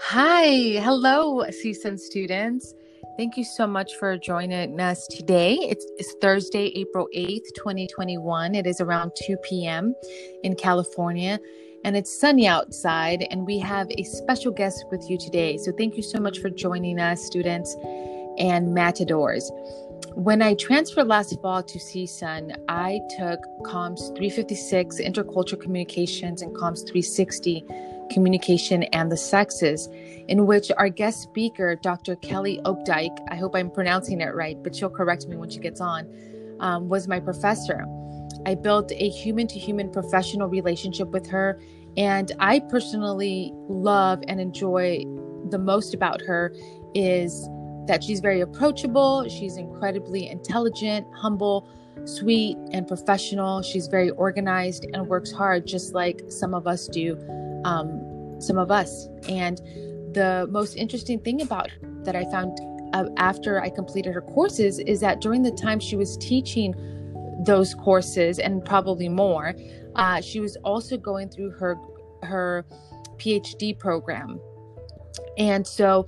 Hi, 0.00 0.78
hello, 0.78 1.42
CSUN 1.48 1.98
students. 1.98 2.74
Thank 3.16 3.36
you 3.36 3.44
so 3.44 3.66
much 3.66 3.94
for 3.94 4.18
joining 4.18 4.78
us 4.78 5.06
today. 5.06 5.54
It's, 5.54 5.86
it's, 5.96 6.14
Thursday, 6.20 6.66
April 6.76 7.08
8th, 7.16 7.46
2021. 7.56 8.54
It 8.54 8.66
is 8.66 8.80
around 8.82 9.12
2 9.26 9.36
p.m. 9.38 9.94
in 10.44 10.54
California, 10.54 11.40
and 11.84 11.96
it's 11.96 12.20
sunny 12.20 12.46
outside, 12.46 13.26
and 13.30 13.46
we 13.46 13.58
have 13.58 13.88
a 13.90 14.02
special 14.02 14.52
guest 14.52 14.84
with 14.90 15.08
you 15.08 15.16
today. 15.16 15.56
So, 15.56 15.72
thank 15.72 15.96
you 15.96 16.02
so 16.02 16.20
much 16.20 16.40
for 16.40 16.50
joining 16.50 17.00
us, 17.00 17.24
students 17.24 17.74
and 18.38 18.74
matadors. 18.74 19.50
When 20.12 20.42
I 20.42 20.54
transferred 20.54 21.08
last 21.08 21.40
fall 21.40 21.62
to 21.62 21.78
CSUN, 21.78 22.54
I 22.68 23.00
took 23.18 23.40
COMS 23.64 24.08
356 24.08 25.00
Intercultural 25.00 25.60
Communications 25.60 26.42
and 26.42 26.54
COMS 26.54 26.82
360 26.82 27.64
Communication 28.10 28.84
and 28.84 29.10
the 29.10 29.16
Sexes, 29.16 29.88
in 30.28 30.46
which 30.46 30.70
our 30.76 30.88
guest 30.88 31.22
speaker, 31.22 31.76
Dr. 31.76 32.16
Kelly 32.16 32.60
Opdyke, 32.64 33.16
I 33.30 33.36
hope 33.36 33.54
I'm 33.54 33.70
pronouncing 33.70 34.20
it 34.20 34.34
right, 34.34 34.56
but 34.62 34.74
she'll 34.74 34.90
correct 34.90 35.26
me 35.26 35.36
when 35.36 35.50
she 35.50 35.58
gets 35.58 35.80
on, 35.80 36.08
um, 36.60 36.88
was 36.88 37.08
my 37.08 37.20
professor. 37.20 37.84
I 38.44 38.54
built 38.54 38.92
a 38.92 39.08
human 39.08 39.46
to 39.48 39.58
human 39.58 39.90
professional 39.90 40.48
relationship 40.48 41.08
with 41.08 41.26
her, 41.28 41.60
and 41.96 42.32
I 42.38 42.60
personally 42.60 43.52
love 43.68 44.22
and 44.28 44.40
enjoy 44.40 45.04
the 45.50 45.58
most 45.58 45.94
about 45.94 46.20
her 46.22 46.54
is 46.94 47.48
that 47.86 48.02
she's 48.02 48.20
very 48.20 48.40
approachable, 48.40 49.28
she's 49.28 49.56
incredibly 49.56 50.28
intelligent, 50.28 51.06
humble, 51.14 51.68
sweet, 52.04 52.56
and 52.72 52.86
professional. 52.86 53.62
She's 53.62 53.86
very 53.88 54.10
organized 54.10 54.86
and 54.92 55.06
works 55.08 55.32
hard, 55.32 55.66
just 55.66 55.94
like 55.94 56.22
some 56.28 56.54
of 56.54 56.66
us 56.66 56.88
do 56.88 57.16
um, 57.66 58.40
some 58.40 58.58
of 58.58 58.70
us. 58.70 59.08
And 59.28 59.58
the 60.14 60.48
most 60.50 60.76
interesting 60.76 61.18
thing 61.20 61.42
about 61.42 61.70
that 62.04 62.16
I 62.16 62.24
found 62.30 62.58
uh, 62.94 63.08
after 63.16 63.60
I 63.60 63.68
completed 63.68 64.14
her 64.14 64.22
courses 64.22 64.78
is 64.78 65.00
that 65.00 65.20
during 65.20 65.42
the 65.42 65.50
time 65.50 65.80
she 65.80 65.96
was 65.96 66.16
teaching 66.16 66.74
those 67.44 67.74
courses 67.74 68.38
and 68.38 68.64
probably 68.64 69.08
more, 69.08 69.54
uh, 69.96 70.20
she 70.20 70.40
was 70.40 70.56
also 70.64 70.96
going 70.96 71.28
through 71.28 71.50
her 71.50 71.76
her 72.22 72.64
PhD 73.18 73.78
program. 73.78 74.40
And 75.38 75.66
so 75.66 76.06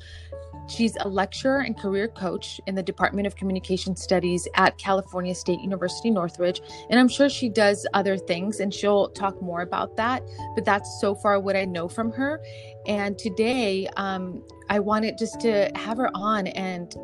She's 0.69 0.97
a 1.01 1.09
lecturer 1.09 1.61
and 1.61 1.77
career 1.77 2.09
coach 2.09 2.61
in 2.67 2.75
the 2.75 2.83
Department 2.83 3.27
of 3.27 3.37
Communication 3.37 3.97
Studies 3.97 4.47
at 4.55 4.77
California 4.79 5.35
State 5.35 5.61
University 5.61 6.11
Northridge. 6.11 6.61
And 6.91 7.01
I'm 7.01 7.09
sure 7.09 7.29
she 7.29 7.49
does 7.49 7.87
other 7.95 8.17
things 8.17 8.61
and 8.61 8.73
she'll 8.73 9.09
talk 9.11 9.41
more 9.41 9.63
about 9.63 9.97
that. 9.97 10.23
But 10.55 10.65
that's 10.65 11.01
so 11.01 11.15
far 11.15 11.41
what 11.41 11.57
I 11.57 11.65
know 11.65 11.89
from 11.89 12.13
her. 12.13 12.41
And 12.87 13.19
today, 13.19 13.89
um, 13.97 14.45
I 14.69 14.79
wanted 14.79 15.19
just 15.19 15.41
to 15.41 15.71
have 15.75 15.97
her 15.99 16.11
on 16.15 16.49
and 16.49 16.95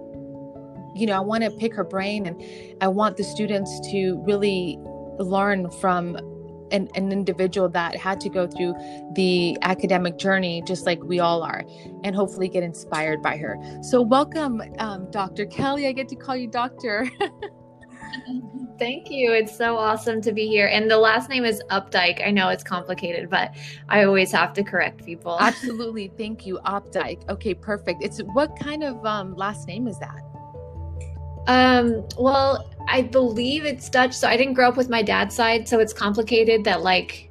you 0.95 1.07
know, 1.07 1.17
I 1.17 1.21
want 1.21 1.43
to 1.43 1.51
pick 1.51 1.75
her 1.75 1.83
brain 1.83 2.27
and 2.27 2.41
I 2.81 2.87
want 2.87 3.17
the 3.17 3.25
students 3.25 3.81
to 3.91 4.23
really 4.25 4.79
learn 5.19 5.71
from 5.71 6.17
an, 6.71 6.89
an 6.95 7.13
individual 7.13 7.69
that 7.69 7.97
had 7.97 8.21
to 8.21 8.29
go 8.29 8.47
through 8.47 8.75
the 9.15 9.57
academic 9.63 10.19
journey 10.19 10.63
just 10.67 10.87
like 10.87 11.03
we 11.03 11.21
all 11.21 11.43
are 11.43 11.65
and 12.03 12.15
hopefully 12.15 12.49
get 12.49 12.63
inspired 12.63 13.23
by 13.23 13.37
her 13.37 13.57
so 13.83 14.01
welcome 14.01 14.63
um, 14.79 15.11
dr 15.11 15.47
kelly 15.47 15.87
i 15.87 15.93
get 15.93 16.09
to 16.09 16.17
call 16.17 16.37
you 16.37 16.49
doctor 16.49 17.11
Thank 18.79 19.11
you. 19.11 19.33
It's 19.33 19.57
so 19.57 19.77
awesome 19.77 20.21
to 20.23 20.33
be 20.33 20.47
here. 20.47 20.67
And 20.67 20.91
the 20.91 20.99
last 20.99 21.29
name 21.29 21.45
is 21.45 21.63
Updike. 21.71 22.27
I 22.27 22.31
know 22.31 22.49
it's 22.49 22.65
complicated, 22.65 23.31
but 23.31 23.55
I 23.89 24.05
always 24.05 24.33
have 24.33 24.53
to 24.55 24.65
correct 24.65 25.05
people. 25.05 25.37
Absolutely. 25.41 26.13
Thank 26.19 26.47
you, 26.47 26.59
Updike. 26.65 27.29
Okay, 27.29 27.55
perfect. 27.55 28.03
It's 28.03 28.21
what 28.33 28.59
kind 28.59 28.83
of 28.83 29.05
um, 29.07 29.35
last 29.37 29.69
name 29.69 29.87
is 29.87 29.99
that? 30.01 30.21
Um, 31.47 32.07
well, 32.19 32.71
I 32.89 33.03
believe 33.03 33.65
it's 33.65 33.89
Dutch. 33.89 34.13
So 34.13 34.29
I 34.29 34.37
didn't 34.37 34.55
grow 34.55 34.69
up 34.69 34.77
with 34.77 34.89
my 34.89 35.03
dad's 35.03 35.35
side, 35.35 35.69
so 35.69 35.79
it's 35.81 35.93
complicated 35.93 36.65
that 36.65 36.83
like 36.83 37.31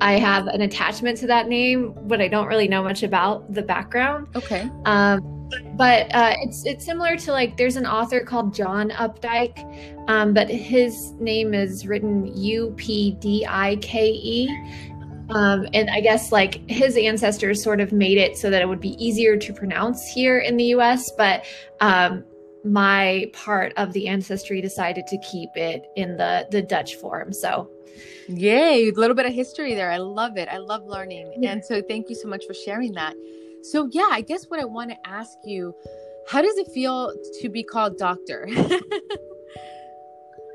I 0.00 0.14
have 0.14 0.46
an 0.46 0.62
attachment 0.62 1.18
to 1.18 1.26
that 1.26 1.48
name, 1.48 1.94
but 2.06 2.20
I 2.20 2.28
don't 2.28 2.46
really 2.46 2.68
know 2.68 2.82
much 2.82 3.02
about 3.02 3.52
the 3.52 3.62
background. 3.62 4.28
Okay. 4.34 4.70
Um, 4.86 5.48
but 5.76 6.14
uh, 6.14 6.34
it's 6.42 6.64
it's 6.64 6.84
similar 6.84 7.16
to 7.16 7.32
like 7.32 7.56
there's 7.56 7.76
an 7.76 7.86
author 7.86 8.20
called 8.20 8.54
John 8.54 8.90
Updike, 8.90 10.08
um, 10.08 10.32
but 10.32 10.48
his 10.48 11.12
name 11.12 11.54
is 11.54 11.86
written 11.86 12.26
U 12.36 12.72
P 12.76 13.12
D 13.12 13.46
I 13.48 13.76
K 13.76 14.10
E. 14.10 14.48
Um, 15.30 15.68
and 15.72 15.88
I 15.90 16.00
guess 16.00 16.32
like 16.32 16.68
his 16.68 16.96
ancestors 16.96 17.62
sort 17.62 17.80
of 17.80 17.92
made 17.92 18.18
it 18.18 18.36
so 18.36 18.50
that 18.50 18.62
it 18.62 18.68
would 18.68 18.80
be 18.80 19.02
easier 19.04 19.36
to 19.36 19.52
pronounce 19.52 20.08
here 20.08 20.38
in 20.38 20.56
the 20.56 20.64
US. 20.76 21.10
But 21.16 21.44
um, 21.80 22.24
my 22.64 23.30
part 23.32 23.72
of 23.76 23.92
the 23.92 24.08
ancestry 24.08 24.60
decided 24.60 25.06
to 25.06 25.18
keep 25.18 25.50
it 25.56 25.86
in 25.96 26.16
the 26.16 26.46
the 26.50 26.62
Dutch 26.62 26.96
form. 26.96 27.32
So 27.32 27.70
Yay, 28.28 28.88
a 28.88 28.92
little 28.92 29.16
bit 29.16 29.26
of 29.26 29.32
history 29.32 29.74
there. 29.74 29.90
I 29.90 29.98
love 29.98 30.36
it. 30.36 30.48
I 30.48 30.58
love 30.58 30.84
learning. 30.86 31.32
Yeah. 31.38 31.52
And 31.52 31.64
so 31.64 31.82
thank 31.82 32.08
you 32.08 32.14
so 32.14 32.28
much 32.28 32.44
for 32.46 32.54
sharing 32.54 32.92
that. 32.92 33.14
So 33.62 33.88
yeah, 33.92 34.08
I 34.10 34.20
guess 34.20 34.44
what 34.44 34.60
I 34.60 34.64
want 34.64 34.90
to 34.90 34.96
ask 35.06 35.36
you, 35.44 35.74
how 36.28 36.40
does 36.40 36.56
it 36.56 36.68
feel 36.72 37.12
to 37.40 37.48
be 37.48 37.62
called 37.62 37.98
doctor? 37.98 38.48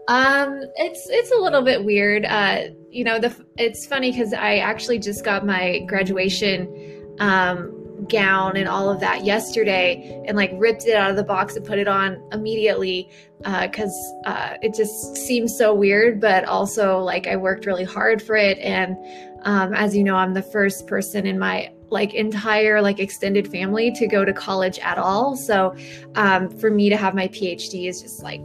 um 0.08 0.62
it's 0.76 1.08
it's 1.10 1.32
a 1.32 1.42
little 1.42 1.64
bit 1.64 1.84
weird. 1.84 2.26
Uh 2.26 2.66
you 2.90 3.04
know, 3.04 3.20
the 3.20 3.36
it's 3.58 3.86
funny 3.86 4.16
cuz 4.16 4.34
I 4.34 4.58
actually 4.58 5.00
just 5.00 5.26
got 5.26 5.46
my 5.46 5.80
graduation 5.88 7.16
um 7.20 7.75
gown 8.08 8.58
and 8.58 8.68
all 8.68 8.90
of 8.90 9.00
that 9.00 9.24
yesterday 9.24 10.22
and 10.28 10.38
like 10.38 10.52
ripped 10.56 10.86
it 10.86 10.96
out 10.96 11.10
of 11.10 11.16
the 11.16 11.24
box 11.24 11.56
and 11.56 11.66
put 11.66 11.80
it 11.80 11.88
on 11.88 12.22
immediately 12.32 13.10
because 13.40 13.94
uh, 14.26 14.30
uh, 14.30 14.58
it 14.62 14.74
just 14.74 15.16
seems 15.16 15.58
so 15.58 15.74
weird 15.74 16.20
but 16.20 16.44
also 16.46 17.00
like 17.00 17.28
i 17.28 17.36
worked 17.36 17.66
really 17.66 17.84
hard 17.84 18.22
for 18.22 18.36
it. 18.36 18.58
And 18.60 18.98
um, 19.44 19.74
as 19.74 19.96
you 19.96 20.04
know 20.04 20.16
i'm 20.16 20.34
the 20.34 20.42
first 20.42 20.88
person 20.88 21.26
in 21.26 21.40
my 21.40 21.72
like 21.90 22.14
entire 22.14 22.82
like 22.82 23.00
extended 23.00 23.48
family 23.48 23.92
to 23.92 24.08
go 24.08 24.26
to 24.26 24.34
college 24.34 24.80
at 24.80 24.98
all. 24.98 25.36
So 25.36 25.76
um, 26.16 26.50
for 26.50 26.72
me 26.72 26.90
to 26.90 26.98
have 26.98 27.14
my 27.14 27.28
phd 27.28 27.88
is 27.88 28.02
just 28.02 28.24
like 28.24 28.42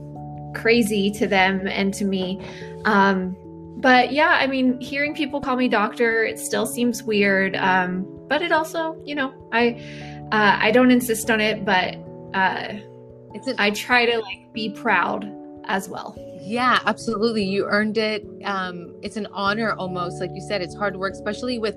crazy 0.55 1.11
to 1.13 1.27
them 1.27 1.67
and 1.67 1.95
to 1.95 2.05
me. 2.05 2.41
Um, 2.85 3.37
but 3.77 4.13
yeah 4.13 4.37
i 4.41 4.47
mean 4.47 4.79
hearing 4.79 5.15
people 5.15 5.41
call 5.41 5.57
me 5.57 5.67
doctor 5.67 6.23
it 6.23 6.39
still 6.39 6.67
seems 6.67 7.03
weird. 7.03 7.57
Um, 7.57 8.20
but 8.31 8.43
it 8.43 8.53
also, 8.53 8.97
you 9.05 9.17
know, 9.17 9.35
I 9.53 9.73
uh, 10.33 10.57
I 10.59 10.71
don't 10.71 10.93
insist 10.93 11.31
on 11.33 11.41
it, 11.41 11.65
but 11.65 11.97
uh, 12.33 12.79
it's 13.35 13.49
an- 13.49 13.57
I 13.59 13.71
try 13.73 14.07
to 14.07 14.19
like 14.21 14.53
be 14.55 14.71
proud 14.71 15.29
as 15.65 15.89
well. 15.89 16.17
Yeah, 16.41 16.79
absolutely. 16.87 17.45
You 17.45 17.67
earned 17.67 17.99
it. 17.99 18.25
Um, 18.45 18.95
it's 19.03 19.17
an 19.17 19.27
honor 19.33 19.73
almost, 19.73 20.21
like 20.21 20.31
you 20.33 20.41
said. 20.41 20.63
It's 20.63 20.77
hard 20.77 20.97
work, 20.97 21.13
especially 21.13 21.59
with 21.59 21.75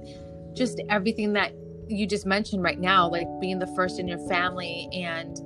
just 0.54 0.80
everything 0.90 1.34
that 1.34 1.54
you 1.88 2.06
just 2.06 2.28
mentioned 2.28 2.62
right 2.62 2.80
now, 2.80 3.10
like 3.10 3.28
being 3.42 3.58
the 3.58 3.68
first 3.76 4.00
in 4.00 4.08
your 4.08 4.26
family 4.30 4.88
and. 4.94 5.42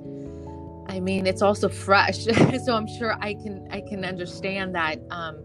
I 0.90 1.00
mean, 1.00 1.26
it's 1.26 1.42
also 1.42 1.68
fresh, 1.68 2.24
so 2.64 2.74
I'm 2.74 2.86
sure 2.86 3.14
I 3.20 3.34
can 3.34 3.68
I 3.70 3.82
can 3.82 4.06
understand 4.06 4.74
that. 4.74 4.98
Um, 5.10 5.38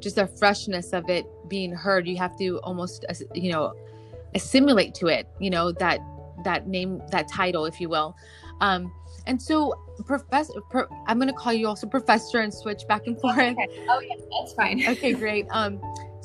just 0.00 0.16
the 0.16 0.26
freshness 0.26 0.94
of 0.94 1.10
it 1.10 1.26
being 1.46 1.72
heard, 1.72 2.08
you 2.08 2.16
have 2.16 2.38
to 2.38 2.58
almost 2.60 3.04
you 3.34 3.52
know 3.52 3.74
assimilate 4.34 4.94
to 4.94 5.06
it 5.06 5.26
you 5.40 5.50
know 5.50 5.72
that 5.72 6.00
that 6.44 6.68
name 6.68 7.00
that 7.10 7.28
title 7.28 7.64
if 7.64 7.80
you 7.80 7.88
will. 7.88 8.14
Um 8.60 8.92
and 9.26 9.40
so 9.40 9.74
professor 10.06 10.54
pro, 10.70 10.84
i'm 11.06 11.18
going 11.18 11.28
to 11.28 11.34
call 11.34 11.52
you 11.52 11.66
also 11.66 11.86
professor 11.86 12.38
and 12.38 12.52
switch 12.52 12.86
back 12.88 13.06
and 13.06 13.20
forth. 13.20 13.38
Okay. 13.38 13.68
oh 13.88 14.00
yeah 14.00 14.14
that's 14.40 14.52
fine. 14.54 14.82
Okay 14.88 15.12
great. 15.12 15.46
Um 15.50 15.80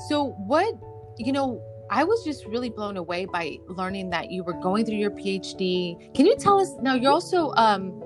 so 0.07 0.31
what 0.47 0.73
you 1.17 1.31
know 1.31 1.61
i 1.91 2.03
was 2.03 2.23
just 2.23 2.45
really 2.45 2.69
blown 2.69 2.97
away 2.97 3.25
by 3.25 3.57
learning 3.67 4.09
that 4.09 4.31
you 4.31 4.43
were 4.43 4.53
going 4.53 4.85
through 4.85 4.95
your 4.95 5.11
phd 5.11 6.13
can 6.15 6.25
you 6.25 6.35
tell 6.35 6.59
us 6.59 6.71
now 6.81 6.95
you're 6.95 7.11
also 7.11 7.51
um 7.51 8.01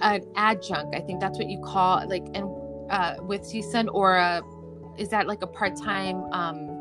an 0.00 0.22
adjunct 0.36 0.94
i 0.94 1.00
think 1.00 1.20
that's 1.20 1.38
what 1.38 1.48
you 1.48 1.60
call 1.60 2.06
like 2.08 2.24
and 2.34 2.48
uh 2.90 3.16
with 3.20 3.42
CSUN 3.42 3.88
or 3.92 4.16
a, 4.16 4.42
is 4.96 5.10
that 5.10 5.26
like 5.26 5.42
a 5.42 5.46
part-time 5.46 6.22
um 6.32 6.79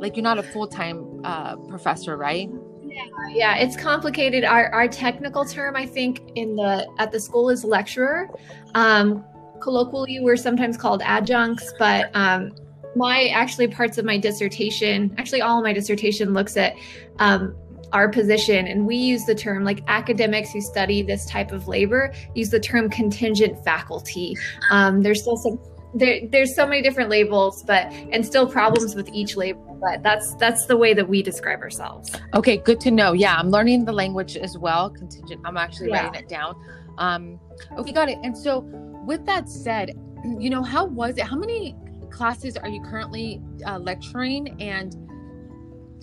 like 0.00 0.16
you're 0.16 0.24
not 0.24 0.38
a 0.38 0.42
full-time 0.42 1.20
uh, 1.24 1.56
professor 1.56 2.16
right 2.16 2.50
yeah, 2.90 3.04
yeah, 3.30 3.56
it's 3.56 3.76
complicated. 3.76 4.44
Our 4.44 4.72
our 4.72 4.88
technical 4.88 5.44
term, 5.44 5.76
I 5.76 5.86
think, 5.86 6.32
in 6.34 6.56
the 6.56 6.88
at 6.98 7.12
the 7.12 7.20
school 7.20 7.50
is 7.50 7.64
lecturer. 7.64 8.28
Um, 8.74 9.24
colloquially, 9.60 10.20
we're 10.20 10.36
sometimes 10.36 10.76
called 10.76 11.02
adjuncts, 11.04 11.72
but 11.78 12.10
um, 12.14 12.50
my 12.96 13.28
actually 13.28 13.68
parts 13.68 13.98
of 13.98 14.04
my 14.04 14.18
dissertation, 14.18 15.14
actually 15.18 15.42
all 15.42 15.58
of 15.58 15.64
my 15.64 15.72
dissertation 15.72 16.32
looks 16.32 16.56
at 16.56 16.74
um, 17.18 17.54
our 17.92 18.08
position, 18.08 18.66
and 18.66 18.86
we 18.86 18.96
use 18.96 19.24
the 19.24 19.34
term 19.34 19.64
like 19.64 19.82
academics 19.86 20.50
who 20.52 20.60
study 20.60 21.02
this 21.02 21.26
type 21.26 21.52
of 21.52 21.68
labor 21.68 22.12
use 22.34 22.50
the 22.50 22.60
term 22.60 22.90
contingent 22.90 23.62
faculty. 23.64 24.36
Um, 24.70 25.02
there's 25.02 25.22
still 25.22 25.36
some 25.36 25.58
there 25.94 26.20
there's 26.30 26.54
so 26.54 26.66
many 26.66 26.82
different 26.82 27.10
labels 27.10 27.62
but 27.64 27.86
and 28.12 28.24
still 28.24 28.46
problems 28.46 28.94
with 28.94 29.08
each 29.10 29.36
label 29.36 29.78
but 29.80 30.02
that's 30.02 30.34
that's 30.36 30.66
the 30.66 30.76
way 30.76 30.94
that 30.94 31.08
we 31.08 31.22
describe 31.22 31.60
ourselves. 31.60 32.14
Okay 32.34 32.58
good 32.58 32.80
to 32.80 32.90
know. 32.90 33.12
Yeah 33.12 33.36
i'm 33.36 33.50
learning 33.50 33.84
the 33.84 33.92
language 33.92 34.36
as 34.36 34.56
well 34.58 34.90
contingent 34.90 35.40
i'm 35.44 35.56
actually 35.56 35.88
yeah. 35.88 36.04
writing 36.04 36.22
it 36.22 36.28
down. 36.28 36.54
Um 36.98 37.40
okay 37.76 37.92
got 37.92 38.08
it 38.08 38.18
and 38.22 38.36
so 38.36 38.60
with 39.06 39.24
that 39.26 39.48
said 39.48 39.90
you 40.38 40.50
know 40.50 40.62
how 40.62 40.84
was 40.84 41.16
it 41.18 41.24
how 41.24 41.36
many 41.36 41.74
classes 42.10 42.56
are 42.56 42.68
you 42.68 42.82
currently 42.82 43.40
uh, 43.66 43.78
lecturing 43.78 44.60
and 44.60 44.96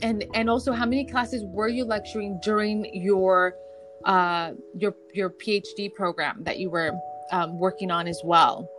and 0.02 0.26
and 0.34 0.50
also 0.50 0.72
how 0.72 0.86
many 0.86 1.06
classes 1.06 1.44
were 1.46 1.68
you 1.68 1.84
lecturing 1.84 2.40
during 2.44 2.86
your 2.94 3.54
uh 4.06 4.52
your 4.76 4.96
your 5.14 5.32
phd 5.32 5.94
program 5.94 6.44
that 6.44 6.60
you 6.60 6.70
were 6.70 6.92
um, 7.32 7.60
working 7.60 7.92
on 7.92 8.08
as 8.08 8.22
well 8.24 8.70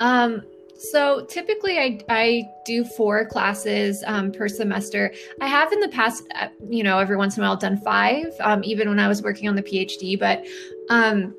um, 0.00 0.42
so 0.76 1.24
typically 1.26 1.78
I, 1.78 2.00
I 2.08 2.42
do 2.66 2.84
four 2.84 3.24
classes 3.26 4.02
um, 4.06 4.32
per 4.32 4.48
semester. 4.48 5.12
I 5.40 5.46
have 5.46 5.72
in 5.72 5.80
the 5.80 5.88
past, 5.88 6.24
uh, 6.34 6.48
you 6.68 6.82
know, 6.82 6.98
every 6.98 7.16
once 7.16 7.36
in 7.36 7.42
a 7.42 7.46
while 7.46 7.56
done 7.56 7.78
five, 7.78 8.34
um, 8.40 8.62
even 8.64 8.88
when 8.88 8.98
I 8.98 9.08
was 9.08 9.22
working 9.22 9.48
on 9.48 9.54
the 9.54 9.62
PhD, 9.62 10.18
but 10.18 10.44
um, 10.90 11.34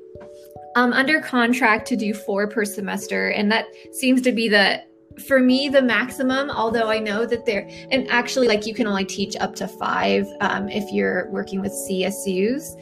I'm 0.74 0.92
under 0.92 1.20
contract 1.20 1.86
to 1.88 1.96
do 1.96 2.12
four 2.12 2.48
per 2.48 2.64
semester. 2.64 3.28
And 3.28 3.50
that 3.52 3.66
seems 3.92 4.20
to 4.22 4.32
be 4.32 4.48
the 4.48 4.82
for 5.18 5.40
me 5.40 5.68
the 5.68 5.80
maximum 5.80 6.50
although 6.50 6.90
i 6.90 6.98
know 6.98 7.24
that 7.24 7.46
there 7.46 7.68
and 7.90 8.08
actually 8.10 8.46
like 8.46 8.66
you 8.66 8.74
can 8.74 8.86
only 8.86 9.04
teach 9.04 9.34
up 9.36 9.54
to 9.54 9.66
five 9.66 10.26
um, 10.40 10.68
if 10.68 10.92
you're 10.92 11.30
working 11.30 11.60
with 11.60 11.72
csus 11.72 12.76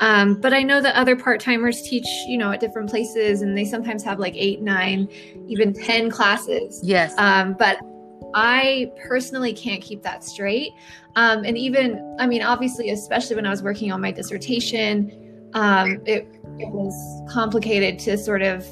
um, 0.00 0.40
but 0.40 0.52
i 0.52 0.62
know 0.62 0.80
that 0.80 0.94
other 0.96 1.16
part-timers 1.16 1.82
teach 1.82 2.06
you 2.26 2.36
know 2.36 2.50
at 2.50 2.60
different 2.60 2.90
places 2.90 3.42
and 3.42 3.56
they 3.56 3.64
sometimes 3.64 4.02
have 4.02 4.18
like 4.18 4.34
eight 4.36 4.60
nine 4.60 5.08
even 5.48 5.72
ten 5.72 6.10
classes. 6.10 6.80
Yes. 6.82 7.14
Um, 7.18 7.54
but 7.58 7.78
i 8.34 8.90
personally 9.06 9.52
can't 9.52 9.82
keep 9.82 10.02
that 10.02 10.24
straight. 10.24 10.72
Um, 11.14 11.44
and 11.44 11.56
even 11.56 12.16
i 12.18 12.26
mean 12.26 12.42
obviously 12.42 12.90
especially 12.90 13.36
when 13.36 13.46
i 13.46 13.50
was 13.50 13.62
working 13.62 13.92
on 13.92 14.00
my 14.00 14.10
dissertation 14.10 15.22
um, 15.54 16.02
it, 16.04 16.28
it 16.58 16.68
was 16.68 17.32
complicated 17.32 17.98
to 18.00 18.18
sort 18.18 18.42
of 18.42 18.66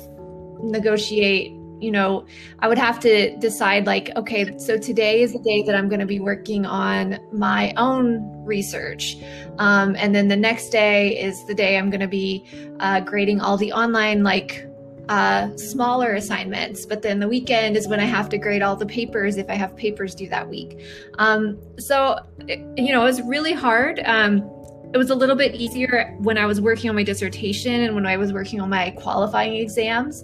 negotiate 0.61 1.53
you 1.85 1.91
know, 1.91 2.25
I 2.61 2.69
would 2.69 2.79
have 2.79 2.99
to 3.01 3.37
decide 3.37 3.87
like, 3.87 4.11
okay, 4.17 4.57
so 4.59 4.79
today 4.79 5.21
is 5.21 5.33
the 5.35 5.39
day 5.41 5.63
that 5.63 5.75
I'm 5.75 5.89
going 5.89 6.01
to 6.01 6.07
be 6.07 6.21
working 6.21 6.65
on 6.65 7.19
my 7.33 7.75
own 7.77 8.45
research. 8.45 9.17
Um, 9.59 9.95
and 9.97 10.15
then 10.15 10.29
the 10.29 10.37
next 10.37 10.71
day 10.71 11.21
is 11.21 11.45
the 11.47 11.55
day 11.55 11.77
I'm 11.77 11.91
going 11.91 12.01
to 12.01 12.09
be 12.09 12.45
uh, 12.81 13.01
grading 13.01 13.41
all 13.41 13.57
the 13.59 13.73
online, 13.73 14.23
like, 14.23 14.67
uh, 15.11 15.55
smaller 15.59 16.15
assignments. 16.15 16.87
But 16.87 17.03
then 17.03 17.21
the 17.21 17.29
weekend 17.29 17.77
is 17.77 17.87
when 17.87 18.01
I 18.01 18.07
have 18.07 18.31
to 18.31 18.39
grade 18.39 18.63
all 18.63 18.77
the 18.77 18.87
papers 18.87 19.37
if 19.37 19.51
I 19.51 19.55
have 19.55 19.77
papers 19.77 20.15
due 20.15 20.31
that 20.31 20.49
week. 20.49 20.81
Um, 21.19 21.59
so, 21.79 22.19
you 22.49 22.93
know, 22.93 23.03
it 23.03 23.05
was 23.05 23.21
really 23.23 23.53
hard. 23.53 24.01
Um, 24.07 24.51
it 24.95 24.97
was 24.97 25.11
a 25.11 25.15
little 25.15 25.35
bit 25.35 25.57
easier 25.57 26.15
when 26.21 26.39
I 26.39 26.47
was 26.47 26.61
working 26.61 26.89
on 26.89 26.95
my 26.95 27.03
dissertation 27.03 27.81
and 27.81 27.97
when 27.97 28.07
I 28.07 28.17
was 28.17 28.33
working 28.33 28.61
on 28.61 28.71
my 28.71 28.91
qualifying 28.91 29.57
exams 29.57 30.23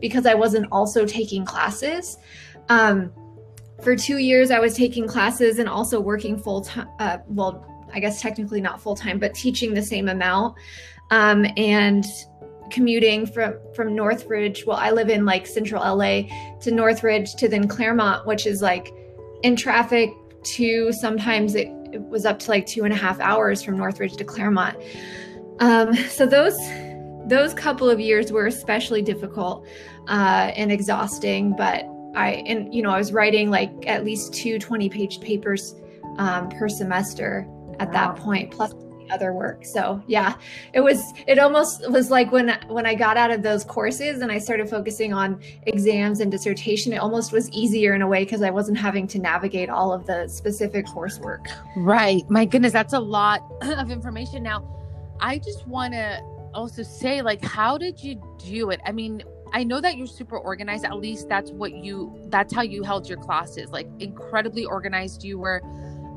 because 0.00 0.26
I 0.26 0.34
wasn't 0.34 0.68
also 0.70 1.04
taking 1.04 1.44
classes. 1.44 2.18
Um, 2.68 3.12
for 3.82 3.96
two 3.96 4.18
years, 4.18 4.52
I 4.52 4.60
was 4.60 4.76
taking 4.76 5.08
classes 5.08 5.58
and 5.58 5.68
also 5.68 6.00
working 6.00 6.38
full 6.38 6.60
time. 6.60 6.88
Uh, 7.00 7.18
well, 7.26 7.66
I 7.92 7.98
guess 7.98 8.22
technically 8.22 8.60
not 8.60 8.80
full 8.80 8.94
time, 8.94 9.18
but 9.18 9.34
teaching 9.34 9.74
the 9.74 9.82
same 9.82 10.08
amount 10.08 10.56
um, 11.10 11.44
and 11.56 12.04
commuting 12.70 13.26
from 13.26 13.58
from 13.74 13.92
Northridge. 13.92 14.64
Well, 14.64 14.78
I 14.78 14.92
live 14.92 15.08
in 15.08 15.24
like 15.24 15.48
central 15.48 15.82
LA 15.82 16.22
to 16.60 16.70
Northridge 16.70 17.34
to 17.34 17.48
then 17.48 17.66
Claremont, 17.66 18.24
which 18.24 18.46
is 18.46 18.62
like 18.62 18.94
in 19.42 19.56
traffic 19.56 20.10
to 20.44 20.92
sometimes 20.92 21.56
it 21.56 21.68
it 21.92 22.02
was 22.02 22.24
up 22.24 22.38
to 22.40 22.50
like 22.50 22.66
two 22.66 22.84
and 22.84 22.92
a 22.92 22.96
half 22.96 23.20
hours 23.20 23.62
from 23.62 23.76
Northridge 23.76 24.16
to 24.16 24.24
Claremont. 24.24 24.76
Um, 25.60 25.94
so 26.08 26.26
those 26.26 26.56
those 27.26 27.54
couple 27.54 27.88
of 27.88 28.00
years 28.00 28.32
were 28.32 28.46
especially 28.46 29.02
difficult 29.02 29.66
uh, 30.08 30.52
and 30.56 30.72
exhausting. 30.72 31.54
But 31.56 31.86
I 32.14 32.42
and 32.46 32.74
you 32.74 32.82
know 32.82 32.90
I 32.90 32.98
was 32.98 33.12
writing 33.12 33.50
like 33.50 33.70
at 33.86 34.04
least 34.04 34.34
two 34.34 34.58
20 34.58 34.88
page 34.88 35.20
papers 35.20 35.74
um, 36.18 36.48
per 36.50 36.68
semester 36.68 37.46
at 37.78 37.88
wow. 37.88 37.92
that 37.92 38.16
point, 38.16 38.50
plus 38.50 38.74
other 39.12 39.32
work. 39.32 39.64
So 39.64 40.02
yeah, 40.06 40.34
it 40.72 40.80
was 40.80 41.12
it 41.26 41.38
almost 41.38 41.88
was 41.90 42.10
like 42.10 42.32
when 42.32 42.58
when 42.68 42.86
I 42.86 42.94
got 42.94 43.16
out 43.16 43.30
of 43.30 43.42
those 43.42 43.64
courses 43.64 44.20
and 44.22 44.32
I 44.32 44.38
started 44.38 44.68
focusing 44.68 45.12
on 45.12 45.40
exams 45.66 46.20
and 46.20 46.30
dissertation, 46.30 46.92
it 46.92 46.96
almost 46.96 47.32
was 47.32 47.50
easier 47.50 47.94
in 47.94 48.02
a 48.02 48.08
way 48.08 48.24
because 48.24 48.42
I 48.42 48.50
wasn't 48.50 48.78
having 48.78 49.06
to 49.08 49.18
navigate 49.18 49.68
all 49.68 49.92
of 49.92 50.06
the 50.06 50.28
specific 50.28 50.86
coursework. 50.86 51.46
Right. 51.76 52.28
My 52.28 52.44
goodness, 52.44 52.72
that's 52.72 52.94
a 52.94 53.00
lot 53.00 53.42
of 53.62 53.90
information. 53.90 54.42
Now, 54.42 54.66
I 55.20 55.38
just 55.38 55.66
want 55.66 55.92
to 55.92 56.20
also 56.54 56.82
say 56.82 57.22
like 57.22 57.42
how 57.44 57.78
did 57.78 58.02
you 58.02 58.20
do 58.38 58.70
it? 58.70 58.80
I 58.84 58.92
mean, 58.92 59.22
I 59.52 59.64
know 59.64 59.80
that 59.80 59.96
you're 59.96 60.06
super 60.06 60.38
organized. 60.38 60.84
At 60.84 60.96
least 60.96 61.28
that's 61.28 61.50
what 61.50 61.74
you 61.74 62.18
that's 62.28 62.54
how 62.54 62.62
you 62.62 62.82
held 62.82 63.08
your 63.08 63.18
classes. 63.18 63.70
Like 63.70 63.88
incredibly 63.98 64.64
organized 64.64 65.22
you 65.22 65.38
were 65.38 65.62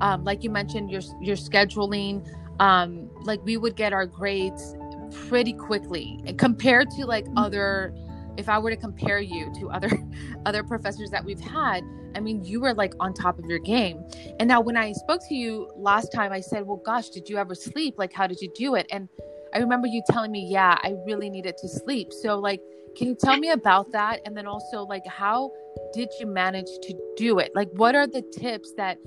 um, 0.01 0.23
like 0.23 0.43
you 0.43 0.49
mentioned 0.49 0.89
your 0.89 1.01
your 1.21 1.35
scheduling 1.35 2.25
um 2.59 3.09
like 3.23 3.43
we 3.43 3.57
would 3.57 3.75
get 3.75 3.93
our 3.93 4.05
grades 4.05 4.75
pretty 5.11 5.53
quickly 5.53 6.21
compared 6.37 6.89
to 6.89 7.05
like 7.05 7.25
mm-hmm. 7.25 7.37
other 7.37 7.93
if 8.37 8.49
i 8.49 8.57
were 8.57 8.69
to 8.69 8.77
compare 8.77 9.19
you 9.19 9.51
to 9.57 9.69
other 9.69 9.89
other 10.45 10.63
professors 10.63 11.09
that 11.09 11.23
we've 11.23 11.39
had 11.39 11.83
i 12.15 12.19
mean 12.19 12.43
you 12.43 12.59
were 12.59 12.73
like 12.73 12.93
on 12.99 13.13
top 13.13 13.37
of 13.37 13.45
your 13.45 13.59
game. 13.59 14.03
And 14.39 14.47
now 14.47 14.61
when 14.61 14.77
i 14.77 14.91
spoke 14.93 15.21
to 15.27 15.35
you 15.35 15.69
last 15.75 16.11
time 16.13 16.31
i 16.31 16.39
said 16.39 16.65
well 16.65 16.81
gosh 16.85 17.09
did 17.09 17.29
you 17.29 17.37
ever 17.37 17.55
sleep? 17.55 17.95
Like 17.97 18.13
how 18.13 18.27
did 18.27 18.39
you 18.41 18.51
do 18.55 18.75
it? 18.75 18.87
And 18.91 19.09
i 19.53 19.59
remember 19.59 19.87
you 19.87 20.01
telling 20.09 20.31
me 20.31 20.47
yeah 20.49 20.77
i 20.81 20.95
really 21.05 21.29
needed 21.29 21.57
to 21.57 21.67
sleep. 21.67 22.11
So 22.11 22.37
like 22.39 22.61
can 22.97 23.07
you 23.07 23.15
tell 23.15 23.37
me 23.37 23.51
about 23.51 23.91
that? 23.91 24.21
And 24.25 24.35
then 24.37 24.47
also 24.47 24.83
like 24.83 25.05
how 25.05 25.51
did 25.93 26.09
you 26.19 26.27
manage 26.27 26.69
to 26.83 26.93
do 27.17 27.39
it? 27.39 27.51
Like 27.53 27.69
what 27.73 27.95
are 27.95 28.07
the 28.07 28.21
tips 28.21 28.73
that 28.77 28.97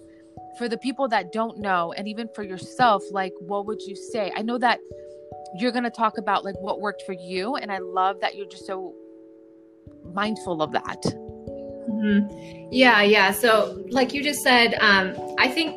for 0.58 0.68
the 0.68 0.78
people 0.78 1.08
that 1.08 1.32
don't 1.32 1.58
know 1.58 1.92
and 1.96 2.08
even 2.08 2.28
for 2.34 2.42
yourself 2.42 3.02
like 3.12 3.32
what 3.40 3.66
would 3.66 3.80
you 3.82 3.96
say? 3.96 4.32
I 4.36 4.42
know 4.42 4.58
that 4.58 4.80
you're 5.54 5.72
going 5.72 5.84
to 5.84 5.90
talk 5.90 6.18
about 6.18 6.44
like 6.44 6.58
what 6.60 6.80
worked 6.80 7.02
for 7.06 7.14
you 7.14 7.56
and 7.56 7.72
i 7.72 7.78
love 7.78 8.20
that 8.20 8.36
you're 8.36 8.48
just 8.48 8.66
so 8.66 8.94
mindful 10.12 10.62
of 10.62 10.72
that. 10.72 11.02
Mm-hmm. 11.88 12.68
yeah 12.70 13.02
yeah. 13.02 13.32
So 13.32 13.82
like 13.88 14.12
you 14.12 14.22
just 14.22 14.42
said 14.42 14.74
um 14.80 15.14
i 15.38 15.48
think 15.48 15.76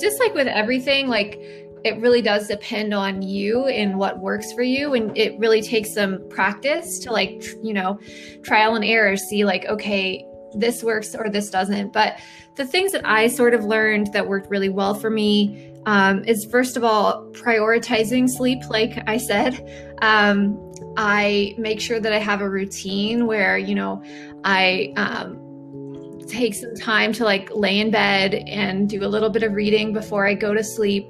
just 0.00 0.20
like 0.20 0.34
with 0.34 0.46
everything 0.46 1.08
like 1.08 1.38
it 1.84 1.98
really 2.00 2.22
does 2.22 2.46
depend 2.46 2.94
on 2.94 3.22
you 3.22 3.66
and 3.66 3.98
what 3.98 4.20
works 4.20 4.52
for 4.52 4.62
you 4.62 4.94
and 4.94 5.16
it 5.16 5.36
really 5.38 5.62
takes 5.62 5.94
some 5.94 6.28
practice 6.28 6.98
to 7.00 7.10
like 7.10 7.42
you 7.62 7.72
know 7.72 7.98
trial 8.42 8.74
and 8.74 8.84
error 8.84 9.16
see 9.16 9.44
like 9.44 9.64
okay 9.66 10.26
this 10.54 10.82
works 10.82 11.14
or 11.14 11.28
this 11.28 11.50
doesn't 11.50 11.92
but 11.92 12.18
the 12.54 12.66
things 12.66 12.92
that 12.92 13.06
I 13.06 13.28
sort 13.28 13.54
of 13.54 13.64
learned 13.64 14.12
that 14.12 14.28
worked 14.28 14.50
really 14.50 14.68
well 14.68 14.94
for 14.94 15.10
me 15.10 15.72
um, 15.86 16.24
is 16.24 16.44
first 16.50 16.76
of 16.76 16.84
all 16.84 17.26
prioritizing 17.32 18.28
sleep. 18.28 18.60
Like 18.68 19.02
I 19.06 19.16
said, 19.16 19.96
um, 20.02 20.58
I 20.96 21.54
make 21.58 21.80
sure 21.80 21.98
that 21.98 22.12
I 22.12 22.18
have 22.18 22.40
a 22.40 22.48
routine 22.48 23.26
where 23.26 23.56
you 23.56 23.74
know 23.74 24.02
I 24.44 24.92
um, 24.96 26.20
take 26.28 26.54
some 26.54 26.74
time 26.74 27.12
to 27.14 27.24
like 27.24 27.50
lay 27.54 27.80
in 27.80 27.90
bed 27.90 28.34
and 28.46 28.88
do 28.88 29.04
a 29.04 29.08
little 29.08 29.30
bit 29.30 29.42
of 29.42 29.52
reading 29.52 29.92
before 29.92 30.26
I 30.26 30.34
go 30.34 30.54
to 30.54 30.62
sleep. 30.62 31.08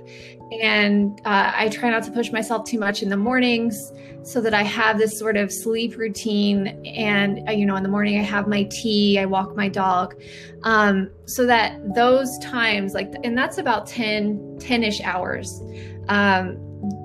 And 0.61 1.21
uh, 1.25 1.53
I 1.55 1.69
try 1.69 1.91
not 1.91 2.03
to 2.05 2.11
push 2.11 2.31
myself 2.31 2.65
too 2.65 2.79
much 2.79 3.03
in 3.03 3.09
the 3.09 3.17
mornings 3.17 3.93
so 4.23 4.41
that 4.41 4.55
I 4.55 4.63
have 4.63 4.99
this 4.99 5.19
sort 5.19 5.37
of 5.37 5.53
sleep 5.53 5.97
routine. 5.97 6.85
And, 6.87 7.49
uh, 7.49 7.53
you 7.53 7.67
know, 7.67 7.77
in 7.77 7.83
the 7.83 7.89
morning 7.89 8.19
I 8.19 8.23
have 8.23 8.47
my 8.47 8.65
tea, 8.65 9.19
I 9.19 9.27
walk 9.27 9.57
my 9.57 9.69
dog. 9.69 10.21
Um, 10.63 11.11
so 11.27 11.47
that 11.47 11.95
those 11.95 12.39
times, 12.39 12.95
like, 12.95 13.13
and 13.25 13.37
that's 13.37 13.59
about 13.59 13.87
10, 13.87 14.59
10 14.61 14.85
ish 14.85 15.01
hours. 15.01 15.63
Um, 16.09 16.59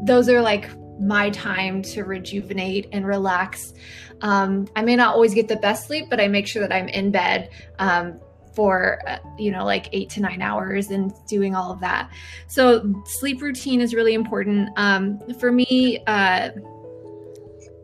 those 0.05 0.29
are 0.29 0.41
like 0.41 0.69
my 0.99 1.29
time 1.29 1.81
to 1.83 2.03
rejuvenate 2.03 2.87
and 2.91 3.05
relax. 3.05 3.73
Um, 4.21 4.67
I 4.75 4.81
may 4.81 4.95
not 4.95 5.13
always 5.13 5.33
get 5.33 5.47
the 5.47 5.57
best 5.57 5.87
sleep, 5.87 6.07
but 6.09 6.19
I 6.19 6.27
make 6.27 6.47
sure 6.47 6.61
that 6.61 6.73
I'm 6.73 6.87
in 6.87 7.11
bed 7.11 7.49
um, 7.79 8.19
for 8.57 8.99
uh, 9.07 9.19
you 9.37 9.51
know 9.51 9.63
like 9.63 9.87
eight 9.91 10.09
to 10.09 10.19
nine 10.19 10.41
hours 10.41 10.89
and 10.89 11.13
doing 11.27 11.55
all 11.55 11.71
of 11.71 11.79
that. 11.79 12.09
So 12.47 12.91
sleep 13.05 13.39
routine 13.39 13.81
is 13.81 13.93
really 13.93 14.15
important 14.15 14.69
um, 14.77 15.19
for 15.39 15.51
me 15.51 16.03
uh, 16.07 16.49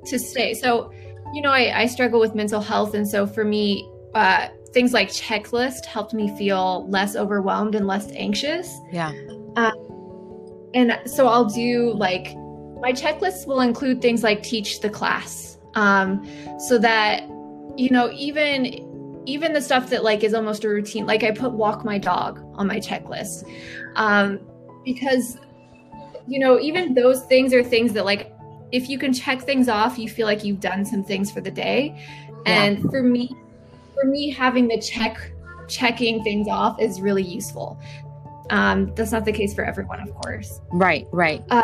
to 0.07 0.17
stay. 0.17 0.55
So 0.55 0.91
you 1.31 1.43
know 1.43 1.51
I, 1.51 1.81
I, 1.81 1.85
struggle 1.85 2.19
with 2.19 2.33
mental 2.33 2.59
health, 2.59 2.95
and 2.95 3.07
so 3.07 3.25
for 3.27 3.45
me. 3.45 3.87
Uh, 4.15 4.49
things 4.73 4.91
like 4.91 5.07
checklist 5.09 5.85
helped 5.85 6.13
me 6.13 6.35
feel 6.35 6.87
less 6.89 7.15
overwhelmed 7.15 7.75
and 7.75 7.85
less 7.85 8.11
anxious. 8.11 8.75
Yeah. 8.91 9.11
Um, 9.55 10.69
and 10.73 10.99
so 11.05 11.27
I'll 11.27 11.45
do 11.45 11.93
like 11.93 12.35
my 12.81 12.91
checklists 12.91 13.45
will 13.45 13.61
include 13.61 14.01
things 14.01 14.23
like 14.23 14.41
teach 14.41 14.81
the 14.81 14.89
class 14.89 15.57
um, 15.75 16.27
so 16.59 16.77
that 16.79 17.23
you 17.75 17.89
know, 17.89 18.11
even 18.11 18.92
even 19.25 19.53
the 19.53 19.61
stuff 19.61 19.89
that 19.89 20.03
like 20.03 20.23
is 20.23 20.33
almost 20.33 20.63
a 20.63 20.69
routine, 20.69 21.05
like 21.05 21.23
I 21.23 21.31
put 21.31 21.53
walk 21.53 21.85
my 21.85 21.97
dog 21.97 22.39
on 22.55 22.67
my 22.67 22.79
checklist. 22.79 23.49
Um, 23.95 24.39
because 24.83 25.37
you 26.27 26.39
know, 26.39 26.59
even 26.59 26.93
those 26.93 27.23
things 27.23 27.53
are 27.53 27.63
things 27.63 27.93
that 27.93 28.05
like 28.05 28.33
if 28.71 28.89
you 28.89 28.97
can 28.97 29.13
check 29.13 29.41
things 29.41 29.69
off, 29.69 29.97
you 29.97 30.09
feel 30.09 30.25
like 30.25 30.43
you've 30.43 30.59
done 30.59 30.83
some 30.85 31.03
things 31.03 31.31
for 31.31 31.41
the 31.41 31.51
day. 31.51 31.95
Yeah. 32.45 32.63
And 32.63 32.89
for 32.89 33.03
me, 33.03 33.35
for 33.93 34.05
me, 34.05 34.31
having 34.31 34.67
the 34.67 34.79
check 34.79 35.31
checking 35.67 36.23
things 36.23 36.47
off 36.47 36.81
is 36.81 36.99
really 36.99 37.23
useful. 37.23 37.79
Um, 38.49 38.93
that's 38.95 39.11
not 39.11 39.25
the 39.25 39.31
case 39.31 39.53
for 39.53 39.63
everyone, 39.63 40.01
of 40.01 40.13
course. 40.15 40.59
Right, 40.71 41.07
right. 41.11 41.43
Uh, 41.49 41.63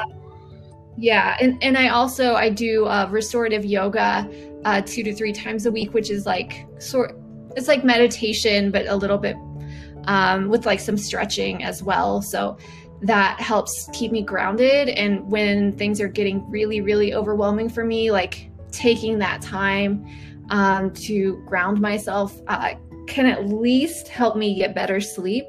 yeah, 0.98 1.38
and 1.42 1.62
and 1.63 1.78
I 1.78 1.89
also 1.89 2.36
I 2.36 2.50
do 2.50 2.86
uh, 2.86 3.08
restorative 3.10 3.66
yoga 3.66 4.30
uh, 4.66 4.82
two 4.82 5.04
to 5.04 5.13
three 5.13 5.34
times 5.34 5.66
a 5.66 5.72
week, 5.72 5.94
which 5.94 6.10
is 6.10 6.25
like 6.25 6.68
sort 6.80 7.19
it's 7.60 7.68
like 7.68 7.84
meditation, 7.84 8.72
but 8.72 8.88
a 8.88 8.96
little 8.96 9.20
bit 9.20 9.36
um, 10.06 10.50
with 10.50 10.66
like 10.66 10.80
some 10.80 10.98
stretching 10.98 11.63
as 11.63 11.84
well. 11.84 12.22
So 12.22 12.58
that 13.01 13.39
helps 13.39 13.89
keep 13.94 14.12
me 14.12 14.24
grounded. 14.24 14.89
And 14.89 15.30
when 15.30 15.74
things 15.78 16.01
are 16.01 16.08
getting 16.08 16.50
really, 16.50 16.82
really 16.82 17.13
overwhelming 17.13 17.70
for 17.70 17.86
me, 17.86 18.12
like 18.12 18.50
taking 18.72 19.20
that 19.20 19.42
time 19.42 20.06
um, 20.50 20.92
to 20.94 21.44
ground 21.46 21.80
myself 21.80 22.42
uh, 22.48 22.74
can 23.08 23.25
at 23.25 23.48
least 23.50 24.08
help 24.08 24.36
me 24.36 24.56
get 24.56 24.74
better 24.74 25.01
sleep 25.01 25.46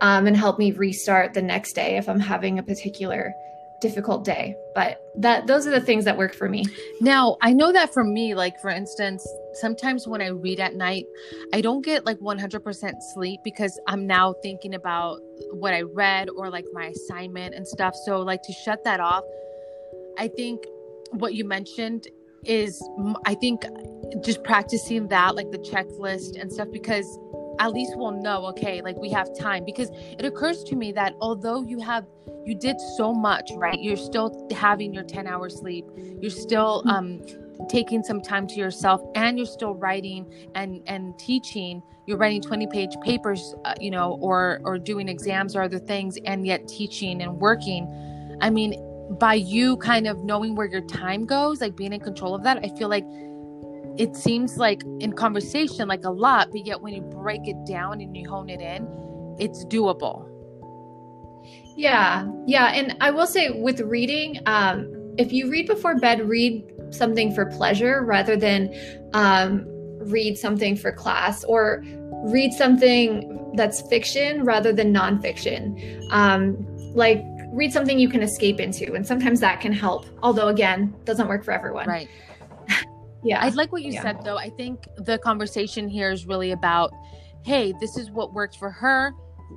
um, 0.00 0.26
and 0.26 0.36
help 0.36 0.58
me 0.58 0.72
restart 0.72 1.34
the 1.34 1.42
next 1.42 1.74
day 1.74 1.96
if 1.96 2.08
I'm 2.08 2.20
having 2.20 2.58
a 2.58 2.62
particular 2.62 3.34
difficult 3.80 4.24
day 4.24 4.54
but 4.74 5.02
that 5.16 5.46
those 5.46 5.66
are 5.66 5.70
the 5.70 5.80
things 5.80 6.04
that 6.04 6.16
work 6.16 6.34
for 6.34 6.48
me. 6.48 6.64
Now 7.00 7.36
i 7.42 7.52
know 7.52 7.72
that 7.72 7.92
for 7.92 8.04
me 8.04 8.34
like 8.34 8.60
for 8.60 8.70
instance 8.70 9.26
sometimes 9.54 10.06
when 10.06 10.22
i 10.22 10.28
read 10.28 10.60
at 10.60 10.74
night 10.74 11.06
i 11.52 11.60
don't 11.60 11.84
get 11.84 12.06
like 12.06 12.18
100% 12.18 12.92
sleep 13.14 13.40
because 13.42 13.78
i'm 13.86 14.06
now 14.06 14.34
thinking 14.42 14.74
about 14.74 15.18
what 15.52 15.74
i 15.74 15.82
read 15.82 16.28
or 16.30 16.50
like 16.50 16.64
my 16.72 16.86
assignment 16.86 17.54
and 17.54 17.66
stuff. 17.66 17.94
So 18.04 18.20
like 18.20 18.42
to 18.42 18.52
shut 18.52 18.84
that 18.84 19.00
off 19.00 19.24
i 20.18 20.28
think 20.28 20.64
what 21.10 21.34
you 21.34 21.44
mentioned 21.44 22.06
is 22.44 22.82
i 23.26 23.34
think 23.34 23.64
just 24.24 24.42
practicing 24.44 25.08
that 25.08 25.34
like 25.34 25.50
the 25.50 25.58
checklist 25.58 26.40
and 26.40 26.52
stuff 26.52 26.68
because 26.72 27.18
at 27.60 27.72
least 27.72 27.92
we'll 27.94 28.10
know 28.10 28.46
okay 28.46 28.80
like 28.82 28.96
we 28.96 29.10
have 29.10 29.28
time 29.38 29.64
because 29.64 29.90
it 29.92 30.24
occurs 30.24 30.64
to 30.64 30.74
me 30.74 30.90
that 30.90 31.14
although 31.20 31.62
you 31.62 31.78
have 31.78 32.06
you 32.44 32.54
did 32.54 32.80
so 32.96 33.12
much 33.12 33.50
right 33.56 33.80
you're 33.80 33.96
still 33.96 34.48
having 34.50 34.92
your 34.92 35.04
10 35.04 35.26
hour 35.26 35.48
sleep 35.48 35.84
you're 36.20 36.30
still 36.30 36.82
mm-hmm. 36.82 36.90
um 36.90 37.68
taking 37.68 38.02
some 38.02 38.22
time 38.22 38.46
to 38.46 38.54
yourself 38.54 39.02
and 39.14 39.36
you're 39.36 39.46
still 39.46 39.74
writing 39.74 40.26
and 40.54 40.80
and 40.86 41.18
teaching 41.18 41.82
you're 42.06 42.16
writing 42.16 42.40
20 42.40 42.66
page 42.68 42.96
papers 43.04 43.54
uh, 43.66 43.74
you 43.78 43.90
know 43.90 44.18
or 44.22 44.60
or 44.64 44.78
doing 44.78 45.08
exams 45.08 45.54
or 45.54 45.62
other 45.62 45.78
things 45.78 46.16
and 46.24 46.46
yet 46.46 46.66
teaching 46.66 47.20
and 47.20 47.38
working 47.38 48.38
i 48.40 48.48
mean 48.48 48.74
by 49.18 49.34
you 49.34 49.76
kind 49.76 50.06
of 50.06 50.24
knowing 50.24 50.54
where 50.54 50.66
your 50.66 50.80
time 50.80 51.26
goes 51.26 51.60
like 51.60 51.76
being 51.76 51.92
in 51.92 52.00
control 52.00 52.34
of 52.34 52.42
that 52.42 52.58
i 52.64 52.68
feel 52.78 52.88
like 52.88 53.04
it 53.98 54.16
seems 54.16 54.56
like 54.56 54.82
in 55.00 55.12
conversation 55.12 55.88
like 55.88 56.04
a 56.04 56.10
lot 56.10 56.48
but 56.50 56.64
yet 56.66 56.80
when 56.80 56.94
you 56.94 57.02
break 57.02 57.46
it 57.46 57.56
down 57.66 58.00
and 58.00 58.16
you 58.16 58.28
hone 58.28 58.48
it 58.48 58.60
in 58.60 58.86
it's 59.38 59.64
doable. 59.66 60.26
Yeah 61.76 62.28
yeah 62.46 62.72
and 62.74 62.96
i 63.00 63.10
will 63.10 63.26
say 63.26 63.50
with 63.50 63.80
reading 63.80 64.40
um 64.46 64.90
if 65.18 65.32
you 65.32 65.50
read 65.50 65.66
before 65.66 65.98
bed 65.98 66.28
read 66.28 66.64
something 66.90 67.34
for 67.34 67.46
pleasure 67.46 68.02
rather 68.04 68.36
than 68.36 68.72
um 69.14 69.64
read 70.00 70.36
something 70.36 70.76
for 70.76 70.92
class 70.92 71.44
or 71.44 71.82
read 72.24 72.52
something 72.52 73.52
that's 73.54 73.80
fiction 73.88 74.44
rather 74.44 74.72
than 74.72 74.92
nonfiction. 74.92 76.02
Um 76.10 76.56
like 76.94 77.24
read 77.52 77.72
something 77.72 77.98
you 77.98 78.08
can 78.08 78.22
escape 78.22 78.60
into 78.60 78.92
and 78.92 79.06
sometimes 79.06 79.40
that 79.40 79.60
can 79.60 79.72
help 79.72 80.06
although 80.22 80.48
again 80.48 80.94
doesn't 81.04 81.28
work 81.28 81.44
for 81.44 81.52
everyone. 81.52 81.88
Right 81.88 82.08
yeah. 83.22 83.40
I 83.40 83.48
like 83.50 83.72
what 83.72 83.82
you 83.82 83.92
yeah. 83.92 84.02
said 84.02 84.24
though. 84.24 84.36
I 84.36 84.50
think 84.50 84.86
the 84.96 85.18
conversation 85.18 85.88
here 85.88 86.10
is 86.10 86.26
really 86.26 86.52
about 86.52 86.92
hey, 87.42 87.72
this 87.80 87.96
is 87.96 88.10
what 88.10 88.34
worked 88.34 88.56
for 88.58 88.70
her. 88.70 89.14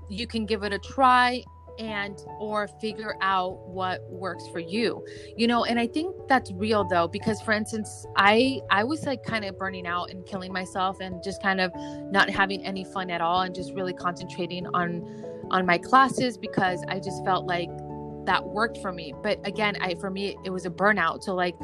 You 0.10 0.26
can 0.26 0.46
give 0.46 0.64
it 0.64 0.72
a 0.72 0.80
try 0.80 1.44
and 1.80 2.24
or 2.40 2.68
figure 2.68 3.16
out 3.22 3.68
what 3.68 4.02
works 4.10 4.48
for 4.50 4.60
you 4.60 5.04
you 5.36 5.48
know 5.48 5.66
and 5.66 5.80
i 5.80 5.88
think 5.88 6.16
that's 6.28 6.52
real 6.54 6.84
though 6.84 7.08
because 7.08 7.42
for 7.42 7.52
instance 7.52 8.06
i 8.16 8.62
i 8.70 8.84
was 8.84 9.06
like 9.06 9.24
kind 9.24 9.44
of 9.44 9.58
burning 9.58 9.88
out 9.88 10.12
and 10.12 10.26
killing 10.26 10.54
myself 10.54 11.00
and 11.00 11.24
just 11.24 11.42
kind 11.42 11.60
of 11.60 11.72
not 12.12 12.30
having 12.30 12.64
any 12.64 12.84
fun 12.84 13.10
at 13.10 13.22
all 13.22 13.42
and 13.42 13.56
just 13.56 13.74
really 13.74 13.94
concentrating 13.94 14.68
on 14.68 15.02
on 15.50 15.66
my 15.66 15.78
classes 15.78 16.38
because 16.38 16.84
i 16.90 17.00
just 17.00 17.24
felt 17.26 17.48
like 17.48 17.70
that 18.26 18.44
worked 18.46 18.78
for 18.78 18.92
me 18.92 19.12
but 19.24 19.40
again 19.46 19.76
i 19.82 19.96
for 19.96 20.12
me 20.12 20.38
it 20.46 20.52
was 20.52 20.66
a 20.66 20.70
burnout 20.70 21.24
so 21.24 21.34
like 21.34 21.56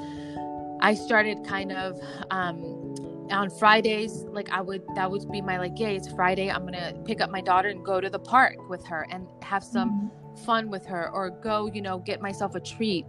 I 0.82 0.94
started 0.94 1.44
kind 1.46 1.72
of 1.72 2.00
um, 2.32 2.96
on 3.32 3.50
Fridays, 3.50 4.26
like 4.30 4.50
I 4.52 4.62
would, 4.62 4.84
that 4.96 5.10
would 5.10 5.30
be 5.32 5.42
my 5.42 5.58
like, 5.58 5.74
yeah, 5.78 5.90
it's 5.90 6.12
Friday. 6.12 6.50
I'm 6.50 6.66
gonna 6.66 6.94
pick 7.06 7.22
up 7.22 7.30
my 7.30 7.42
daughter 7.42 7.70
and 7.70 7.84
go 7.84 8.02
to 8.02 8.10
the 8.10 8.20
park 8.20 8.70
with 8.70 8.86
her 8.88 9.08
and 9.10 9.28
have 9.44 9.64
some 9.64 10.12
mm-hmm. 10.12 10.46
fun 10.46 10.70
with 10.70 10.86
her, 10.86 11.10
or 11.12 11.30
go, 11.30 11.70
you 11.74 11.82
know, 11.82 12.00
get 12.00 12.22
myself 12.22 12.56
a 12.56 12.60
treat, 12.60 13.06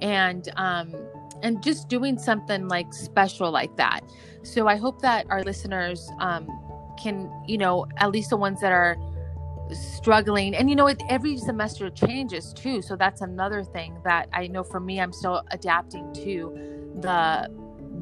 and 0.00 0.48
um, 0.56 0.94
and 1.42 1.62
just 1.62 1.88
doing 1.88 2.18
something 2.18 2.68
like 2.68 2.92
special 2.92 3.50
like 3.50 3.76
that. 3.76 4.00
So 4.42 4.68
I 4.68 4.76
hope 4.76 5.02
that 5.02 5.26
our 5.28 5.42
listeners 5.42 6.10
um, 6.20 6.48
can, 7.00 7.30
you 7.46 7.58
know, 7.58 7.86
at 7.98 8.10
least 8.10 8.30
the 8.30 8.36
ones 8.36 8.60
that 8.60 8.72
are 8.72 8.96
struggling 9.72 10.54
and 10.54 10.70
you 10.70 10.74
know 10.74 10.86
it, 10.86 11.02
every 11.10 11.36
semester 11.36 11.90
changes 11.90 12.54
too 12.54 12.80
so 12.80 12.96
that's 12.96 13.20
another 13.20 13.62
thing 13.62 13.98
that 14.02 14.26
i 14.32 14.46
know 14.46 14.64
for 14.64 14.80
me 14.80 14.98
i'm 14.98 15.12
still 15.12 15.42
adapting 15.50 16.10
to 16.14 16.77
the 16.96 17.48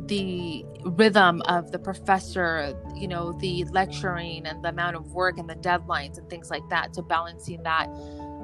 the 0.06 0.64
rhythm 0.84 1.42
of 1.42 1.72
the 1.72 1.78
professor 1.78 2.78
you 2.94 3.08
know 3.08 3.32
the 3.40 3.64
lecturing 3.72 4.46
and 4.46 4.64
the 4.64 4.68
amount 4.68 4.94
of 4.94 5.12
work 5.12 5.38
and 5.38 5.48
the 5.48 5.54
deadlines 5.56 6.18
and 6.18 6.28
things 6.30 6.50
like 6.50 6.66
that 6.68 6.94
so 6.94 7.02
balancing 7.02 7.62
that 7.62 7.88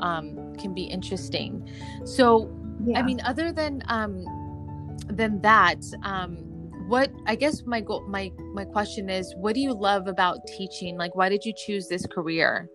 um, 0.01 0.55
can 0.57 0.75
be 0.75 0.83
interesting. 0.83 1.69
So 2.05 2.53
yeah. 2.85 2.99
i 2.99 3.03
mean 3.03 3.21
other 3.25 3.53
than 3.53 3.83
um 3.87 4.25
than 5.09 5.41
that 5.43 5.83
um 6.03 6.37
what 6.89 7.13
i 7.27 7.35
guess 7.35 7.63
my 7.65 7.81
goal 7.81 8.05
my 8.09 8.33
my 8.55 8.65
question 8.65 9.09
is 9.09 9.33
what 9.37 9.55
do 9.55 9.61
you 9.61 9.73
love 9.73 10.09
about 10.09 10.39
teaching? 10.47 10.97
Like 10.97 11.15
why 11.15 11.29
did 11.29 11.45
you 11.45 11.53
choose 11.57 11.87
this 11.87 12.07
career 12.07 12.69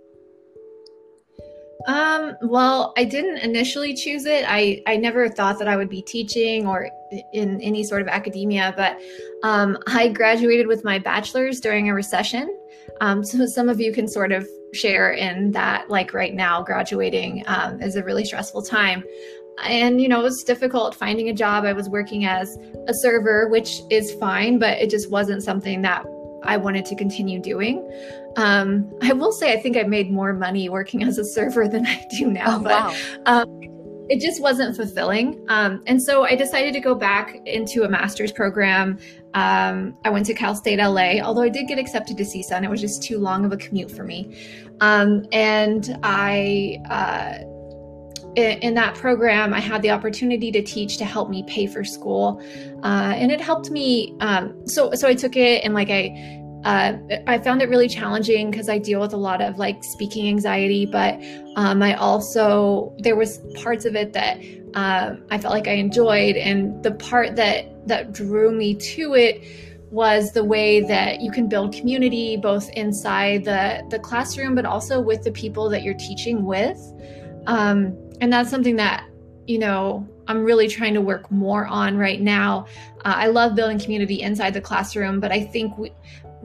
um, 1.85 2.35
well, 2.41 2.93
I 2.97 3.03
didn't 3.03 3.37
initially 3.37 3.93
choose 3.93 4.25
it. 4.25 4.45
I, 4.47 4.81
I 4.87 4.97
never 4.97 5.29
thought 5.29 5.59
that 5.59 5.67
I 5.67 5.77
would 5.77 5.89
be 5.89 6.01
teaching 6.01 6.65
or 6.67 6.89
in 7.33 7.61
any 7.61 7.83
sort 7.83 8.01
of 8.01 8.07
academia, 8.07 8.73
but 8.75 8.99
um, 9.43 9.77
I 9.87 10.09
graduated 10.09 10.67
with 10.67 10.83
my 10.83 10.99
bachelor's 10.99 11.59
during 11.59 11.89
a 11.89 11.93
recession. 11.93 12.57
Um, 12.99 13.23
so 13.23 13.45
some 13.45 13.69
of 13.69 13.79
you 13.79 13.93
can 13.93 14.07
sort 14.07 14.31
of 14.31 14.47
share 14.73 15.11
in 15.11 15.51
that, 15.51 15.89
like 15.89 16.13
right 16.13 16.33
now, 16.33 16.61
graduating 16.61 17.43
um, 17.47 17.81
is 17.81 17.95
a 17.95 18.03
really 18.03 18.25
stressful 18.25 18.63
time. 18.63 19.03
And, 19.63 20.01
you 20.01 20.07
know, 20.07 20.19
it 20.19 20.23
was 20.23 20.43
difficult 20.43 20.93
finding 20.93 21.29
a 21.29 21.33
job. 21.33 21.63
I 21.63 21.73
was 21.73 21.89
working 21.89 22.25
as 22.25 22.57
a 22.87 22.93
server, 22.93 23.47
which 23.49 23.81
is 23.89 24.13
fine, 24.15 24.59
but 24.59 24.77
it 24.77 24.89
just 24.89 25.09
wasn't 25.09 25.43
something 25.43 25.81
that 25.83 26.05
I 26.43 26.57
wanted 26.57 26.85
to 26.85 26.95
continue 26.95 27.39
doing. 27.39 27.87
Um, 28.37 28.89
I 29.01 29.13
will 29.13 29.31
say, 29.31 29.51
I 29.51 29.59
think 29.59 29.75
I 29.75 29.83
made 29.83 30.11
more 30.11 30.31
money 30.31 30.69
working 30.69 31.03
as 31.03 31.17
a 31.17 31.25
server 31.25 31.67
than 31.67 31.85
I 31.85 32.05
do 32.11 32.31
now, 32.31 32.57
oh, 32.57 32.59
but 32.59 32.71
wow. 32.71 32.95
um, 33.25 33.59
it 34.09 34.21
just 34.21 34.41
wasn't 34.41 34.75
fulfilling. 34.75 35.43
Um, 35.49 35.83
and 35.85 36.01
so 36.01 36.23
I 36.23 36.35
decided 36.35 36.73
to 36.73 36.79
go 36.79 36.95
back 36.95 37.35
into 37.45 37.83
a 37.83 37.89
master's 37.89 38.31
program. 38.31 38.99
Um, 39.33 39.97
I 40.05 40.09
went 40.09 40.25
to 40.27 40.33
Cal 40.33 40.55
State 40.55 40.79
LA, 40.79 41.19
although 41.19 41.41
I 41.41 41.49
did 41.49 41.67
get 41.67 41.77
accepted 41.79 42.15
to 42.17 42.23
CSUN. 42.23 42.63
It 42.63 42.69
was 42.69 42.79
just 42.79 43.03
too 43.03 43.19
long 43.19 43.43
of 43.43 43.51
a 43.51 43.57
commute 43.57 43.91
for 43.91 44.03
me. 44.03 44.37
Um, 44.79 45.25
and 45.31 45.99
I, 46.03 46.77
uh, 46.89 47.43
in, 48.35 48.59
in, 48.59 48.73
that 48.75 48.93
program, 48.93 49.51
I 49.51 49.59
had 49.59 49.81
the 49.81 49.89
opportunity 49.89 50.51
to 50.51 50.61
teach 50.61 50.97
to 50.97 51.05
help 51.05 51.29
me 51.29 51.43
pay 51.47 51.65
for 51.65 51.83
school, 51.83 52.39
uh, 52.83 53.13
and 53.15 53.31
it 53.31 53.41
helped 53.41 53.71
me. 53.71 54.15
Um, 54.19 54.65
so, 54.67 54.93
so 54.93 55.07
I 55.07 55.15
took 55.15 55.35
it 55.35 55.63
and 55.63 55.73
like 55.73 55.89
I 55.89 56.43
uh, 56.67 56.97
I 57.27 57.37
found 57.37 57.61
it 57.61 57.69
really 57.69 57.87
challenging 57.87 58.51
because 58.51 58.67
I 58.67 58.77
deal 58.77 58.99
with 58.99 59.13
a 59.13 59.17
lot 59.17 59.41
of 59.41 59.57
like 59.57 59.85
speaking 59.85 60.27
anxiety, 60.27 60.85
but 60.85 61.17
um, 61.55 61.81
I 61.81 61.93
also 61.93 62.93
there 62.97 63.15
was 63.15 63.37
parts 63.55 63.85
of 63.85 63.95
it 63.95 64.11
that 64.11 64.41
uh, 64.73 65.15
I 65.31 65.37
felt 65.37 65.53
like 65.53 65.69
I 65.69 65.75
enjoyed, 65.75 66.35
and 66.35 66.83
the 66.83 66.91
part 66.91 67.37
that 67.37 67.87
that 67.87 68.11
drew 68.11 68.51
me 68.51 68.75
to 68.75 69.15
it 69.15 69.45
was 69.91 70.33
the 70.33 70.43
way 70.43 70.81
that 70.81 71.21
you 71.21 71.31
can 71.31 71.47
build 71.47 71.73
community 71.73 72.35
both 72.35 72.69
inside 72.71 73.45
the 73.45 73.87
the 73.89 73.99
classroom, 73.99 74.53
but 74.53 74.65
also 74.65 74.99
with 74.99 75.23
the 75.23 75.31
people 75.31 75.69
that 75.69 75.83
you're 75.83 75.93
teaching 75.93 76.43
with, 76.43 76.77
um, 77.45 77.97
and 78.19 78.33
that's 78.33 78.49
something 78.49 78.75
that 78.75 79.05
you 79.47 79.57
know, 79.57 80.05
I'm 80.27 80.43
really 80.43 80.67
trying 80.67 80.93
to 80.93 80.99
work 81.01 81.31
more 81.31 81.65
on 81.65 81.97
right 81.97 82.19
now. 82.19 82.65
Uh, 83.05 83.13
I 83.15 83.27
love 83.27 83.55
building 83.55 83.79
community 83.79 84.21
inside 84.21 84.53
the 84.53 84.59
classroom, 84.59 85.21
but 85.21 85.31
I 85.31 85.41
think 85.45 85.77
we, 85.77 85.93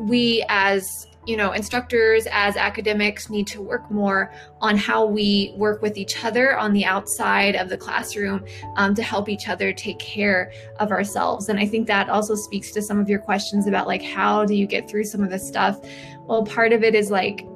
we 0.02 0.44
as 0.48 1.06
you 1.26 1.36
know 1.36 1.52
instructors 1.52 2.26
as 2.32 2.56
academics 2.56 3.30
need 3.30 3.46
to 3.46 3.62
work 3.62 3.88
more 3.90 4.32
on 4.60 4.76
how 4.76 5.06
we 5.06 5.54
work 5.56 5.80
with 5.80 5.96
each 5.96 6.24
other 6.24 6.58
on 6.58 6.72
the 6.72 6.84
outside 6.84 7.54
of 7.54 7.68
the 7.68 7.76
classroom 7.76 8.44
um, 8.76 8.94
to 8.94 9.02
help 9.02 9.28
each 9.28 9.48
other 9.48 9.72
take 9.72 9.98
care 10.00 10.52
of 10.80 10.90
ourselves. 10.90 11.48
And 11.48 11.58
i 11.58 11.66
think 11.66 11.86
that 11.86 12.08
also 12.08 12.34
speaks 12.34 12.72
to 12.72 12.82
some 12.82 12.98
of 12.98 13.08
your 13.08 13.20
questions 13.20 13.66
about 13.66 13.86
like 13.86 14.02
how 14.02 14.44
do 14.44 14.54
you 14.54 14.66
get 14.66 14.90
through 14.90 15.04
some 15.04 15.22
of 15.22 15.30
this 15.30 15.46
stuff? 15.46 15.80
Well 16.26 16.44
part 16.44 16.72
of 16.72 16.82
it 16.82 16.94
is 16.94 17.10
like 17.10 17.46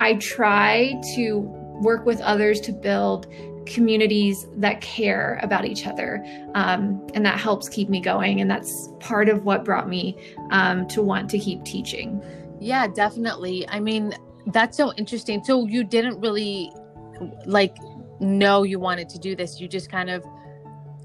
i 0.00 0.14
try 0.14 0.94
to 1.14 1.38
work 1.82 2.04
with 2.06 2.20
others 2.20 2.60
to 2.60 2.72
build 2.72 3.26
communities 3.66 4.46
that 4.56 4.80
care 4.80 5.38
about 5.42 5.64
each 5.64 5.86
other. 5.86 6.24
Um, 6.54 7.06
and 7.14 7.24
that 7.24 7.38
helps 7.38 7.68
keep 7.68 7.88
me 7.88 8.00
going. 8.00 8.40
And 8.40 8.50
that's 8.50 8.88
part 9.00 9.28
of 9.28 9.44
what 9.44 9.64
brought 9.64 9.88
me 9.88 10.16
um, 10.50 10.86
to 10.88 11.02
want 11.02 11.30
to 11.30 11.38
keep 11.38 11.64
teaching. 11.64 12.22
Yeah, 12.60 12.86
definitely. 12.86 13.68
I 13.68 13.80
mean, 13.80 14.14
that's 14.46 14.76
so 14.76 14.92
interesting. 14.94 15.42
So 15.44 15.66
you 15.66 15.84
didn't 15.84 16.20
really 16.20 16.72
like 17.46 17.76
know 18.20 18.62
you 18.62 18.78
wanted 18.78 19.08
to 19.10 19.18
do 19.18 19.34
this. 19.34 19.60
You 19.60 19.68
just 19.68 19.90
kind 19.90 20.10
of, 20.10 20.24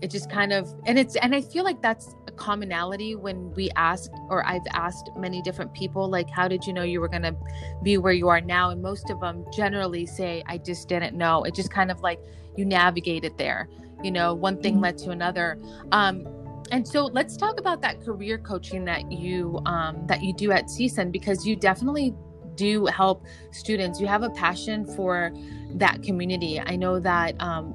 it 0.02 0.10
just 0.10 0.30
kind 0.30 0.54
of, 0.54 0.74
and 0.86 0.98
it's, 0.98 1.16
and 1.18 1.36
I 1.36 1.42
feel 1.42 1.64
like 1.64 1.82
that's 1.82 2.16
a 2.28 2.32
commonality 2.32 3.16
when 3.16 3.52
we 3.54 3.70
ask 3.76 4.10
or 4.30 4.46
I've 4.46 4.66
asked 4.72 5.10
many 5.18 5.42
different 5.42 5.74
people 5.74 6.10
like 6.10 6.30
how 6.30 6.48
did 6.48 6.66
you 6.66 6.74
know 6.74 6.84
you 6.84 7.02
were 7.02 7.10
going 7.10 7.24
to 7.24 7.36
be 7.84 7.98
where 7.98 8.14
you 8.14 8.30
are 8.30 8.40
now 8.40 8.70
and 8.70 8.82
most 8.82 9.10
of 9.10 9.20
them 9.20 9.46
generally 9.54 10.06
say 10.06 10.42
I 10.48 10.58
just 10.58 10.88
didn't 10.88 11.16
know 11.16 11.44
it 11.44 11.54
just 11.54 11.70
kind 11.70 11.92
of 11.92 12.00
like 12.00 12.20
you 12.60 12.66
navigate 12.66 13.24
it 13.24 13.38
there 13.38 13.68
you 14.04 14.12
know 14.12 14.34
one 14.34 14.62
thing 14.62 14.74
mm-hmm. 14.76 14.84
led 14.84 14.98
to 14.98 15.12
another 15.12 15.58
um 15.92 16.28
and 16.72 16.88
so 16.88 17.06
let's 17.06 17.36
talk 17.36 17.60
about 17.60 17.82
that 17.82 18.00
career 18.02 18.38
coaching 18.38 18.86
that 18.86 19.12
you 19.12 19.60
um 19.66 20.06
that 20.06 20.22
you 20.22 20.34
do 20.34 20.52
at 20.52 20.66
CSUN 20.66 21.12
because 21.12 21.48
you 21.48 21.56
definitely 21.56 22.14
do 22.56 22.86
help 22.86 23.26
students 23.52 24.00
you 24.00 24.08
have 24.08 24.22
a 24.22 24.30
passion 24.32 24.86
for 24.96 25.32
that 25.76 26.04
community 26.04 26.60
i 26.60 26.76
know 26.76 27.00
that 27.00 27.34
um 27.42 27.74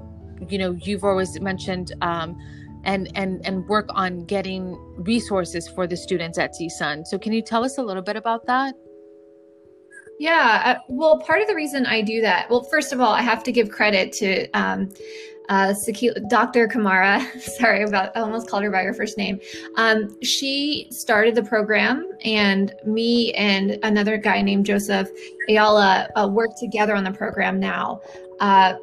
you 0.48 0.58
know 0.58 0.72
you've 0.72 1.04
always 1.04 1.40
mentioned 1.40 1.92
um 2.02 2.38
and 2.84 3.10
and 3.14 3.44
and 3.46 3.66
work 3.66 3.88
on 3.90 4.24
getting 4.24 4.76
resources 4.96 5.68
for 5.68 5.86
the 5.86 5.96
students 5.96 6.38
at 6.38 6.52
CSUN. 6.52 7.06
So 7.06 7.18
can 7.18 7.32
you 7.32 7.42
tell 7.42 7.64
us 7.64 7.78
a 7.78 7.82
little 7.82 8.02
bit 8.02 8.16
about 8.16 8.46
that? 8.46 8.74
Yeah, 10.18 10.62
uh, 10.64 10.80
well, 10.88 11.18
part 11.18 11.40
of 11.40 11.48
the 11.48 11.54
reason 11.54 11.86
I 11.86 12.00
do 12.00 12.20
that, 12.20 12.48
well, 12.48 12.62
first 12.62 12.92
of 12.92 13.00
all, 13.00 13.12
I 13.12 13.22
have 13.22 13.42
to 13.44 13.52
give 13.52 13.70
credit 13.70 14.12
to 14.14 14.48
um, 14.52 14.90
uh, 15.48 15.74
Dr. 16.28 16.68
Kamara. 16.68 17.40
Sorry 17.58 17.82
about, 17.82 18.16
I 18.16 18.20
almost 18.20 18.48
called 18.48 18.62
her 18.62 18.70
by 18.70 18.82
her 18.82 18.94
first 18.94 19.18
name. 19.18 19.40
Um, 19.76 20.16
she 20.22 20.86
started 20.90 21.34
the 21.34 21.42
program, 21.42 22.08
and 22.24 22.72
me 22.84 23.32
and 23.32 23.78
another 23.82 24.16
guy 24.16 24.40
named 24.40 24.66
Joseph 24.66 25.08
Ayala 25.48 26.08
uh, 26.16 26.28
work 26.28 26.50
together 26.58 26.94
on 26.94 27.04
the 27.04 27.12
program 27.12 27.58
now. 27.58 28.00
Uh, 28.40 28.74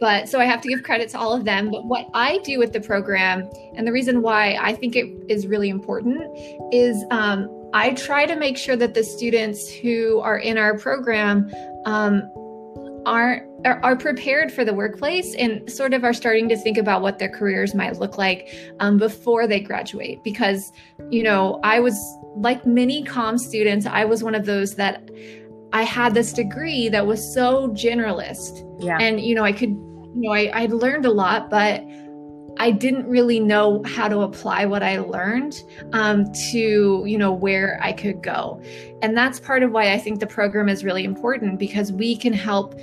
but 0.00 0.28
so 0.28 0.38
I 0.38 0.44
have 0.44 0.60
to 0.62 0.68
give 0.68 0.84
credit 0.84 1.08
to 1.10 1.18
all 1.18 1.32
of 1.32 1.44
them. 1.44 1.70
But 1.70 1.84
what 1.84 2.06
I 2.14 2.38
do 2.38 2.58
with 2.60 2.72
the 2.72 2.80
program, 2.80 3.50
and 3.74 3.84
the 3.86 3.92
reason 3.92 4.22
why 4.22 4.56
I 4.60 4.72
think 4.72 4.94
it 4.94 5.06
is 5.28 5.48
really 5.48 5.70
important, 5.70 6.22
is 6.72 7.04
um, 7.10 7.48
I 7.74 7.92
try 7.94 8.26
to 8.26 8.36
make 8.36 8.56
sure 8.56 8.76
that 8.76 8.94
the 8.94 9.04
students 9.04 9.70
who 9.70 10.20
are 10.20 10.38
in 10.38 10.56
our 10.56 10.78
program 10.78 11.50
um, 11.84 12.30
are, 13.06 13.46
are 13.64 13.96
prepared 13.96 14.52
for 14.52 14.64
the 14.64 14.74
workplace 14.74 15.34
and 15.34 15.70
sort 15.70 15.94
of 15.94 16.04
are 16.04 16.12
starting 16.12 16.48
to 16.48 16.56
think 16.56 16.78
about 16.78 17.02
what 17.02 17.18
their 17.18 17.28
careers 17.28 17.74
might 17.74 17.98
look 17.98 18.18
like 18.18 18.48
um, 18.80 18.98
before 18.98 19.46
they 19.46 19.60
graduate. 19.60 20.22
Because 20.24 20.72
you 21.10 21.22
know, 21.22 21.60
I 21.62 21.80
was 21.80 21.94
like 22.36 22.66
many 22.66 23.04
com 23.04 23.38
students, 23.38 23.86
I 23.86 24.04
was 24.04 24.22
one 24.22 24.34
of 24.34 24.46
those 24.46 24.76
that 24.76 25.10
I 25.72 25.82
had 25.82 26.14
this 26.14 26.32
degree 26.32 26.88
that 26.88 27.06
was 27.06 27.34
so 27.34 27.68
generalist. 27.68 28.64
Yeah. 28.80 28.98
And, 28.98 29.20
you 29.20 29.34
know, 29.34 29.44
I 29.44 29.52
could 29.52 29.70
you 29.70 30.22
know, 30.22 30.32
I, 30.32 30.50
I'd 30.62 30.72
learned 30.72 31.04
a 31.04 31.10
lot, 31.10 31.50
but 31.50 31.82
I 32.58 32.70
didn't 32.70 33.06
really 33.06 33.40
know 33.40 33.82
how 33.84 34.08
to 34.08 34.20
apply 34.20 34.66
what 34.66 34.82
I 34.82 34.98
learned 34.98 35.62
um, 35.92 36.24
to, 36.50 37.04
you 37.06 37.18
know, 37.18 37.32
where 37.32 37.78
I 37.82 37.92
could 37.92 38.22
go. 38.22 38.60
And 39.02 39.16
that's 39.16 39.38
part 39.38 39.62
of 39.62 39.70
why 39.70 39.92
I 39.92 39.98
think 39.98 40.20
the 40.20 40.26
program 40.26 40.68
is 40.68 40.84
really 40.84 41.04
important 41.04 41.58
because 41.58 41.92
we 41.92 42.16
can 42.16 42.32
help 42.32 42.78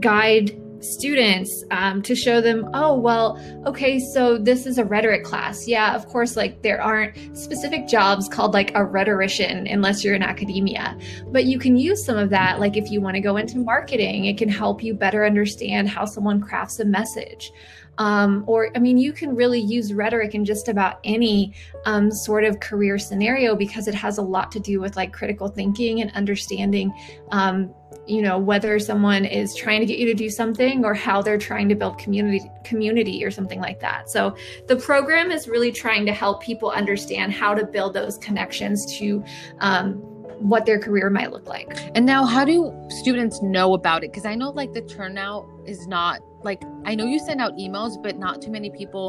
guide 0.00 0.60
students 0.80 1.64
um, 1.70 2.02
to 2.02 2.14
show 2.14 2.40
them, 2.40 2.68
oh, 2.74 2.94
well, 2.94 3.40
okay, 3.66 3.98
so 3.98 4.38
this 4.38 4.66
is 4.66 4.78
a 4.78 4.84
rhetoric 4.84 5.24
class. 5.24 5.66
Yeah, 5.66 5.94
of 5.94 6.06
course, 6.06 6.36
like 6.36 6.62
there 6.62 6.80
aren't 6.80 7.36
specific 7.36 7.88
jobs 7.88 8.28
called 8.28 8.54
like 8.54 8.72
a 8.74 8.84
rhetorician 8.84 9.66
unless 9.66 10.04
you're 10.04 10.14
in 10.14 10.22
academia, 10.22 10.96
but 11.28 11.44
you 11.44 11.58
can 11.58 11.76
use 11.76 12.04
some 12.04 12.16
of 12.16 12.30
that. 12.30 12.60
Like 12.60 12.76
if 12.76 12.90
you 12.90 13.00
want 13.00 13.14
to 13.14 13.20
go 13.20 13.36
into 13.36 13.58
marketing, 13.58 14.26
it 14.26 14.38
can 14.38 14.48
help 14.48 14.82
you 14.82 14.94
better 14.94 15.24
understand 15.24 15.88
how 15.88 16.04
someone 16.04 16.40
crafts 16.40 16.78
a 16.78 16.84
message. 16.84 17.52
Um, 17.98 18.44
or, 18.46 18.70
I 18.74 18.78
mean, 18.78 18.98
you 18.98 19.12
can 19.12 19.34
really 19.34 19.60
use 19.60 19.92
rhetoric 19.92 20.34
in 20.34 20.44
just 20.44 20.68
about 20.68 20.98
any 21.04 21.54
um, 21.84 22.10
sort 22.10 22.44
of 22.44 22.60
career 22.60 22.98
scenario 22.98 23.56
because 23.56 23.88
it 23.88 23.94
has 23.94 24.18
a 24.18 24.22
lot 24.22 24.52
to 24.52 24.60
do 24.60 24.80
with 24.80 24.96
like 24.96 25.12
critical 25.12 25.48
thinking 25.48 26.00
and 26.00 26.10
understanding 26.12 26.92
um, 27.30 27.74
you 28.06 28.22
know 28.22 28.38
whether 28.38 28.78
someone 28.78 29.24
is 29.24 29.54
trying 29.54 29.80
to 29.80 29.86
get 29.86 29.98
you 29.98 30.06
to 30.06 30.14
do 30.14 30.30
something 30.30 30.84
or 30.84 30.94
how 30.94 31.20
they're 31.20 31.38
trying 31.38 31.68
to 31.68 31.74
build 31.74 31.98
community 31.98 32.50
community 32.64 33.24
or 33.24 33.30
something 33.30 33.60
like 33.60 33.80
that. 33.80 34.08
So 34.08 34.36
the 34.66 34.76
program 34.76 35.30
is 35.30 35.48
really 35.48 35.72
trying 35.72 36.06
to 36.06 36.12
help 36.12 36.42
people 36.42 36.70
understand 36.70 37.32
how 37.32 37.54
to 37.54 37.64
build 37.64 37.94
those 37.94 38.18
connections 38.18 38.86
to 38.98 39.24
um, 39.60 39.94
what 40.38 40.66
their 40.66 40.78
career 40.78 41.10
might 41.10 41.32
look 41.32 41.48
like. 41.48 41.78
And 41.94 42.04
now 42.04 42.24
how 42.24 42.44
do 42.44 42.72
students 42.88 43.42
know 43.42 43.74
about 43.74 44.04
it? 44.04 44.12
Because 44.12 44.26
i 44.26 44.34
know 44.34 44.50
like 44.50 44.72
the 44.72 44.82
turnout 44.82 45.48
is 45.66 45.86
not 45.86 46.20
like 46.46 46.62
i 46.86 46.94
know 46.94 47.04
you 47.04 47.18
send 47.18 47.40
out 47.40 47.52
emails 47.56 48.02
but 48.02 48.18
not 48.18 48.40
too 48.40 48.50
many 48.50 48.70
people 48.70 49.04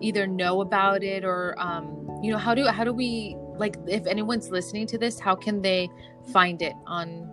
either 0.00 0.26
know 0.26 0.60
about 0.60 1.02
it 1.02 1.24
or 1.24 1.54
um, 1.58 2.08
you 2.22 2.30
know 2.30 2.38
how 2.38 2.54
do 2.54 2.64
how 2.66 2.84
do 2.84 2.92
we 2.92 3.36
like 3.56 3.76
if 3.88 4.06
anyone's 4.06 4.50
listening 4.50 4.86
to 4.86 4.96
this 4.96 5.18
how 5.18 5.34
can 5.34 5.60
they 5.60 5.88
find 6.32 6.62
it 6.62 6.74
on 6.86 7.28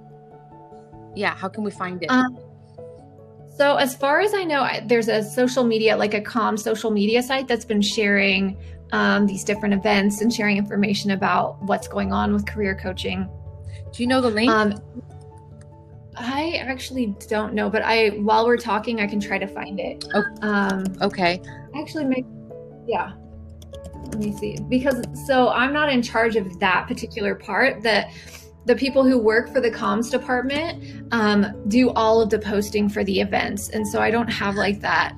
yeah 1.16 1.36
how 1.36 1.48
can 1.48 1.64
we 1.64 1.72
find 1.72 2.02
it? 2.04 2.10
Um, 2.10 2.38
so 3.56 3.76
as 3.76 3.96
far 3.96 4.20
as 4.20 4.34
i 4.34 4.44
know 4.44 4.68
there's 4.86 5.08
a 5.08 5.24
social 5.24 5.64
media 5.64 5.96
like 5.96 6.14
a 6.14 6.22
com 6.22 6.58
social 6.58 6.92
media 6.92 7.22
site 7.22 7.48
that's 7.48 7.66
been 7.66 7.82
sharing 7.82 8.58
um, 8.92 9.28
these 9.28 9.44
different 9.44 9.74
events 9.74 10.22
and 10.22 10.34
sharing 10.34 10.58
information 10.58 11.12
about 11.12 11.62
what's 11.64 11.88
going 11.88 12.14
on 12.14 12.34
with 12.34 12.46
career 12.46 12.76
coaching. 12.76 13.30
Do 13.92 14.04
you 14.04 14.08
know 14.08 14.22
the 14.22 14.30
link? 14.30 14.52
Um, 14.52 14.82
i 16.20 16.54
actually 16.62 17.16
don't 17.28 17.54
know 17.54 17.70
but 17.70 17.82
i 17.84 18.10
while 18.22 18.46
we're 18.46 18.58
talking 18.58 19.02
i 19.02 19.08
can 19.08 19.20
try 19.20 19.38
to 19.38 19.48
find 19.48 19.80
it 19.80 20.06
oh, 20.14 20.24
um, 20.42 20.84
okay 21.02 21.42
actually 21.76 22.06
make 22.06 22.26
yeah 22.88 23.14
let 24.06 24.16
me 24.20 24.36
see 24.36 24.58
because 24.70 25.04
so 25.28 25.50
i'm 25.50 25.74
not 25.74 25.90
in 25.92 26.02
charge 26.02 26.36
of 26.36 26.60
that 26.60 26.88
particular 26.88 27.36
part 27.36 27.82
that 27.84 28.12
the 28.68 28.76
people 28.76 29.04
who 29.04 29.18
work 29.18 29.50
for 29.50 29.62
the 29.62 29.72
comms 29.72 30.12
department 30.12 31.06
um, 31.14 31.64
do 31.70 31.90
all 31.92 32.22
of 32.22 32.30
the 32.30 32.38
posting 32.38 32.90
for 32.90 33.04
the 33.06 33.22
events, 33.22 33.70
and 33.70 33.88
so 33.88 34.02
I 34.02 34.12
don't 34.12 34.28
have 34.28 34.56
like 34.56 34.82
that. 34.82 35.16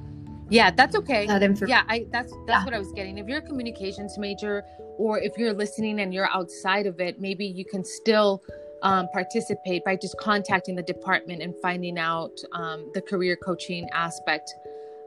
Yeah, 0.49 0.69
that's 0.71 0.95
okay. 0.95 1.25
That 1.25 1.41
info- 1.41 1.65
yeah, 1.65 1.83
I 1.89 2.05
that's 2.11 2.31
that's 2.45 2.61
yeah. 2.61 2.65
what 2.65 2.73
I 2.75 2.79
was 2.79 2.91
getting. 2.91 3.17
If 3.17 3.27
you're 3.27 3.39
a 3.39 3.41
communications 3.41 4.17
major, 4.19 4.63
or 4.97 5.19
if 5.19 5.35
you're 5.35 5.53
listening 5.53 5.99
and 6.01 6.13
you're 6.13 6.29
outside 6.29 6.85
of 6.85 6.99
it, 6.99 7.19
maybe 7.19 7.45
you 7.45 7.65
can 7.65 7.83
still 7.83 8.43
um, 8.81 9.07
participate 9.13 9.83
by 9.83 9.95
just 9.95 10.17
contacting 10.17 10.75
the 10.75 10.83
department 10.83 11.41
and 11.41 11.53
finding 11.61 11.97
out 11.97 12.31
um, 12.53 12.89
the 12.93 13.01
career 13.01 13.35
coaching 13.35 13.87
aspect 13.93 14.53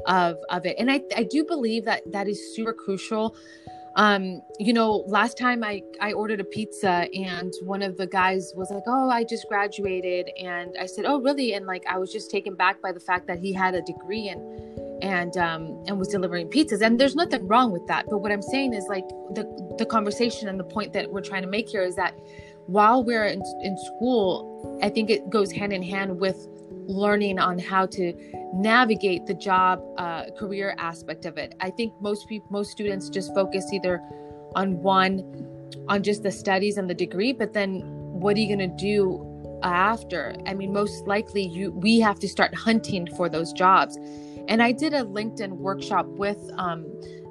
of 0.07 0.39
of 0.51 0.67
it. 0.67 0.77
And 0.79 0.91
I 0.91 1.01
I 1.17 1.25
do 1.25 1.45
believe 1.45 1.85
that 1.85 2.03
that 2.13 2.29
is 2.29 2.55
super 2.55 2.73
crucial. 2.73 3.37
Um 3.95 4.41
you 4.59 4.73
know 4.73 5.05
last 5.07 5.37
time 5.37 5.63
i 5.63 5.83
i 6.01 6.13
ordered 6.13 6.41
a 6.41 6.45
pizza 6.45 7.07
and 7.15 7.53
one 7.65 7.83
of 7.83 7.99
the 7.99 8.07
guys 8.07 8.51
was 8.57 8.71
like 8.71 8.85
oh 8.87 9.11
i 9.11 9.23
just 9.23 9.47
graduated. 9.49 10.31
And 10.41 10.75
i 10.81 10.87
said 10.87 11.05
oh 11.07 11.21
really? 11.21 11.53
And 11.55 11.67
like 11.67 11.85
i 11.89 11.99
was 11.99 12.11
just 12.11 12.31
taken 12.31 12.55
back 12.55 12.81
by 12.81 12.93
the 12.93 13.01
fact 13.01 13.27
that 13.27 13.39
he 13.39 13.53
had 13.53 13.75
a 13.75 13.83
degree 13.83 14.29
and 14.29 14.43
and 15.03 15.37
um 15.37 15.85
and 15.87 15.99
was 15.99 16.09
delivering 16.09 16.49
pizzas. 16.49 16.81
And 16.81 16.99
there's 16.99 17.15
nothing 17.15 17.47
wrong 17.47 17.71
with 17.71 17.87
that. 17.89 18.07
But 18.09 18.19
what 18.19 18.33
i'm 18.33 18.43
saying 18.43 18.73
is 18.73 18.87
like 18.89 19.09
the 19.35 19.45
the 19.79 19.85
conversation 19.85 20.49
and 20.49 20.59
the 20.59 20.65
point 20.65 20.95
that 20.95 21.11
we're 21.13 21.21
trying 21.21 21.43
to 21.43 21.49
make 21.49 21.69
here 21.69 21.83
is 21.83 21.97
that 21.97 22.15
while 22.67 23.03
we're 23.03 23.27
in, 23.27 23.43
in 23.63 23.77
school 23.79 24.79
i 24.83 24.89
think 24.89 25.11
it 25.11 25.29
goes 25.31 25.51
hand 25.51 25.73
in 25.73 25.83
hand 25.83 26.19
with 26.19 26.49
learning 26.87 27.39
on 27.39 27.59
how 27.59 27.87
to 27.87 28.13
navigate 28.53 29.27
the 29.27 29.35
job 29.35 29.83
uh, 29.99 30.25
career 30.39 30.75
aspect 30.79 31.25
of 31.25 31.39
it. 31.39 31.55
I 31.61 31.71
think 31.71 31.95
most 32.01 32.29
people, 32.29 32.49
most 32.51 32.71
students 32.71 33.09
just 33.09 33.35
focus 33.35 33.73
either 33.73 34.01
on 34.55 34.83
one, 34.83 35.47
on 35.89 36.03
just 36.03 36.23
the 36.23 36.31
studies 36.31 36.77
and 36.77 36.89
the 36.89 36.95
degree, 36.95 37.33
but 37.33 37.53
then 37.53 37.83
what 37.85 38.37
are 38.37 38.41
you 38.41 38.55
going 38.55 38.71
to 38.71 38.77
do 38.77 39.27
after? 39.63 40.35
I 40.47 40.55
mean, 40.55 40.73
most 40.73 41.07
likely 41.07 41.43
you 41.43 41.73
we 41.73 42.01
have 42.01 42.19
to 42.21 42.29
start 42.29 42.55
hunting 42.55 43.07
for 43.17 43.29
those 43.29 43.53
jobs. 43.53 43.97
and 44.49 44.61
I 44.63 44.73
did 44.73 44.93
a 44.93 45.05
LinkedIn 45.05 45.53
workshop 45.53 46.07
with 46.07 46.39
um, 46.59 46.87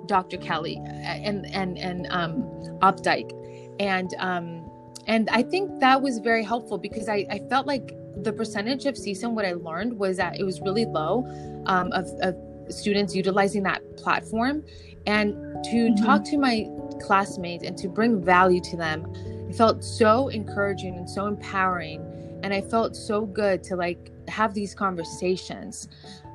Dr. 0.06 0.38
Kelly 0.38 0.82
and 1.04 1.46
and 1.54 1.78
and 1.78 2.08
um, 2.10 2.44
Opdyke, 2.82 3.32
and 3.80 4.14
um, 4.18 4.71
and 5.08 5.30
I 5.30 5.44
think 5.44 5.80
that 5.80 6.02
was 6.02 6.20
very 6.20 6.44
helpful 6.44 6.78
because 6.78 7.10
I, 7.10 7.26
I 7.30 7.40
felt 7.50 7.68
like 7.68 7.96
the 8.24 8.32
percentage 8.32 8.86
of 8.86 8.96
CSUN 8.96 9.32
what 9.32 9.46
I 9.46 9.54
learned 9.54 9.98
was 9.98 10.18
that 10.18 10.40
it 10.40 10.44
was 10.44 10.62
really 10.62 10.86
low 10.86 11.26
um, 11.66 11.92
of, 11.92 12.08
of 12.22 12.36
students 12.70 13.16
utilizing 13.16 13.64
that 13.64 13.98
platform, 13.98 14.64
and 15.08 15.34
to 15.66 15.90
mm-hmm. 15.90 16.06
talk 16.06 16.24
to 16.26 16.38
my 16.38 16.70
classmates 17.02 17.64
and 17.64 17.78
to 17.78 17.88
bring 17.88 18.24
value 18.24 18.62
to 18.62 18.78
them, 18.78 19.12
it 19.50 19.56
felt 19.56 19.84
so 19.84 20.28
encouraging 20.28 20.96
and 20.96 21.10
so 21.10 21.28
empowering, 21.28 22.02
and 22.44 22.54
I 22.54 22.62
felt 22.62 22.96
so 22.96 23.26
good 23.26 23.64
to 23.64 23.76
like 23.76 24.12
have 24.28 24.54
these 24.54 24.74
conversations. 24.76 25.88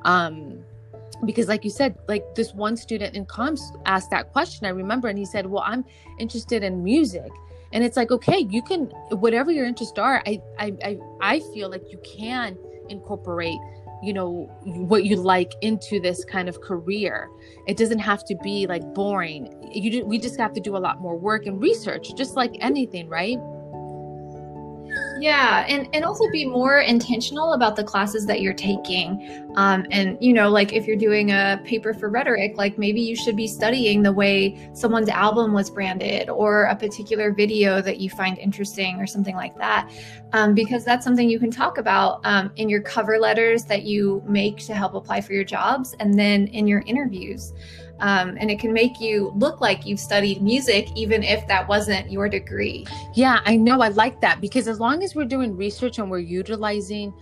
Um, 0.03 0.63
because 1.25 1.47
like 1.47 1.63
you 1.63 1.71
said 1.71 1.97
like 2.07 2.35
this 2.35 2.53
one 2.53 2.77
student 2.77 3.15
in 3.15 3.25
comms 3.25 3.59
asked 3.87 4.11
that 4.11 4.31
question 4.31 4.67
i 4.67 4.69
remember 4.69 5.07
and 5.07 5.17
he 5.17 5.25
said 5.25 5.47
well 5.47 5.63
i'm 5.65 5.83
interested 6.19 6.61
in 6.61 6.83
music 6.83 7.31
and 7.73 7.83
it's 7.83 7.97
like 7.97 8.11
okay 8.11 8.47
you 8.49 8.61
can 8.61 8.85
whatever 9.11 9.51
your 9.51 9.65
interests 9.65 9.97
are 9.97 10.21
i 10.25 10.41
i 10.59 10.73
i, 10.83 10.97
I 11.21 11.39
feel 11.53 11.69
like 11.69 11.83
you 11.91 11.99
can 12.03 12.57
incorporate 12.89 13.57
you 14.01 14.13
know 14.13 14.49
what 14.63 15.05
you 15.05 15.15
like 15.15 15.53
into 15.61 15.99
this 15.99 16.23
kind 16.23 16.47
of 16.47 16.61
career. 16.61 17.29
It 17.67 17.77
doesn't 17.77 17.99
have 17.99 18.23
to 18.25 18.35
be 18.43 18.67
like 18.67 18.83
boring. 18.93 19.53
You 19.71 20.05
we 20.05 20.19
just 20.19 20.37
have 20.37 20.53
to 20.53 20.59
do 20.59 20.77
a 20.77 20.79
lot 20.79 21.01
more 21.01 21.17
work 21.17 21.45
and 21.45 21.59
research 21.61 22.13
just 22.15 22.35
like 22.35 22.55
anything 22.59 23.09
right 23.09 23.39
yeah 25.19 25.65
and 25.67 25.87
and 25.93 26.03
also 26.05 26.29
be 26.31 26.45
more 26.45 26.79
intentional 26.79 27.53
about 27.53 27.75
the 27.75 27.83
classes 27.83 28.25
that 28.25 28.41
you're 28.41 28.53
taking. 28.53 29.45
Um, 29.55 29.85
and 29.91 30.17
you 30.21 30.33
know 30.33 30.49
like 30.49 30.73
if 30.73 30.85
you're 30.85 30.97
doing 30.97 31.31
a 31.31 31.59
paper 31.65 31.93
for 31.93 32.09
rhetoric 32.09 32.57
like 32.57 32.77
maybe 32.77 33.01
you 33.01 33.15
should 33.15 33.35
be 33.35 33.47
studying 33.47 34.03
the 34.03 34.11
way 34.11 34.69
someone's 34.73 35.09
album 35.09 35.53
was 35.53 35.69
branded 35.69 36.29
or 36.29 36.65
a 36.65 36.75
particular 36.75 37.33
video 37.33 37.81
that 37.81 37.99
you 37.99 38.09
find 38.09 38.37
interesting 38.37 38.99
or 38.99 39.07
something 39.07 39.35
like 39.35 39.57
that. 39.57 39.91
Um, 40.33 40.53
because 40.53 40.83
that's 40.83 41.03
something 41.03 41.29
you 41.29 41.39
can 41.39 41.51
talk 41.51 41.77
about 41.77 42.19
um, 42.23 42.51
in 42.57 42.69
your 42.69 42.81
cover 42.81 43.17
letters 43.17 43.63
that 43.65 43.83
you 43.83 44.21
make 44.27 44.57
to 44.57 44.73
help 44.73 44.93
apply 44.93 45.21
for 45.21 45.33
your 45.33 45.45
jobs 45.45 45.95
and 45.99 46.17
then 46.19 46.47
in 46.47 46.67
your 46.67 46.81
interviews 46.85 47.53
um, 47.99 48.37
and 48.39 48.51
it 48.51 48.59
can 48.59 48.73
make 48.73 48.99
you 48.99 49.31
look 49.35 49.61
like 49.61 49.85
you've 49.85 49.99
studied 49.99 50.41
music 50.41 50.89
even 50.95 51.23
if 51.23 51.47
that 51.47 51.67
wasn't 51.67 52.11
your 52.11 52.29
degree. 52.29 52.85
Yeah 53.15 53.41
i 53.45 53.55
know. 53.55 53.81
I 53.81 53.89
like 53.89 54.21
that 54.21 54.41
because 54.41 54.67
as 54.67 54.79
long 54.79 55.03
as 55.03 55.15
we're 55.15 55.25
doing 55.25 55.55
research 55.55 55.99
and 55.99 56.09
we're 56.09 56.19
utilizing 56.19 57.13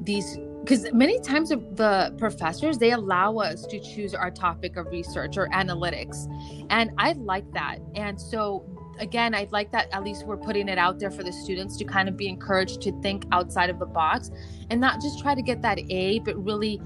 these 0.00 0.38
because 0.60 0.92
many 0.92 1.20
times 1.20 1.50
the 1.50 2.14
professors 2.18 2.76
they 2.76 2.90
allow 2.92 3.36
us 3.38 3.66
to 3.66 3.78
choose 3.80 4.14
our 4.14 4.30
topic 4.30 4.76
of 4.76 4.86
research 4.86 5.36
or 5.36 5.48
analytics. 5.48 6.26
And 6.70 6.90
i 6.98 7.12
like 7.12 7.50
that. 7.52 7.78
And 7.94 8.20
so 8.20 8.64
again 8.98 9.34
i 9.34 9.46
like 9.50 9.70
that 9.70 9.88
at 9.92 10.02
least 10.02 10.26
we're 10.26 10.36
putting 10.36 10.68
it 10.68 10.78
out 10.78 10.98
there 10.98 11.10
for 11.10 11.22
the 11.22 11.32
students 11.32 11.76
to 11.76 11.84
kind 11.84 12.08
of 12.08 12.16
be 12.16 12.28
encouraged 12.28 12.80
to 12.82 12.92
think 13.02 13.24
outside 13.32 13.70
of 13.70 13.78
the 13.78 13.86
box 13.86 14.30
and 14.70 14.80
not 14.80 15.00
just 15.00 15.20
try 15.20 15.34
to 15.34 15.42
get 15.42 15.60
that 15.62 15.78
a 15.90 16.18
but 16.20 16.34
really 16.42 16.80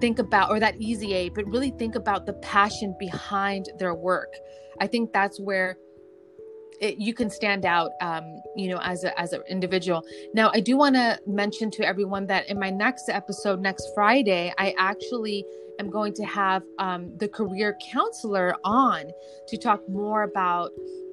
think 0.00 0.18
about 0.18 0.50
or 0.50 0.60
that 0.60 0.76
easy 0.80 1.14
A, 1.14 1.28
but 1.30 1.46
really 1.46 1.70
think 1.70 1.94
about 1.94 2.26
the 2.26 2.34
passion 2.34 2.94
behind 2.98 3.70
their 3.78 3.94
work. 3.94 4.32
I 4.80 4.86
think 4.86 5.12
that's 5.12 5.40
where 5.40 5.76
it, 6.80 6.98
you 6.98 7.12
can 7.14 7.28
stand 7.30 7.64
out, 7.66 7.90
um, 8.00 8.40
you 8.56 8.68
know, 8.68 8.78
as 8.82 9.04
a 9.04 9.18
as 9.18 9.32
an 9.32 9.42
individual. 9.48 10.04
Now, 10.34 10.50
I 10.54 10.60
do 10.60 10.76
want 10.76 10.94
to 10.94 11.18
mention 11.26 11.70
to 11.72 11.84
everyone 11.84 12.26
that 12.28 12.48
in 12.48 12.58
my 12.58 12.70
next 12.70 13.08
episode 13.08 13.60
next 13.60 13.90
Friday, 13.94 14.52
I 14.58 14.74
actually 14.78 15.44
am 15.80 15.90
going 15.90 16.12
to 16.14 16.24
have 16.24 16.62
um, 16.78 17.16
the 17.18 17.28
career 17.28 17.76
counselor 17.92 18.54
on 18.64 19.10
to 19.48 19.56
talk 19.56 19.88
more 19.88 20.22
about 20.24 20.70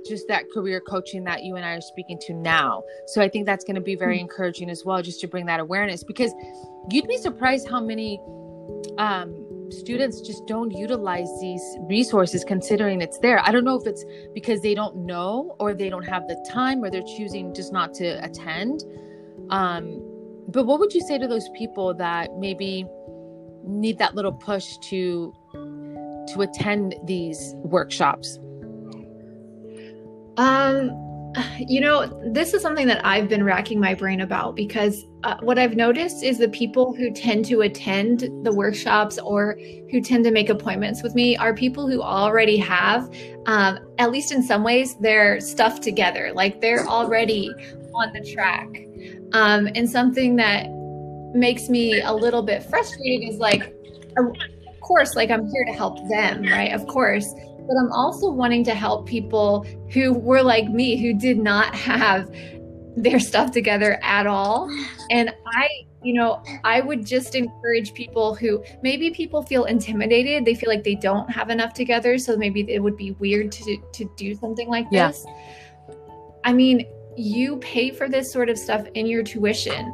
just 0.07 0.27
that 0.27 0.45
career 0.51 0.79
coaching 0.79 1.23
that 1.23 1.43
you 1.43 1.55
and 1.55 1.65
I 1.65 1.73
are 1.73 1.81
speaking 1.81 2.19
to 2.27 2.33
now. 2.33 2.83
So 3.07 3.21
I 3.21 3.29
think 3.29 3.45
that's 3.45 3.63
going 3.63 3.75
to 3.75 3.81
be 3.81 3.95
very 3.95 4.17
mm-hmm. 4.17 4.21
encouraging 4.21 4.69
as 4.69 4.83
well, 4.85 5.01
just 5.01 5.19
to 5.21 5.27
bring 5.27 5.47
that 5.47 5.59
awareness 5.59 6.03
because 6.03 6.31
you'd 6.91 7.07
be 7.07 7.17
surprised 7.17 7.67
how 7.67 7.81
many 7.81 8.19
um, 8.97 9.45
students 9.71 10.21
just 10.21 10.45
don't 10.47 10.71
utilize 10.71 11.27
these 11.41 11.77
resources 11.81 12.43
considering 12.43 13.01
it's 13.01 13.17
there. 13.19 13.39
I 13.43 13.51
don't 13.51 13.63
know 13.63 13.79
if 13.79 13.85
it's 13.87 14.05
because 14.33 14.61
they 14.61 14.73
don't 14.73 14.95
know 14.97 15.55
or 15.59 15.73
they 15.73 15.89
don't 15.89 16.07
have 16.07 16.27
the 16.27 16.35
time 16.49 16.83
or 16.83 16.89
they're 16.89 17.03
choosing 17.17 17.53
just 17.53 17.73
not 17.73 17.93
to 17.95 18.23
attend. 18.23 18.83
Um, 19.49 20.01
but 20.47 20.65
what 20.65 20.79
would 20.79 20.93
you 20.93 21.01
say 21.01 21.17
to 21.17 21.27
those 21.27 21.49
people 21.49 21.93
that 21.95 22.37
maybe 22.37 22.85
need 23.63 23.97
that 23.97 24.15
little 24.15 24.33
push 24.33 24.77
to 24.89 25.33
to 26.33 26.41
attend 26.41 26.95
these 27.03 27.53
workshops? 27.57 28.39
Um 30.37 31.04
you 31.59 31.81
know, 31.81 32.05
this 32.31 32.53
is 32.53 32.61
something 32.61 32.87
that 32.87 33.05
I've 33.05 33.27
been 33.27 33.43
racking 33.43 33.79
my 33.79 33.93
brain 33.93 34.21
about 34.21 34.55
because 34.55 35.05
uh, 35.23 35.37
what 35.41 35.57
I've 35.57 35.75
noticed 35.75 36.23
is 36.23 36.37
the 36.37 36.49
people 36.49 36.93
who 36.93 37.11
tend 37.11 37.45
to 37.45 37.61
attend 37.61 38.21
the 38.45 38.53
workshops 38.53 39.17
or 39.17 39.57
who 39.91 40.01
tend 40.01 40.23
to 40.25 40.31
make 40.31 40.49
appointments 40.49 41.01
with 41.03 41.15
me 41.15 41.35
are 41.37 41.53
people 41.53 41.87
who 41.89 42.01
already 42.01 42.57
have, 42.57 43.09
um, 43.47 43.79
at 43.97 44.11
least 44.11 44.31
in 44.31 44.43
some 44.43 44.63
ways, 44.63 44.95
their 44.97 45.39
stuff 45.39 45.81
together. 45.81 46.31
Like 46.33 46.61
they're 46.61 46.87
already 46.87 47.51
on 47.93 48.13
the 48.13 48.21
track. 48.33 48.67
Um, 49.33 49.67
and 49.75 49.89
something 49.89 50.35
that 50.37 50.67
makes 51.33 51.69
me 51.69 52.01
a 52.01 52.13
little 52.13 52.43
bit 52.43 52.63
frustrated 52.63 53.27
is 53.27 53.39
like, 53.39 53.73
of 54.17 54.35
course, 54.81 55.15
like 55.15 55.31
I'm 55.31 55.47
here 55.49 55.65
to 55.65 55.73
help 55.73 55.97
them, 56.07 56.43
right? 56.43 56.71
Of 56.71 56.87
course 56.87 57.33
but 57.67 57.75
I'm 57.77 57.91
also 57.91 58.29
wanting 58.29 58.63
to 58.65 58.75
help 58.75 59.07
people 59.07 59.65
who 59.91 60.13
were 60.13 60.41
like 60.41 60.69
me, 60.69 60.97
who 60.97 61.13
did 61.13 61.37
not 61.37 61.73
have 61.75 62.29
their 62.95 63.19
stuff 63.19 63.51
together 63.51 63.99
at 64.01 64.27
all. 64.27 64.69
And 65.09 65.33
I, 65.47 65.69
you 66.01 66.13
know, 66.13 66.43
I 66.63 66.81
would 66.81 67.05
just 67.05 67.35
encourage 67.35 67.93
people 67.93 68.35
who 68.35 68.63
maybe 68.81 69.11
people 69.11 69.43
feel 69.43 69.65
intimidated. 69.65 70.45
They 70.45 70.55
feel 70.55 70.69
like 70.69 70.83
they 70.83 70.95
don't 70.95 71.29
have 71.29 71.49
enough 71.49 71.73
together. 71.73 72.17
So 72.17 72.37
maybe 72.37 72.65
it 72.69 72.81
would 72.81 72.97
be 72.97 73.11
weird 73.11 73.51
to, 73.53 73.77
to 73.93 74.13
do 74.15 74.35
something 74.35 74.69
like 74.69 74.85
yeah. 74.91 75.07
this. 75.07 75.25
I 76.43 76.53
mean, 76.53 76.87
you 77.17 77.57
pay 77.57 77.91
for 77.91 78.07
this 78.07 78.31
sort 78.31 78.49
of 78.49 78.57
stuff 78.57 78.85
in 78.93 79.07
your 79.07 79.23
tuition. 79.23 79.93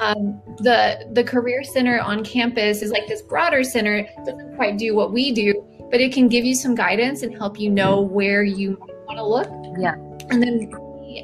Um, 0.00 0.40
the 0.58 1.06
the 1.12 1.22
career 1.22 1.62
center 1.62 2.00
on 2.00 2.24
campus 2.24 2.82
is 2.82 2.90
like 2.90 3.06
this 3.06 3.22
broader 3.22 3.62
center. 3.62 3.96
It 3.96 4.08
doesn't 4.24 4.56
quite 4.56 4.78
do 4.78 4.94
what 4.96 5.12
we 5.12 5.30
do, 5.30 5.54
but 5.90 6.00
it 6.00 6.12
can 6.12 6.28
give 6.28 6.44
you 6.44 6.54
some 6.54 6.74
guidance 6.74 7.22
and 7.22 7.36
help 7.36 7.60
you 7.60 7.70
know 7.70 8.00
where 8.00 8.42
you 8.42 8.78
want 9.06 9.18
to 9.18 9.26
look. 9.26 9.48
Yeah. 9.78 9.94
And 10.30 10.42
then 10.42 10.70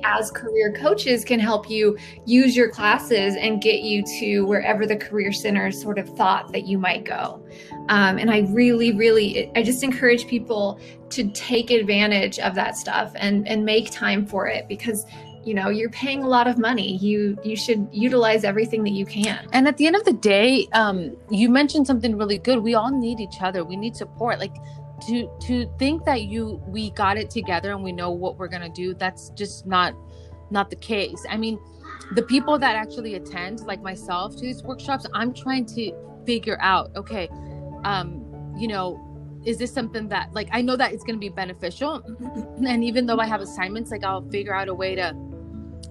as 0.04 0.30
career 0.30 0.72
coaches 0.72 1.24
can 1.24 1.38
help 1.38 1.70
you 1.70 1.96
use 2.24 2.56
your 2.56 2.68
classes 2.68 3.36
and 3.36 3.62
get 3.62 3.80
you 3.80 4.02
to 4.18 4.42
wherever 4.42 4.86
the 4.86 4.96
career 4.96 5.32
center 5.32 5.70
sort 5.70 5.98
of 5.98 6.08
thought 6.16 6.52
that 6.52 6.66
you 6.66 6.78
might 6.78 7.04
go. 7.04 7.44
Um, 7.88 8.18
and 8.18 8.30
I 8.30 8.40
really, 8.50 8.92
really, 8.92 9.50
I 9.54 9.62
just 9.62 9.82
encourage 9.82 10.26
people 10.26 10.80
to 11.10 11.30
take 11.30 11.70
advantage 11.70 12.38
of 12.40 12.54
that 12.56 12.76
stuff 12.76 13.12
and 13.14 13.46
and 13.46 13.64
make 13.64 13.90
time 13.90 14.26
for 14.26 14.48
it 14.48 14.66
because 14.68 15.06
you 15.46 15.54
know 15.54 15.68
you're 15.68 15.90
paying 15.90 16.22
a 16.24 16.28
lot 16.28 16.48
of 16.48 16.58
money. 16.58 16.96
You 16.96 17.38
you 17.44 17.56
should 17.56 17.88
utilize 17.92 18.42
everything 18.42 18.82
that 18.84 18.90
you 18.90 19.06
can. 19.06 19.46
And 19.52 19.68
at 19.68 19.76
the 19.76 19.86
end 19.86 19.94
of 19.94 20.04
the 20.04 20.12
day 20.12 20.66
um 20.72 21.16
you 21.30 21.48
mentioned 21.48 21.86
something 21.86 22.18
really 22.18 22.38
good. 22.38 22.58
We 22.58 22.74
all 22.74 22.90
need 22.90 23.20
each 23.20 23.40
other. 23.40 23.64
We 23.64 23.76
need 23.76 23.96
support. 23.96 24.40
Like 24.40 24.56
to 25.06 25.30
to 25.42 25.70
think 25.78 26.04
that 26.04 26.22
you 26.22 26.60
we 26.66 26.90
got 26.90 27.16
it 27.16 27.30
together 27.30 27.70
and 27.72 27.84
we 27.84 27.92
know 27.92 28.10
what 28.10 28.38
we're 28.38 28.48
gonna 28.48 28.68
do 28.68 28.94
that's 28.94 29.30
just 29.30 29.66
not 29.66 29.94
not 30.50 30.68
the 30.68 30.76
case. 30.76 31.24
I 31.30 31.36
mean 31.36 31.60
the 32.12 32.22
people 32.22 32.58
that 32.58 32.74
actually 32.76 33.14
attend 33.14 33.60
like 33.60 33.82
myself 33.82 34.34
to 34.36 34.42
these 34.42 34.62
workshops 34.62 35.06
i'm 35.12 35.34
trying 35.34 35.64
to 35.66 35.92
figure 36.24 36.56
out 36.60 36.90
okay 36.94 37.28
um 37.84 38.22
you 38.56 38.68
know 38.68 39.02
is 39.44 39.58
this 39.58 39.72
something 39.72 40.08
that 40.08 40.32
like 40.32 40.48
i 40.52 40.60
know 40.60 40.76
that 40.76 40.92
it's 40.92 41.04
going 41.04 41.16
to 41.16 41.20
be 41.20 41.28
beneficial. 41.28 42.02
And 42.66 42.84
even 42.84 43.06
though 43.06 43.18
i 43.18 43.26
have 43.26 43.40
assignments 43.40 43.90
like 43.90 44.04
i'll 44.04 44.28
figure 44.30 44.54
out 44.54 44.68
a 44.68 44.74
way 44.74 44.94
to 44.94 45.14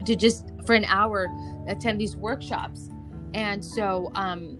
to 0.06 0.15
just 0.15 0.45
for 0.65 0.76
an 0.76 0.86
hour 0.86 1.28
attend 1.67 2.00
these 2.00 2.15
workshops 2.15 2.89
and 3.34 3.63
so 3.63 4.12
um 4.15 4.58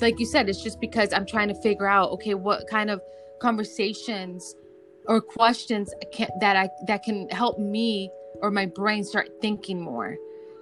like 0.00 0.18
you 0.18 0.26
said 0.26 0.48
it's 0.48 0.62
just 0.62 0.80
because 0.80 1.12
i'm 1.12 1.26
trying 1.26 1.48
to 1.48 1.54
figure 1.62 1.86
out 1.86 2.10
okay 2.10 2.34
what 2.34 2.66
kind 2.68 2.90
of 2.90 3.00
conversations 3.40 4.54
or 5.06 5.20
questions 5.20 5.92
can, 6.12 6.28
that 6.40 6.56
i 6.56 6.68
that 6.86 7.02
can 7.02 7.28
help 7.30 7.58
me 7.58 8.10
or 8.42 8.50
my 8.50 8.66
brain 8.66 9.04
start 9.04 9.30
thinking 9.40 9.80
more 9.80 10.16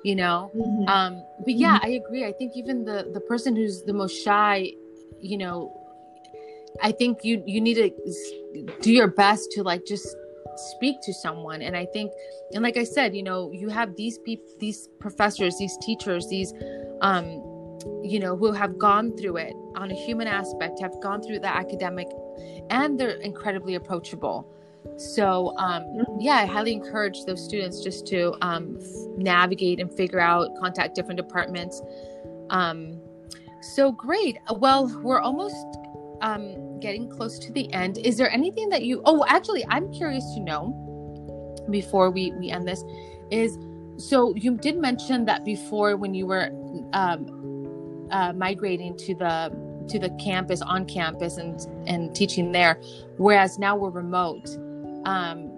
you 0.04 0.14
know 0.14 0.50
mm-hmm. 0.54 0.88
um 0.88 1.22
but 1.44 1.54
yeah 1.54 1.76
mm-hmm. 1.78 1.87
i 1.87 1.88
agree 1.90 2.24
i 2.24 2.32
think 2.32 2.52
even 2.56 2.84
the 2.84 3.11
the 3.12 3.20
person 3.20 3.56
who's 3.56 3.82
the 3.82 3.92
most 3.92 4.22
shy 4.22 4.70
you 5.20 5.37
know 5.37 5.74
i 6.82 6.92
think 6.92 7.24
you 7.24 7.42
you 7.46 7.61
need 7.61 7.74
to 7.74 7.90
do 8.80 8.92
your 8.92 9.08
best 9.08 9.50
to 9.50 9.62
like 9.62 9.84
just 9.87 10.16
speak 10.58 11.00
to 11.02 11.12
someone. 11.12 11.62
And 11.62 11.76
i 11.76 11.86
think 11.86 12.12
and 12.52 12.62
like 12.62 12.76
i 12.76 12.84
said 12.84 13.14
you 13.14 13.22
know 13.22 13.50
you 13.52 13.68
have 13.68 13.94
these 13.96 14.18
people 14.18 14.46
these 14.58 14.88
professors 14.98 15.56
these 15.58 15.76
teachers 15.78 16.28
these 16.28 16.52
um 17.00 17.24
you 18.02 18.18
know 18.18 18.36
who 18.36 18.52
have 18.52 18.78
gone 18.78 19.16
through 19.16 19.36
it 19.36 19.54
on 19.76 19.90
a 19.90 19.94
human 19.94 20.26
aspect 20.26 20.80
have 20.80 20.98
gone 21.00 21.22
through 21.22 21.38
the 21.38 21.48
academic 21.48 22.08
and 22.70 22.98
they're 22.98 23.10
incredibly 23.10 23.74
approachable. 23.74 24.54
So 24.96 25.56
um, 25.58 25.82
mm-hmm. 25.82 26.20
yeah 26.20 26.36
i 26.36 26.46
highly 26.46 26.72
encourage 26.72 27.24
those 27.24 27.44
students 27.44 27.82
just 27.82 28.06
to 28.08 28.34
um, 28.42 28.78
navigate 29.16 29.80
and 29.80 29.92
figure 29.92 30.20
out 30.20 30.48
contact 30.60 30.94
different 30.94 31.18
departments. 31.18 31.82
Um, 32.50 33.00
so 33.60 33.92
great. 33.92 34.38
Well 34.56 34.86
we're 35.02 35.20
almost 35.20 35.56
um, 36.20 36.81
getting 36.81 37.09
close 37.09 37.38
to 37.38 37.52
the 37.52 37.72
end. 37.72 37.98
Is 37.98 38.16
there 38.16 38.31
anything 38.31 38.68
that 38.70 38.85
you 38.85 39.02
oh 39.04 39.24
actually 39.28 39.64
i'm 39.68 39.92
curious 39.92 40.24
to 40.35 40.40
know 40.40 40.62
before 41.70 42.11
we 42.11 42.33
we 42.33 42.50
end 42.50 42.66
this 42.66 42.83
is 43.31 43.59
so 43.96 44.35
you 44.37 44.57
did 44.57 44.76
mention 44.76 45.24
that 45.24 45.44
before 45.44 45.96
when 45.96 46.14
you 46.14 46.26
were 46.26 46.50
um, 46.92 48.07
uh, 48.11 48.33
migrating 48.33 48.96
to 48.96 49.14
the 49.14 49.52
to 49.88 49.98
the 49.98 50.11
campus 50.22 50.62
on 50.62 50.87
campus 50.87 51.37
and 51.37 51.66
and 51.87 52.14
teaching 52.14 52.52
there 52.52 52.81
whereas 53.16 53.59
now 53.59 53.76
we're 53.76 53.90
remote 53.90 54.48
um, 55.04 55.48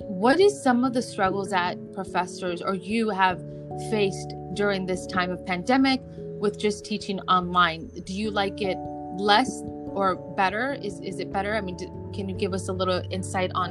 what 0.00 0.40
is 0.40 0.62
some 0.62 0.84
of 0.84 0.94
the 0.94 1.02
struggles 1.02 1.50
that 1.50 1.76
professors 1.92 2.62
or 2.62 2.74
you 2.74 3.10
have 3.10 3.42
faced 3.90 4.34
during 4.54 4.86
this 4.86 5.06
time 5.06 5.30
of 5.30 5.44
pandemic 5.46 6.00
with 6.42 6.58
just 6.58 6.84
teaching 6.84 7.20
online? 7.20 7.88
Do 8.04 8.12
you 8.12 8.30
like 8.30 8.60
it 8.60 8.76
less 9.18 9.62
or 9.94 10.16
better 10.36 10.74
is 10.74 11.00
is 11.00 11.18
it 11.20 11.32
better 11.32 11.54
i 11.54 11.60
mean 11.60 11.76
do, 11.76 11.86
can 12.14 12.28
you 12.28 12.34
give 12.34 12.52
us 12.52 12.68
a 12.68 12.72
little 12.72 13.02
insight 13.10 13.50
on 13.54 13.70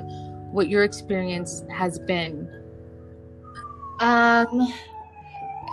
what 0.51 0.67
your 0.67 0.83
experience 0.83 1.63
has 1.69 1.99
been 1.99 2.49
um, 3.99 4.73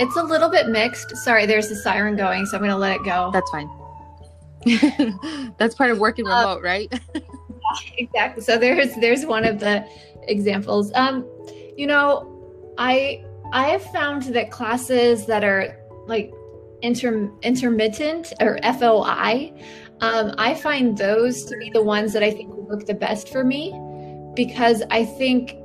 it's 0.01 0.17
a 0.17 0.23
little 0.23 0.51
bit 0.51 0.69
mixed. 0.69 1.17
Sorry, 1.17 1.47
there's 1.47 1.71
a 1.71 1.77
siren 1.77 2.15
going, 2.15 2.45
so 2.47 2.57
I'm 2.57 2.63
going 2.63 2.71
to 2.71 2.77
let 2.77 2.95
it 2.97 3.05
go. 3.05 3.31
That's 3.33 3.51
fine. 3.51 3.71
That's 5.59 5.75
part 5.75 5.91
of 5.91 5.99
working 5.99 6.27
um, 6.27 6.33
remote, 6.33 6.59
um, 6.59 6.63
right? 6.63 7.01
exactly. 7.99 8.43
So 8.43 8.59
there's 8.59 8.95
there's 8.97 9.27
one 9.27 9.45
of 9.45 9.61
the 9.61 9.87
examples. 10.25 10.93
Um, 10.95 11.27
you 11.77 11.87
know, 11.87 12.75
I 12.77 13.25
I 13.53 13.69
have 13.69 13.83
found 13.93 14.23
that 14.25 14.51
classes 14.51 15.27
that 15.27 15.43
are 15.43 15.77
like 16.07 16.33
inter, 16.83 17.31
intermittent 17.43 18.33
or 18.41 18.59
FOI, 18.63 19.53
um, 20.01 20.35
I 20.39 20.55
find 20.55 20.97
those 20.97 21.45
to 21.45 21.57
be 21.57 21.71
the 21.71 21.83
ones 21.83 22.13
that 22.13 22.23
I 22.23 22.31
think 22.31 22.53
work 22.55 22.87
the 22.87 22.95
best 22.95 23.31
for 23.31 23.45
me 23.45 23.73
because 24.35 24.83
I 24.91 25.05
think 25.05 25.57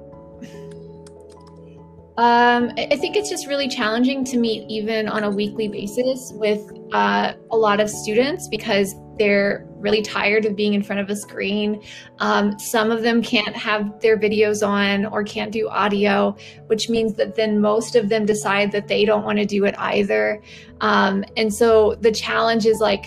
um, 2.15 2.71
I 2.77 2.95
think 2.95 3.15
it's 3.15 3.29
just 3.29 3.47
really 3.47 3.67
challenging 3.67 4.23
to 4.25 4.37
meet 4.37 4.69
even 4.69 5.07
on 5.07 5.23
a 5.23 5.31
weekly 5.31 5.67
basis 5.67 6.31
with 6.35 6.61
uh, 6.93 7.33
a 7.51 7.57
lot 7.57 7.79
of 7.79 7.89
students 7.89 8.47
because 8.47 8.93
they're 9.17 9.67
really 9.77 10.01
tired 10.01 10.45
of 10.45 10.55
being 10.55 10.75
in 10.75 10.83
front 10.83 11.01
of 11.01 11.09
a 11.09 11.15
screen. 11.15 11.81
Um, 12.19 12.57
some 12.59 12.91
of 12.91 13.01
them 13.01 13.23
can't 13.23 13.55
have 13.55 13.99
their 13.99 14.17
videos 14.17 14.65
on 14.65 15.05
or 15.07 15.23
can't 15.23 15.51
do 15.51 15.67
audio, 15.69 16.35
which 16.67 16.87
means 16.87 17.15
that 17.15 17.35
then 17.35 17.59
most 17.59 17.95
of 17.95 18.09
them 18.09 18.25
decide 18.25 18.71
that 18.73 18.87
they 18.87 19.05
don't 19.05 19.23
want 19.23 19.39
to 19.39 19.45
do 19.45 19.65
it 19.65 19.75
either. 19.79 20.41
Um, 20.81 21.25
and 21.35 21.53
so 21.53 21.95
the 21.95 22.11
challenge 22.11 22.65
is 22.65 22.79
like, 22.79 23.05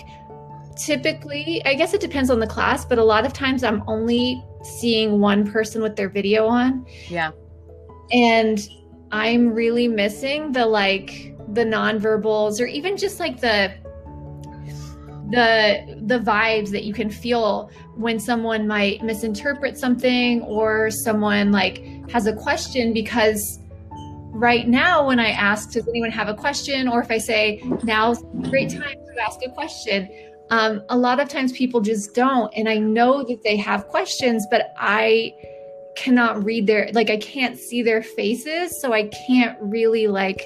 typically, 0.77 1.61
I 1.65 1.73
guess 1.73 1.93
it 1.93 2.01
depends 2.01 2.29
on 2.29 2.39
the 2.39 2.47
class, 2.47 2.85
but 2.85 2.97
a 2.97 3.03
lot 3.03 3.25
of 3.25 3.33
times 3.33 3.63
I'm 3.63 3.83
only 3.87 4.43
seeing 4.63 5.19
one 5.19 5.49
person 5.49 5.81
with 5.81 5.95
their 5.95 6.09
video 6.09 6.47
on. 6.47 6.85
Yeah. 7.09 7.31
And 8.11 8.59
I'm 9.11 9.53
really 9.53 9.87
missing 9.87 10.51
the 10.51 10.65
like 10.65 11.35
the 11.53 11.63
nonverbals 11.63 12.59
or 12.59 12.65
even 12.65 12.97
just 12.97 13.19
like 13.19 13.39
the 13.39 13.73
the 15.29 16.01
the 16.05 16.19
vibes 16.19 16.71
that 16.71 16.83
you 16.83 16.93
can 16.93 17.09
feel 17.09 17.69
when 17.95 18.19
someone 18.19 18.67
might 18.67 19.03
misinterpret 19.03 19.77
something 19.77 20.41
or 20.43 20.89
someone 20.89 21.51
like 21.51 21.83
has 22.09 22.27
a 22.27 22.33
question 22.33 22.93
because 22.93 23.59
right 24.31 24.67
now 24.67 25.05
when 25.07 25.19
I 25.19 25.29
ask 25.29 25.71
does 25.71 25.87
anyone 25.87 26.11
have 26.11 26.27
a 26.29 26.33
question 26.33 26.87
or 26.87 27.01
if 27.01 27.11
I 27.11 27.17
say 27.17 27.61
now's 27.83 28.21
a 28.21 28.49
great 28.49 28.69
time 28.69 28.81
to 28.81 29.21
ask 29.21 29.39
a 29.45 29.49
question 29.49 30.07
um, 30.49 30.81
a 30.89 30.97
lot 30.97 31.19
of 31.19 31.27
times 31.27 31.51
people 31.51 31.81
just 31.81 32.13
don't 32.13 32.53
and 32.55 32.69
I 32.69 32.77
know 32.77 33.23
that 33.23 33.43
they 33.43 33.57
have 33.57 33.87
questions 33.87 34.47
but 34.49 34.73
I 34.77 35.33
cannot 35.97 36.43
read 36.43 36.67
their 36.67 36.89
like 36.93 37.09
I 37.09 37.17
can't 37.17 37.57
see 37.57 37.81
their 37.81 38.01
faces, 38.01 38.79
so 38.79 38.93
I 38.93 39.09
can't 39.27 39.57
really 39.59 40.07
like 40.07 40.41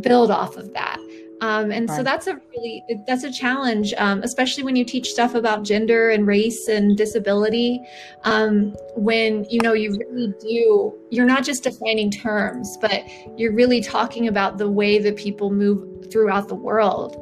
build 0.00 0.30
off 0.30 0.56
of 0.56 0.72
that. 0.74 0.98
Um, 1.42 1.70
and 1.72 1.88
right. 1.88 1.96
so 1.96 2.02
that's 2.02 2.26
a 2.26 2.38
really 2.54 2.84
that's 3.06 3.24
a 3.24 3.32
challenge, 3.32 3.94
um, 3.96 4.22
especially 4.22 4.62
when 4.62 4.76
you 4.76 4.84
teach 4.84 5.08
stuff 5.08 5.34
about 5.34 5.62
gender 5.62 6.10
and 6.10 6.26
race 6.26 6.68
and 6.68 6.98
disability. 6.98 7.80
Um, 8.24 8.74
when 8.94 9.44
you 9.48 9.60
know 9.62 9.72
you 9.72 9.96
really 10.10 10.34
do, 10.40 10.98
you're 11.10 11.24
not 11.24 11.44
just 11.44 11.62
defining 11.62 12.10
terms, 12.10 12.76
but 12.80 13.02
you're 13.38 13.54
really 13.54 13.80
talking 13.80 14.28
about 14.28 14.58
the 14.58 14.68
way 14.68 14.98
that 14.98 15.16
people 15.16 15.50
move 15.50 16.10
throughout 16.12 16.48
the 16.48 16.56
world. 16.56 17.16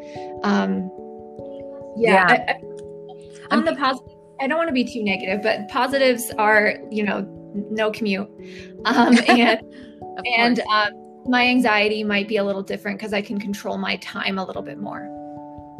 Yeah, 1.98 2.32
yeah. 2.32 2.44
I, 2.48 2.52
I, 2.52 3.56
on 3.56 3.64
the 3.64 3.74
positive 3.74 4.18
I 4.40 4.46
don't 4.46 4.58
want 4.58 4.68
to 4.68 4.74
be 4.74 4.84
too 4.84 5.02
negative, 5.02 5.42
but 5.42 5.68
positives 5.68 6.30
are, 6.38 6.74
you 6.90 7.02
know, 7.02 7.26
no 7.70 7.90
commute. 7.90 8.28
Um, 8.84 9.18
and 9.28 9.60
and 10.26 10.60
um, 10.72 11.22
my 11.26 11.46
anxiety 11.46 12.04
might 12.04 12.28
be 12.28 12.36
a 12.36 12.44
little 12.44 12.62
different 12.62 12.98
because 12.98 13.12
I 13.12 13.22
can 13.22 13.40
control 13.40 13.78
my 13.78 13.96
time 13.96 14.38
a 14.38 14.44
little 14.44 14.62
bit 14.62 14.78
more. 14.78 15.14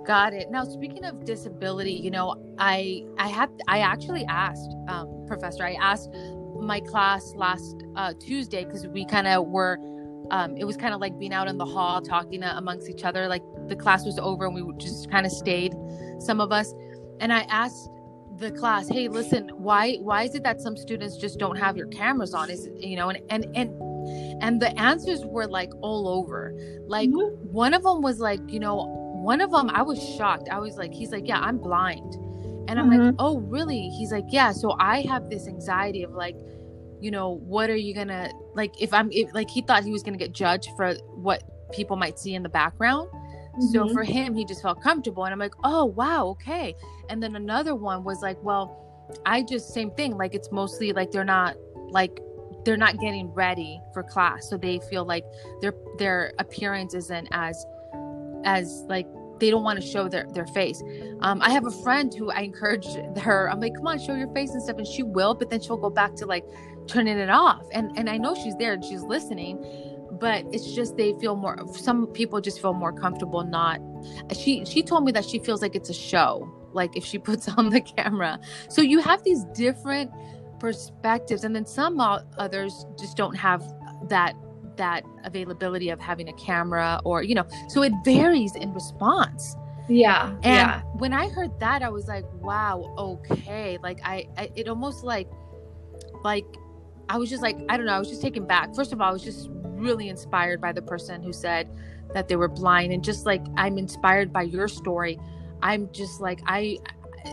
Got 0.06 0.32
it. 0.32 0.50
Now, 0.50 0.64
speaking 0.64 1.04
of 1.04 1.24
disability, 1.24 1.92
you 1.92 2.10
know, 2.10 2.34
I 2.58 3.04
I 3.18 3.28
have 3.28 3.50
I 3.68 3.80
actually 3.80 4.24
asked 4.26 4.74
um, 4.88 5.24
Professor. 5.26 5.64
I 5.64 5.74
asked 5.74 6.10
my 6.60 6.80
class 6.80 7.34
last 7.36 7.84
uh, 7.94 8.14
Tuesday 8.18 8.64
because 8.64 8.86
we 8.86 9.04
kind 9.06 9.26
of 9.26 9.46
were. 9.46 9.78
Um, 10.30 10.58
it 10.58 10.64
was 10.64 10.76
kind 10.76 10.92
of 10.92 11.00
like 11.00 11.18
being 11.18 11.32
out 11.32 11.48
in 11.48 11.56
the 11.56 11.64
hall 11.64 12.02
talking 12.02 12.42
amongst 12.42 12.90
each 12.90 13.02
other. 13.04 13.28
Like 13.28 13.42
the 13.68 13.76
class 13.76 14.04
was 14.04 14.18
over 14.18 14.46
and 14.46 14.54
we 14.54 14.62
just 14.78 15.10
kind 15.10 15.26
of 15.26 15.32
stayed, 15.32 15.74
some 16.18 16.40
of 16.40 16.52
us. 16.52 16.72
And 17.20 17.32
I 17.32 17.40
asked 17.42 17.88
the 18.38 18.52
class 18.52 18.88
hey 18.88 19.08
listen 19.08 19.48
why 19.56 19.96
why 19.96 20.22
is 20.22 20.34
it 20.34 20.44
that 20.44 20.60
some 20.60 20.76
students 20.76 21.16
just 21.16 21.38
don't 21.38 21.56
have 21.56 21.76
your 21.76 21.88
cameras 21.88 22.34
on 22.34 22.48
is 22.48 22.68
you 22.78 22.96
know 22.96 23.08
and 23.08 23.20
and 23.30 23.44
and 23.56 23.70
and 24.42 24.62
the 24.62 24.78
answers 24.78 25.24
were 25.24 25.46
like 25.46 25.72
all 25.80 26.08
over 26.08 26.56
like 26.86 27.10
mm-hmm. 27.10 27.34
one 27.52 27.74
of 27.74 27.82
them 27.82 28.00
was 28.00 28.20
like 28.20 28.40
you 28.46 28.60
know 28.60 28.84
one 29.22 29.40
of 29.40 29.50
them 29.50 29.68
i 29.70 29.82
was 29.82 30.00
shocked 30.16 30.48
i 30.50 30.58
was 30.58 30.76
like 30.76 30.92
he's 30.92 31.10
like 31.10 31.26
yeah 31.26 31.40
i'm 31.40 31.58
blind 31.58 32.14
and 32.68 32.78
i'm 32.78 32.90
mm-hmm. 32.90 33.06
like 33.06 33.14
oh 33.18 33.38
really 33.38 33.88
he's 33.90 34.12
like 34.12 34.26
yeah 34.28 34.52
so 34.52 34.76
i 34.78 35.00
have 35.00 35.28
this 35.28 35.48
anxiety 35.48 36.04
of 36.04 36.12
like 36.12 36.36
you 37.00 37.10
know 37.10 37.40
what 37.44 37.68
are 37.68 37.76
you 37.76 37.92
gonna 37.92 38.30
like 38.54 38.72
if 38.80 38.94
i'm 38.94 39.10
if 39.10 39.32
like 39.34 39.50
he 39.50 39.62
thought 39.62 39.82
he 39.82 39.90
was 39.90 40.04
gonna 40.04 40.16
get 40.16 40.32
judged 40.32 40.68
for 40.76 40.94
what 41.14 41.42
people 41.72 41.96
might 41.96 42.18
see 42.18 42.34
in 42.34 42.42
the 42.42 42.48
background 42.48 43.08
Mm-hmm. 43.58 43.72
So 43.72 43.88
for 43.92 44.02
him, 44.02 44.34
he 44.34 44.44
just 44.44 44.62
felt 44.62 44.82
comfortable. 44.82 45.24
And 45.24 45.32
I'm 45.32 45.38
like, 45.38 45.54
oh, 45.64 45.84
wow, 45.84 46.26
okay. 46.28 46.74
And 47.08 47.22
then 47.22 47.36
another 47.36 47.74
one 47.74 48.04
was 48.04 48.22
like, 48.22 48.42
well, 48.42 48.84
I 49.26 49.42
just, 49.42 49.72
same 49.74 49.90
thing. 49.92 50.16
Like 50.16 50.34
it's 50.34 50.52
mostly 50.52 50.92
like 50.92 51.10
they're 51.10 51.24
not 51.24 51.56
like, 51.90 52.20
they're 52.64 52.76
not 52.76 52.98
getting 52.98 53.32
ready 53.32 53.80
for 53.92 54.02
class. 54.02 54.48
So 54.48 54.56
they 54.56 54.80
feel 54.90 55.04
like 55.04 55.24
their, 55.60 55.74
their 55.98 56.32
appearance 56.38 56.94
isn't 56.94 57.28
as, 57.30 57.64
as 58.44 58.84
like, 58.88 59.06
they 59.40 59.50
don't 59.50 59.62
want 59.62 59.80
to 59.80 59.86
show 59.86 60.08
their, 60.08 60.26
their 60.34 60.46
face. 60.48 60.82
Um, 61.20 61.40
I 61.40 61.50
have 61.50 61.64
a 61.64 61.70
friend 61.70 62.12
who 62.12 62.30
I 62.30 62.40
encourage 62.40 62.86
her. 63.18 63.48
I'm 63.50 63.60
like, 63.60 63.74
come 63.76 63.86
on, 63.86 63.98
show 63.98 64.14
your 64.14 64.32
face 64.34 64.50
and 64.50 64.62
stuff. 64.62 64.78
And 64.78 64.86
she 64.86 65.02
will, 65.02 65.34
but 65.34 65.48
then 65.48 65.60
she'll 65.60 65.76
go 65.76 65.90
back 65.90 66.14
to 66.16 66.26
like 66.26 66.44
turning 66.88 67.18
it 67.18 67.30
off. 67.30 67.64
And, 67.72 67.96
and 67.96 68.10
I 68.10 68.18
know 68.18 68.34
she's 68.34 68.56
there 68.56 68.72
and 68.72 68.84
she's 68.84 69.02
listening 69.02 69.62
but 70.18 70.44
it's 70.52 70.72
just 70.74 70.96
they 70.96 71.12
feel 71.20 71.36
more 71.36 71.56
some 71.74 72.06
people 72.08 72.40
just 72.40 72.60
feel 72.60 72.74
more 72.74 72.92
comfortable 72.92 73.44
not 73.44 73.80
she 74.32 74.64
she 74.64 74.82
told 74.82 75.04
me 75.04 75.12
that 75.12 75.24
she 75.24 75.38
feels 75.38 75.62
like 75.62 75.74
it's 75.74 75.90
a 75.90 75.94
show 75.94 76.50
like 76.72 76.96
if 76.96 77.04
she 77.04 77.18
puts 77.28 77.48
on 77.48 77.70
the 77.70 77.80
camera 77.80 78.38
so 78.68 78.82
you 78.82 79.00
have 79.00 79.22
these 79.24 79.44
different 79.54 80.10
perspectives 80.58 81.44
and 81.44 81.54
then 81.54 81.64
some 81.64 82.00
others 82.00 82.86
just 82.98 83.16
don't 83.16 83.36
have 83.36 83.62
that 84.08 84.34
that 84.76 85.02
availability 85.24 85.90
of 85.90 85.98
having 85.98 86.28
a 86.28 86.32
camera 86.34 87.00
or 87.04 87.22
you 87.22 87.34
know 87.34 87.44
so 87.68 87.82
it 87.82 87.92
varies 88.04 88.54
in 88.54 88.72
response 88.72 89.56
yeah 89.88 90.30
and 90.42 90.44
yeah. 90.44 90.82
when 90.94 91.12
i 91.12 91.28
heard 91.28 91.58
that 91.58 91.82
i 91.82 91.88
was 91.88 92.06
like 92.06 92.24
wow 92.34 92.94
okay 92.98 93.78
like 93.82 93.98
I, 94.04 94.28
I 94.36 94.50
it 94.54 94.68
almost 94.68 95.02
like 95.02 95.28
like 96.22 96.44
I 97.08 97.16
was 97.16 97.30
just 97.30 97.42
like, 97.42 97.56
I 97.68 97.76
don't 97.76 97.86
know, 97.86 97.94
I 97.94 97.98
was 97.98 98.08
just 98.08 98.20
taken 98.20 98.46
back. 98.46 98.74
First 98.74 98.92
of 98.92 99.00
all, 99.00 99.08
I 99.08 99.12
was 99.12 99.22
just 99.22 99.48
really 99.78 100.08
inspired 100.08 100.60
by 100.60 100.72
the 100.72 100.82
person 100.82 101.22
who 101.22 101.32
said 101.32 101.68
that 102.14 102.28
they 102.28 102.36
were 102.36 102.48
blind. 102.48 102.92
And 102.92 103.02
just 103.02 103.26
like 103.26 103.44
i'm 103.56 103.78
inspired 103.78 104.32
by 104.32 104.42
your 104.42 104.68
story. 104.68 105.18
I'm 105.62 105.90
just 105.92 106.20
like 106.20 106.40
i 106.46 106.78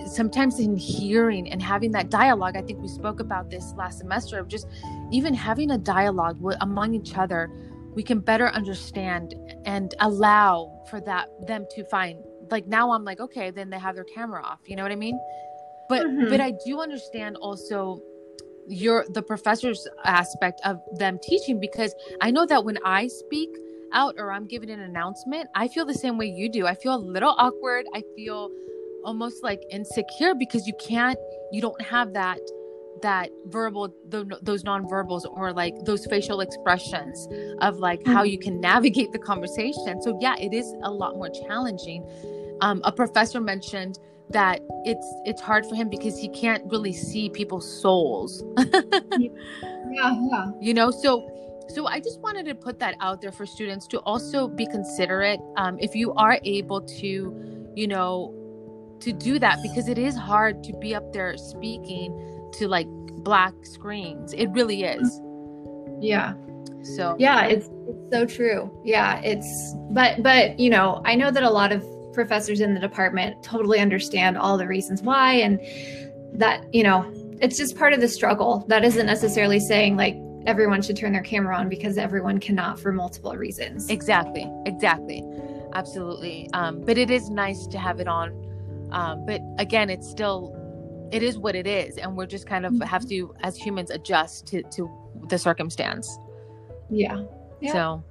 sometimes 0.07 0.59
in 0.59 0.75
hearing 0.75 1.49
and 1.51 1.61
having 1.61 1.91
that 1.91 2.09
dialogue 2.09 2.57
i 2.57 2.61
think 2.61 2.81
we 2.81 2.87
spoke 2.87 3.19
about 3.19 3.49
this 3.49 3.73
last 3.77 3.99
semester 3.99 4.39
of 4.39 4.47
just 4.47 4.67
even 5.11 5.33
having 5.33 5.71
a 5.71 5.77
dialogue 5.77 6.41
with, 6.41 6.57
among 6.61 6.93
each 6.93 7.15
other 7.17 7.49
we 7.93 8.03
can 8.03 8.19
better 8.19 8.49
understand 8.49 9.35
and 9.65 9.95
allow 9.99 10.83
for 10.89 10.99
that 10.99 11.29
them 11.47 11.65
to 11.69 11.83
find 11.85 12.19
like 12.51 12.67
now 12.67 12.91
i'm 12.91 13.05
like 13.05 13.19
okay 13.19 13.51
then 13.51 13.69
they 13.69 13.79
have 13.79 13.95
their 13.95 14.03
camera 14.03 14.43
off. 14.43 14.59
You 14.65 14.75
know 14.75 14.83
what 14.83 14.91
i 14.91 14.95
mean? 14.95 15.19
But 15.87 16.05
mm-hmm. 16.05 16.29
but 16.29 16.41
i 16.41 16.51
do 16.65 16.81
understand 16.81 17.37
also 17.37 18.01
your 18.67 19.05
the 19.09 19.21
professor's 19.21 19.87
aspect 20.03 20.59
of 20.65 20.79
them 20.97 21.19
teaching 21.21 21.59
because 21.59 21.93
i 22.21 22.31
know 22.31 22.45
that 22.45 22.63
when 22.65 22.77
i 22.83 23.07
speak 23.07 23.49
out 23.93 24.15
or 24.17 24.31
i'm 24.31 24.47
giving 24.47 24.69
an 24.69 24.79
announcement 24.79 25.47
i 25.55 25.67
feel 25.67 25.85
the 25.85 25.93
same 25.93 26.17
way 26.17 26.25
you 26.25 26.49
do. 26.49 26.65
I 26.67 26.75
feel 26.75 26.95
a 26.95 26.97
little 26.97 27.35
awkward. 27.37 27.85
I 27.93 28.03
feel 28.15 28.49
almost 29.03 29.43
like 29.43 29.63
insecure 29.69 30.33
because 30.33 30.65
you 30.67 30.73
can't 30.79 31.19
you 31.51 31.61
don't 31.61 31.81
have 31.81 32.13
that 32.13 32.39
that 33.01 33.29
verbal 33.47 33.93
the, 34.09 34.25
those 34.41 34.63
nonverbals 34.63 35.23
or 35.37 35.53
like 35.53 35.75
those 35.85 36.05
facial 36.05 36.39
expressions 36.39 37.27
of 37.61 37.77
like 37.77 37.99
mm-hmm. 37.99 38.13
how 38.13 38.23
you 38.23 38.39
can 38.39 38.59
navigate 38.59 39.11
the 39.11 39.19
conversation. 39.19 40.01
So 40.01 40.17
yeah 40.21 40.35
it 40.39 40.53
is 40.53 40.65
a 40.83 40.91
lot 40.91 41.15
more 41.15 41.29
challenging 41.29 42.03
um, 42.61 42.81
a 42.83 42.91
professor 42.91 43.41
mentioned 43.41 43.99
that 44.29 44.59
it's 44.85 45.07
it's 45.25 45.41
hard 45.41 45.65
for 45.65 45.75
him 45.75 45.87
because 45.89 46.17
he 46.17 46.27
can't 46.29 46.63
really 46.71 46.93
see 46.93 47.29
people's 47.29 47.81
souls 47.81 48.43
yeah 49.17 49.29
yeah 49.99 50.51
you 50.59 50.73
know 50.73 50.89
so 50.89 51.29
so 51.69 51.85
i 51.85 51.99
just 51.99 52.19
wanted 52.21 52.43
to 52.43 52.55
put 52.55 52.79
that 52.79 52.95
out 53.01 53.21
there 53.21 53.31
for 53.31 53.45
students 53.45 53.85
to 53.85 53.99
also 53.99 54.47
be 54.47 54.65
considerate 54.65 55.39
um, 55.57 55.77
if 55.79 55.95
you 55.95 56.11
are 56.13 56.39
able 56.43 56.81
to 56.81 57.71
you 57.75 57.87
know 57.87 58.33
to 58.99 59.13
do 59.13 59.37
that 59.37 59.61
because 59.61 59.87
it 59.87 59.97
is 59.97 60.15
hard 60.15 60.63
to 60.63 60.73
be 60.73 60.95
up 60.95 61.13
there 61.13 61.37
speaking 61.37 62.49
to 62.53 62.67
like 62.67 62.87
black 63.25 63.53
screens. 63.63 64.33
It 64.33 64.47
really 64.51 64.83
is. 64.83 65.21
Yeah. 65.99 66.33
So 66.83 67.15
yeah, 67.17 67.45
it's 67.45 67.69
it's 67.87 68.11
so 68.11 68.25
true. 68.25 68.71
Yeah, 68.83 69.19
it's 69.21 69.75
but 69.91 70.21
but 70.21 70.59
you 70.59 70.69
know, 70.69 71.01
I 71.05 71.15
know 71.15 71.31
that 71.31 71.43
a 71.43 71.49
lot 71.49 71.71
of 71.71 71.83
professors 72.15 72.61
in 72.61 72.73
the 72.73 72.79
department 72.79 73.43
totally 73.43 73.79
understand 73.79 74.37
all 74.37 74.57
the 74.57 74.67
reasons 74.67 75.01
why 75.01 75.33
and 75.33 75.59
that, 76.33 76.73
you 76.73 76.83
know, 76.83 77.05
it's 77.41 77.57
just 77.57 77.77
part 77.77 77.93
of 77.93 78.01
the 78.01 78.07
struggle. 78.07 78.65
That 78.67 78.83
isn't 78.83 79.05
necessarily 79.05 79.59
saying 79.59 79.97
like 79.97 80.15
everyone 80.45 80.81
should 80.81 80.97
turn 80.97 81.11
their 81.11 81.21
camera 81.21 81.55
on 81.55 81.69
because 81.69 81.97
everyone 81.97 82.39
cannot 82.39 82.79
for 82.79 82.91
multiple 82.91 83.35
reasons. 83.35 83.89
Exactly. 83.89 84.51
Exactly. 84.65 85.23
Absolutely. 85.73 86.49
Um, 86.53 86.81
but 86.81 86.97
it 86.97 87.11
is 87.11 87.29
nice 87.29 87.67
to 87.67 87.77
have 87.77 87.99
it 87.99 88.07
on. 88.07 88.89
Um, 88.91 89.25
but 89.25 89.41
again, 89.59 89.89
it's 89.89 90.09
still 90.09 90.55
it 91.11 91.23
is 91.23 91.37
what 91.37 91.55
it 91.55 91.67
is 91.67 91.97
and 91.97 92.15
we're 92.17 92.25
just 92.25 92.47
kind 92.47 92.65
of 92.65 92.73
have 92.81 93.03
mm-hmm. 93.03 93.29
to 93.29 93.35
as 93.43 93.55
humans 93.55 93.91
adjust 93.91 94.47
to 94.47 94.63
to 94.63 94.89
the 95.29 95.37
circumstance 95.37 96.17
yeah, 96.89 97.23
yeah. 97.61 97.71
so 97.71 98.03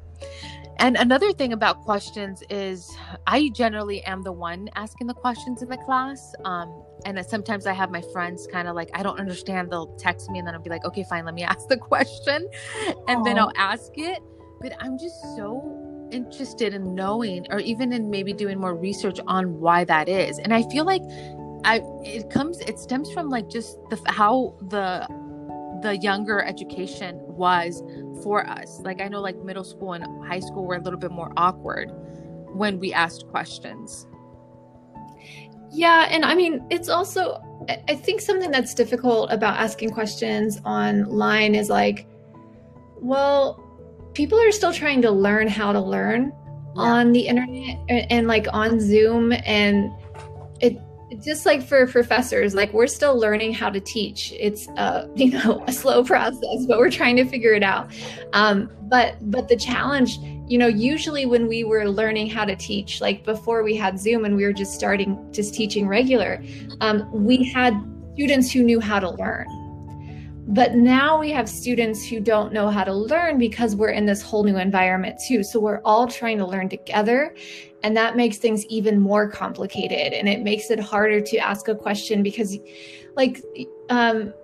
and 0.79 0.97
another 0.97 1.33
thing 1.33 1.53
about 1.53 1.81
questions 1.83 2.43
is 2.51 2.97
i 3.27 3.49
generally 3.51 4.03
am 4.05 4.23
the 4.23 4.33
one 4.33 4.69
asking 4.75 5.07
the 5.07 5.15
questions 5.15 5.63
in 5.63 5.69
the 5.69 5.77
class 5.79 6.35
um, 6.45 6.83
and 7.05 7.25
sometimes 7.27 7.67
i 7.67 7.73
have 7.73 7.91
my 7.91 8.03
friends 8.13 8.47
kind 8.51 8.69
of 8.69 8.75
like 8.75 8.91
i 8.95 9.03
don't 9.03 9.19
understand 9.19 9.71
they'll 9.71 9.95
text 9.97 10.31
me 10.31 10.39
and 10.39 10.47
then 10.47 10.55
i'll 10.55 10.61
be 10.61 10.71
like 10.71 10.85
okay 10.85 11.05
fine 11.09 11.25
let 11.25 11.35
me 11.35 11.43
ask 11.55 11.69
the 11.69 11.77
question 11.77 12.49
and 13.09 13.21
Aww. 13.21 13.25
then 13.25 13.39
i'll 13.39 13.53
ask 13.57 13.93
it 13.97 14.21
but 14.61 14.73
i'm 14.81 14.99
just 14.99 15.21
so 15.37 15.81
interested 16.13 16.75
in 16.75 16.95
knowing 16.95 17.47
or 17.51 17.61
even 17.61 17.93
in 17.93 18.11
maybe 18.11 18.33
doing 18.33 18.59
more 18.59 18.75
research 18.75 19.19
on 19.27 19.59
why 19.59 19.85
that 19.85 20.09
is 20.09 20.39
and 20.39 20.55
i 20.55 20.63
feel 20.71 20.85
like 20.85 21.03
I 21.65 21.81
it 22.03 22.29
comes 22.31 22.61
it 22.61 22.79
stems 22.79 23.11
from 23.11 23.31
like 23.31 23.49
just 23.49 23.79
the 23.89 23.99
how 24.07 24.55
the 24.69 25.07
the 25.83 25.97
younger 25.99 26.43
education 26.43 27.21
was 27.27 27.83
for 28.25 28.45
us. 28.49 28.81
Like 28.81 29.01
I 29.01 29.07
know 29.07 29.21
like 29.21 29.37
middle 29.45 29.63
school 29.63 29.93
and 29.93 30.05
high 30.27 30.41
school 30.41 30.65
were 30.65 30.77
a 30.77 30.81
little 30.81 30.99
bit 30.99 31.13
more 31.13 31.33
awkward 31.37 31.93
when 32.55 32.81
we 32.81 32.93
asked 32.93 33.29
questions. 33.29 34.09
Yeah, 35.71 36.09
and 36.11 36.25
I 36.25 36.35
mean 36.35 36.67
it's 36.71 36.89
also 36.89 37.41
I 37.89 37.95
think 37.95 38.21
something 38.21 38.51
that's 38.51 38.75
difficult 38.75 39.31
about 39.31 39.59
asking 39.59 39.91
questions 39.91 40.61
online 40.65 41.55
is 41.55 41.69
like 41.69 42.09
well, 43.01 43.63
people 44.15 44.41
are 44.41 44.51
still 44.51 44.73
trying 44.73 45.03
to 45.03 45.11
learn 45.11 45.47
how 45.47 45.73
to 45.73 45.81
learn 45.81 46.33
yeah. 46.75 46.83
on 46.83 47.13
the 47.13 47.21
internet 47.21 47.79
and, 47.91 48.07
and 48.11 48.27
like 48.27 48.47
on 48.53 48.81
Zoom 48.81 49.33
and 49.45 49.91
just 51.23 51.47
like 51.47 51.63
for 51.63 51.87
professors 51.87 52.55
like 52.55 52.73
we're 52.73 52.87
still 52.87 53.19
learning 53.19 53.53
how 53.53 53.71
to 53.71 53.81
teach. 53.81 54.33
It's 54.39 54.69
a 54.77 55.09
you 55.17 55.31
know 55.31 55.63
a 55.67 55.73
slow 55.73 56.05
process 56.05 56.67
but 56.67 56.79
we're 56.79 56.91
trying 56.91 57.17
to 57.17 57.25
figure 57.25 57.53
it 57.53 57.63
out. 57.63 57.91
Um, 58.33 58.71
but 58.83 59.17
but 59.31 59.49
the 59.49 59.57
challenge 59.57 60.19
you 60.47 60.59
know 60.59 60.67
usually 60.67 61.27
when 61.27 61.49
we 61.49 61.65
were 61.65 61.89
learning 61.89 62.29
how 62.29 62.45
to 62.45 62.55
teach 62.57 63.01
like 63.01 63.25
before 63.25 63.63
we 63.63 63.75
had 63.75 63.99
zoom 63.99 64.25
and 64.25 64.37
we 64.37 64.45
were 64.45 64.53
just 64.53 64.75
starting 64.75 65.19
just 65.33 65.55
teaching 65.55 65.89
regular 65.89 66.43
um, 66.83 67.11
we 67.11 67.43
had 67.43 67.75
students 68.13 68.53
who 68.53 68.63
knew 68.63 68.79
how 68.79 69.01
to 69.01 69.11
learn 69.11 69.47
but 70.47 70.75
now 70.75 71.19
we 71.19 71.31
have 71.31 71.49
students 71.49 72.07
who 72.07 72.21
don't 72.21 72.53
know 72.53 72.69
how 72.69 72.85
to 72.85 72.93
learn 72.93 73.39
because 73.39 73.75
we're 73.75 73.91
in 73.91 74.05
this 74.05 74.21
whole 74.21 74.45
new 74.45 74.59
environment 74.59 75.19
too. 75.27 75.43
So 75.43 75.59
we're 75.59 75.81
all 75.85 76.07
trying 76.07 76.39
to 76.39 76.47
learn 76.47 76.69
together. 76.69 77.35
And 77.83 77.97
that 77.97 78.17
makes 78.17 78.37
things 78.37 78.65
even 78.67 79.01
more 79.01 79.29
complicated. 79.29 80.13
And 80.13 80.29
it 80.29 80.43
makes 80.43 80.71
it 80.71 80.79
harder 80.79 81.21
to 81.21 81.39
ask 81.39 81.69
a 81.69 81.75
question 81.75 82.23
because, 82.23 82.59
like, 83.17 83.43
um, 83.89 84.35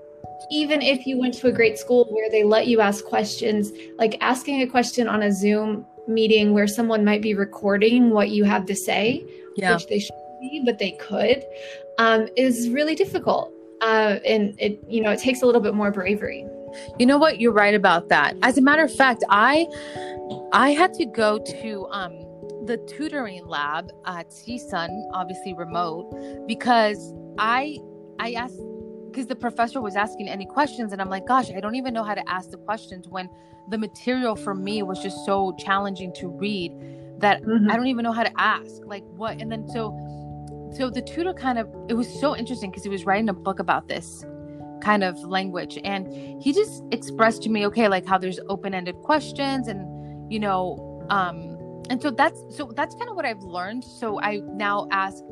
even 0.51 0.81
if 0.81 1.07
you 1.07 1.19
went 1.19 1.35
to 1.35 1.49
a 1.49 1.53
great 1.53 1.79
school 1.79 2.07
where 2.11 2.31
they 2.31 2.45
let 2.45 2.67
you 2.67 2.81
ask 2.81 3.05
questions, 3.05 3.71
like 3.99 4.17
asking 4.23 4.63
a 4.63 4.67
question 4.67 5.07
on 5.07 5.23
a 5.23 5.33
Zoom 5.33 5.87
meeting 6.09 6.55
where 6.55 6.67
someone 6.67 7.05
might 7.05 7.21
be 7.21 7.35
recording 7.35 8.11
what 8.11 8.31
you 8.31 8.45
have 8.45 8.65
to 8.67 8.75
say, 8.75 9.25
yeah. 9.57 9.75
which 9.75 9.87
they 9.87 9.99
should 9.99 10.15
be, 10.41 10.63
but 10.65 10.79
they 10.79 10.93
could, 10.93 11.45
um, 11.99 12.27
is 12.37 12.71
really 12.71 12.95
difficult 12.95 13.53
uh, 13.81 14.19
and 14.27 14.55
it 14.59 14.79
you 14.89 15.01
know 15.03 15.11
it 15.11 15.19
takes 15.19 15.43
a 15.43 15.47
little 15.47 15.61
bit 15.61 15.75
more 15.75 15.91
bravery 15.91 16.47
you 16.99 17.07
know 17.07 17.19
what 17.19 17.41
you're 17.41 17.53
right 17.53 17.75
about 17.75 18.09
that 18.09 18.37
as 18.43 18.57
a 18.57 18.61
matter 18.61 18.85
of 18.85 18.95
fact 18.95 19.25
i 19.29 19.67
i 20.53 20.71
had 20.71 20.93
to 20.95 21.05
go 21.05 21.39
to 21.41 21.87
um 21.91 22.25
the 22.67 22.77
tutoring 22.87 23.47
lab 23.47 23.91
at 24.07 24.31
CSUN, 24.31 24.89
obviously 25.13 25.55
remote, 25.55 26.47
because 26.47 27.15
I 27.39 27.79
I 28.19 28.33
asked 28.33 28.61
because 29.11 29.27
the 29.27 29.35
professor 29.35 29.81
was 29.81 29.97
asking 29.97 30.29
any 30.29 30.47
questions, 30.47 30.93
and 30.93 31.01
I'm 31.01 31.09
like, 31.09 31.27
gosh, 31.27 31.51
I 31.51 31.61
don't 31.61 31.75
even 31.75 31.93
know 31.95 32.05
how 32.05 32.15
to 32.15 32.29
ask 32.29 32.51
the 32.51 32.59
questions 32.59 33.09
when 33.09 33.29
the 33.71 33.79
material 33.79 34.37
for 34.37 34.55
me 34.55 34.83
was 34.83 35.03
just 35.03 35.25
so 35.25 35.53
challenging 35.59 36.13
to 36.15 36.29
read 36.29 36.73
that 37.19 37.43
mm-hmm. 37.43 37.71
I 37.71 37.77
don't 37.77 37.89
even 37.89 38.05
know 38.05 38.13
how 38.13 38.25
to 38.25 38.33
ask. 38.41 38.85
Like 38.85 39.05
what? 39.17 39.41
And 39.41 39.51
then 39.51 39.69
so 39.69 39.91
so 40.73 40.89
the 40.91 41.03
tutor 41.03 41.35
kind 41.35 41.59
of 41.59 41.69
it 41.89 41.95
was 41.95 42.09
so 42.21 42.37
interesting 42.37 42.71
because 42.71 42.83
he 42.83 42.89
was 42.89 43.05
writing 43.05 43.29
a 43.29 43.35
book 43.35 43.59
about 43.59 43.89
this 43.89 44.25
kind 44.83 45.05
of 45.05 45.19
language 45.19 45.79
and 45.85 46.13
he 46.43 46.53
just 46.53 46.83
expressed 46.91 47.43
to 47.43 47.49
me 47.49 47.67
okay 47.67 47.89
like 47.89 48.07
how 48.07 48.17
there's 48.17 48.41
open-ended 48.49 48.95
questions 48.97 49.69
and 49.69 50.33
you 50.33 50.39
know 50.39 51.07
um 51.11 51.57
and 51.91 52.01
so 52.01 52.11
that's 52.11 52.41
so 52.51 52.71
that's 52.75 52.95
kind 52.95 53.11
of 53.11 53.17
what 53.17 53.27
i've 53.27 53.43
learned 53.43 53.85
so 53.85 54.21
i 54.23 54.41
now 54.55 54.89
ask 54.91 55.23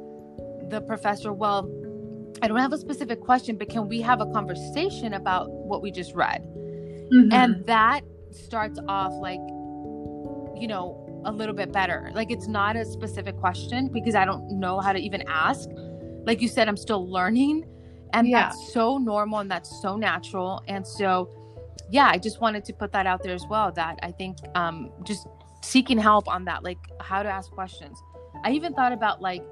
the 0.69 0.83
professor 0.87 1.33
well 1.33 1.71
i 2.43 2.49
don't 2.49 2.59
have 2.59 2.73
a 2.73 2.79
specific 2.79 3.21
question 3.21 3.57
but 3.57 3.69
can 3.69 3.89
we 3.89 4.01
have 4.01 4.21
a 4.21 4.27
conversation 4.27 5.15
about 5.15 5.51
what 5.51 5.83
we 5.83 5.91
just 5.91 6.15
read 6.15 6.43
mm-hmm. 7.13 7.33
and 7.33 7.65
that 7.65 8.03
starts 8.33 8.79
off 8.89 9.13
like 9.15 9.41
you 10.61 10.67
know 10.69 11.08
a 11.25 11.33
little 11.33 11.55
bit 11.55 11.73
better. 11.73 12.11
Like 12.15 12.31
it's 12.31 12.47
not 12.47 12.77
a 12.77 12.85
specific 12.85 13.37
question 13.37 13.89
because 13.89 14.15
I 14.15 14.25
don't 14.25 14.59
know 14.59 14.81
how 14.81 14.93
to 14.93 14.99
even 14.99 15.23
ask. 15.27 15.69
Like 16.27 16.41
you 16.41 16.49
said, 16.49 16.69
I'm 16.69 16.77
still 16.77 17.11
learning. 17.11 17.67
And 18.13 18.27
yeah. 18.27 18.49
that's 18.49 18.73
so 18.73 18.99
normal 18.99 19.41
and 19.41 19.51
that's 19.51 19.83
so 19.83 19.97
natural. 19.97 20.63
And 20.69 20.87
so, 20.87 21.31
yeah, 21.91 22.09
I 22.11 22.19
just 22.19 22.41
wanted 22.41 22.65
to 22.67 22.73
put 22.73 22.93
that 22.93 23.07
out 23.07 23.23
there 23.23 23.35
as 23.35 23.45
well 23.49 23.71
that 23.73 23.99
I 24.03 24.13
think 24.13 24.39
um, 24.55 24.91
just 25.05 25.27
seeking 25.63 25.99
help 25.99 26.29
on 26.29 26.45
that, 26.47 26.65
like 26.65 26.79
how 27.01 27.23
to 27.23 27.29
ask 27.29 27.51
questions. 27.51 28.01
I 28.45 28.53
even 28.53 28.73
thought 28.73 28.93
about 28.93 29.21
like 29.21 29.45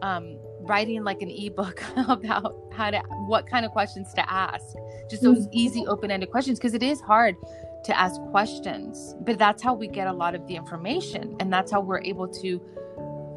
um, 0.00 0.38
writing 0.60 1.04
like 1.04 1.20
an 1.22 1.30
ebook 1.30 1.82
about 1.96 2.54
how 2.72 2.90
to, 2.90 2.98
what 3.26 3.46
kind 3.46 3.66
of 3.66 3.72
questions 3.72 4.12
to 4.14 4.32
ask, 4.32 4.64
just 5.10 5.22
those 5.22 5.46
mm-hmm. 5.46 5.58
easy 5.58 5.86
open 5.86 6.10
ended 6.10 6.30
questions 6.30 6.58
because 6.58 6.74
it 6.74 6.82
is 6.82 7.00
hard 7.00 7.36
to 7.84 7.98
ask 7.98 8.20
questions. 8.30 9.14
But 9.20 9.38
that's 9.38 9.62
how 9.62 9.74
we 9.74 9.88
get 9.88 10.06
a 10.06 10.12
lot 10.12 10.34
of 10.34 10.46
the 10.46 10.56
information, 10.56 11.36
and 11.40 11.52
that's 11.52 11.70
how 11.70 11.80
we're 11.80 12.02
able 12.02 12.28
to 12.28 12.60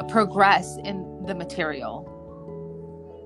progress 0.08 0.78
in 0.84 1.24
the 1.26 1.36
material. 1.36 2.12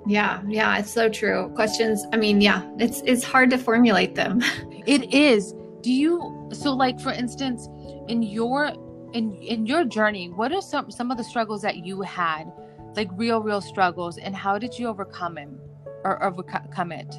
Yeah, 0.08 0.42
yeah, 0.48 0.78
it's 0.78 0.90
so 0.90 1.10
true. 1.10 1.52
Questions, 1.56 2.06
I 2.14 2.18
mean, 2.18 2.42
yeah, 2.42 2.64
it's 2.80 3.02
it's 3.06 3.24
hard 3.24 3.50
to 3.52 3.58
formulate 3.58 4.16
them. 4.16 4.42
it 4.88 5.14
is. 5.14 5.54
Do 5.82 5.92
you 5.92 6.50
so 6.54 6.74
like 6.74 7.00
for 7.00 7.12
instance, 7.12 7.68
in 8.08 8.24
your 8.24 8.72
in 9.14 9.36
in 9.36 9.66
your 9.66 9.86
journey, 9.86 10.30
what 10.30 10.52
are 10.52 10.62
some 10.62 10.90
some 10.90 11.12
of 11.12 11.18
the 11.18 11.24
struggles 11.24 11.62
that 11.62 11.86
you 11.86 12.02
had? 12.02 12.52
Like 12.96 13.10
real 13.14 13.42
real 13.42 13.62
struggles 13.62 14.18
and 14.18 14.36
how 14.36 14.58
did 14.58 14.80
you 14.80 14.88
overcome 14.88 15.36
them 15.36 15.60
or 16.04 16.24
overcome 16.24 16.92
it? 16.92 17.16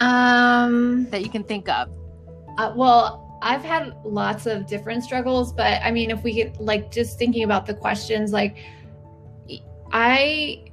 Um 0.00 1.08
that 1.10 1.22
you 1.22 1.30
can 1.30 1.42
think 1.42 1.68
of. 1.68 1.88
Uh, 2.58 2.72
well, 2.74 3.38
I've 3.42 3.62
had 3.62 3.94
lots 4.04 4.46
of 4.46 4.66
different 4.66 5.04
struggles, 5.04 5.52
but 5.52 5.80
I 5.82 5.90
mean, 5.90 6.10
if 6.10 6.22
we 6.22 6.32
get 6.32 6.60
like 6.60 6.90
just 6.90 7.18
thinking 7.18 7.44
about 7.44 7.66
the 7.66 7.74
questions, 7.74 8.32
like 8.32 8.56
I 9.92 10.64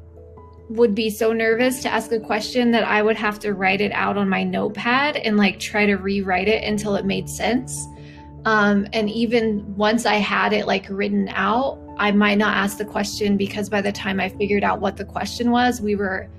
would 0.69 0.95
be 0.95 1.09
so 1.09 1.33
nervous 1.33 1.81
to 1.83 1.89
ask 1.89 2.11
a 2.11 2.19
question 2.19 2.71
that 2.71 2.83
I 2.83 3.01
would 3.01 3.17
have 3.17 3.37
to 3.39 3.53
write 3.53 3.81
it 3.81 3.91
out 3.91 4.17
on 4.17 4.29
my 4.29 4.43
notepad 4.43 5.17
and 5.17 5.37
like 5.37 5.59
try 5.59 5.85
to 5.85 5.95
rewrite 5.95 6.47
it 6.47 6.63
until 6.63 6.95
it 6.95 7.05
made 7.05 7.29
sense. 7.29 7.85
Um, 8.45 8.87
and 8.93 9.09
even 9.09 9.75
once 9.75 10.05
I 10.05 10.15
had 10.15 10.53
it 10.53 10.65
like 10.65 10.87
written 10.89 11.29
out, 11.29 11.79
I 11.97 12.11
might 12.11 12.37
not 12.37 12.55
ask 12.55 12.77
the 12.77 12.85
question 12.85 13.37
because 13.37 13.69
by 13.69 13.81
the 13.81 13.91
time 13.91 14.19
I 14.19 14.29
figured 14.29 14.63
out 14.63 14.79
what 14.79 14.97
the 14.97 15.05
question 15.05 15.51
was, 15.51 15.79
we 15.79 15.95
were 15.95 16.29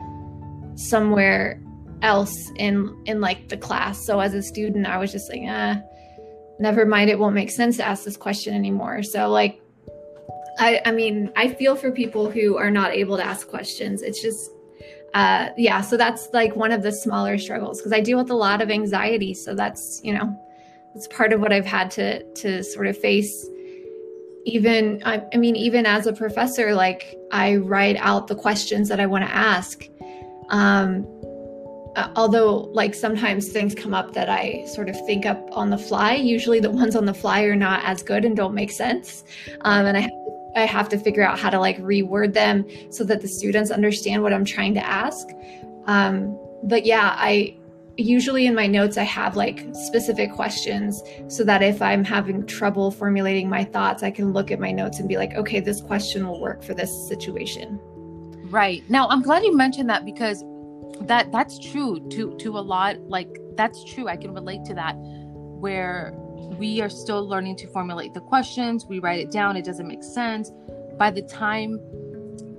somewhere 0.75 1.61
else 2.03 2.51
in 2.57 2.97
in 3.07 3.21
like 3.21 3.49
the 3.49 3.57
class. 3.57 4.05
So 4.07 4.21
as 4.21 4.35
a 4.35 4.43
student, 4.43 4.87
I 4.87 4.99
was 4.99 5.13
just 5.13 5.31
like, 5.31 5.43
ah, 5.47 5.81
never 6.59 6.87
mind. 6.87 7.11
It 7.11 7.19
won't 7.19 7.35
make 7.35 7.51
sense 7.51 7.77
to 7.79 7.87
ask 7.87 8.05
this 8.05 8.17
question 8.17 8.55
anymore. 8.55 9.03
So 9.03 9.31
like, 9.31 9.61
I 10.59 10.81
I 10.87 10.93
mean, 10.93 11.31
I 11.37 11.49
feel 11.49 11.77
for 11.77 11.91
people 11.91 12.31
who 12.31 12.57
are 12.57 12.71
not 12.71 12.93
able 12.93 13.17
to 13.17 13.25
ask 13.25 13.49
questions. 13.49 14.03
It's 14.03 14.23
just. 14.23 14.51
Uh, 15.15 15.51
yeah, 15.57 15.81
so 15.81 15.97
that's 15.97 16.29
like 16.33 16.57
one 16.57 16.73
of 16.73 16.83
the 16.83 16.91
smaller 16.91 17.39
struggles 17.39 17.79
because 17.79 17.93
I 17.93 18.01
deal 18.01 18.19
with 18.19 18.31
a 18.31 18.35
lot 18.35 18.61
of 18.61 18.69
anxiety. 18.69 19.33
So 19.33 19.55
that's, 19.55 20.01
you 20.03 20.13
know, 20.13 20.37
it's 20.97 21.07
part 21.07 21.33
of 21.33 21.41
what 21.41 21.53
I've 21.53 21.65
had 21.65 21.91
to 21.93 22.25
to 22.33 22.65
sort 22.65 22.89
of 22.89 22.99
face 22.99 23.47
even 24.45 25.03
I, 25.05 25.23
I, 25.33 25.37
mean 25.37 25.57
even 25.57 25.87
as 25.87 26.07
a 26.07 26.13
professor 26.13 26.75
like 26.75 27.17
I 27.33 27.57
write 27.57 27.97
out 27.97 28.27
the 28.27 28.35
questions 28.35 28.89
that 28.89 29.01
I 29.01 29.07
want 29.07 29.25
to 29.25 29.35
ask 29.35 29.85
um 30.51 31.07
uh, 31.97 32.11
although 32.17 32.69
like 32.73 32.95
sometimes 32.95 33.49
things 33.49 33.75
come 33.75 33.95
up 33.95 34.13
that 34.15 34.29
I 34.29 34.65
sort 34.67 34.89
of 34.89 34.97
think 35.07 35.27
up 35.27 35.49
on 35.53 35.71
the 35.71 35.79
fly. 35.79 36.15
Usually 36.15 36.61
the 36.61 36.71
ones 36.71 36.97
on 36.97 37.05
the 37.05 37.15
fly 37.15 37.43
are 37.43 37.57
not 37.57 37.85
as 37.85 38.03
good 38.03 38.25
and 38.25 38.37
don't 38.37 38.55
make 38.55 38.71
sense. 38.71 39.25
Um, 39.63 39.87
and 39.87 39.97
I 39.97 40.11
I 40.57 40.67
have 40.67 40.89
to 40.91 40.99
figure 40.99 41.25
out 41.25 41.39
how 41.39 41.51
to 41.51 41.59
like 41.59 41.79
reword 41.79 42.33
them 42.33 42.65
so 42.91 43.03
that 43.05 43.21
the 43.21 43.29
students 43.29 43.73
understand 43.73 44.23
what 44.23 44.33
I'm 44.33 44.45
trying 44.45 44.75
to 44.75 44.85
ask. 44.85 45.29
Um 45.87 46.39
but 46.63 46.87
yeah 46.87 47.15
I 47.19 47.57
usually 47.97 48.47
in 48.47 48.55
my 48.55 48.67
notes 48.67 48.97
i 48.97 49.05
have 49.05 49.37
like 49.37 49.65
specific 49.73 50.33
questions 50.33 51.01
so 51.29 51.45
that 51.45 51.63
if 51.63 51.81
i'm 51.81 52.03
having 52.03 52.45
trouble 52.45 52.91
formulating 52.91 53.49
my 53.49 53.63
thoughts 53.63 54.03
i 54.03 54.11
can 54.11 54.33
look 54.33 54.51
at 54.51 54.59
my 54.59 54.73
notes 54.73 54.99
and 54.99 55.09
be 55.09 55.17
like 55.17 55.33
okay 55.35 55.61
this 55.61 55.81
question 55.81 56.27
will 56.27 56.41
work 56.41 56.63
for 56.63 56.75
this 56.75 56.91
situation. 57.09 57.79
Right. 58.51 58.83
Now 58.89 59.09
i'm 59.09 59.23
glad 59.23 59.45
you 59.45 59.57
mentioned 59.57 59.89
that 59.91 60.05
because 60.05 60.43
that 61.03 61.31
that's 61.33 61.59
true 61.59 62.07
to 62.11 62.37
to 62.39 62.59
a 62.59 62.61
lot 62.61 62.99
like 63.09 63.39
that's 63.57 63.85
true 63.85 64.09
i 64.09 64.17
can 64.17 64.33
relate 64.33 64.65
to 64.65 64.75
that 64.75 64.95
where 64.97 66.13
we 66.59 66.81
are 66.81 66.91
still 66.91 67.27
learning 67.27 67.57
to 67.57 67.67
formulate 67.69 68.15
the 68.15 68.21
questions 68.21 68.87
we 68.87 68.99
write 68.99 69.19
it 69.19 69.31
down 69.31 69.57
it 69.57 69.65
doesn't 69.65 69.89
make 69.89 70.03
sense. 70.03 70.51
By 70.99 71.11
the 71.11 71.23
time 71.23 71.81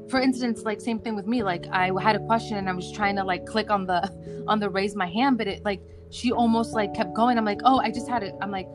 for 0.09 0.19
instance 0.19 0.63
like 0.63 0.81
same 0.81 0.99
thing 0.99 1.15
with 1.15 1.25
me 1.25 1.41
like 1.41 1.65
i 1.71 1.91
had 2.01 2.15
a 2.15 2.19
question 2.25 2.57
and 2.57 2.69
i 2.69 2.73
was 2.73 2.91
trying 2.91 3.15
to 3.15 3.23
like 3.23 3.45
click 3.45 3.71
on 3.71 3.85
the 3.85 4.43
on 4.47 4.59
the 4.59 4.69
raise 4.69 4.95
my 4.95 5.07
hand 5.07 5.37
but 5.37 5.47
it 5.47 5.63
like 5.63 5.81
she 6.11 6.31
almost 6.31 6.73
like 6.73 6.93
kept 6.93 7.13
going. 7.15 7.37
I'm 7.37 7.45
like 7.45 7.61
oh 7.63 7.79
i 7.79 7.89
just 7.89 8.07
had 8.07 8.21
it. 8.23 8.35
I'm 8.41 8.51
like 8.51 8.67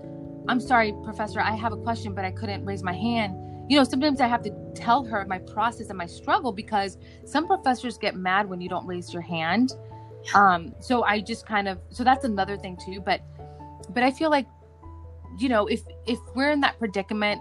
i'm 0.49 0.61
sorry 0.61 0.95
professor 1.05 1.41
i 1.41 1.55
have 1.55 1.73
a 1.73 1.77
question 1.77 2.15
but 2.15 2.25
i 2.25 2.31
couldn't 2.31 2.65
raise 2.65 2.83
my 2.83 2.95
hand 2.95 3.35
you 3.71 3.77
know 3.77 3.85
sometimes 3.85 4.21
i 4.21 4.27
have 4.27 4.43
to 4.43 4.51
tell 4.75 5.05
her 5.05 5.25
my 5.29 5.39
process 5.39 5.89
and 5.91 5.97
my 5.97 6.07
struggle 6.07 6.53
because 6.53 6.99
some 7.25 7.47
professors 7.47 7.97
get 7.97 8.17
mad 8.17 8.49
when 8.49 8.61
you 8.61 8.69
don't 8.69 8.87
raise 8.87 9.13
your 9.13 9.23
hand. 9.23 9.73
Um 10.35 10.75
so 10.81 11.05
i 11.05 11.21
just 11.21 11.47
kind 11.47 11.67
of 11.69 11.79
so 11.89 12.05
that's 12.05 12.25
another 12.25 12.57
thing 12.59 12.77
too 12.85 13.01
but 13.01 13.23
but 13.95 14.03
i 14.03 14.11
feel 14.11 14.29
like 14.29 14.47
you 15.39 15.49
know 15.49 15.67
if 15.67 15.81
if 16.07 16.19
we're 16.35 16.51
in 16.51 16.61
that 16.61 16.79
predicament 16.79 17.41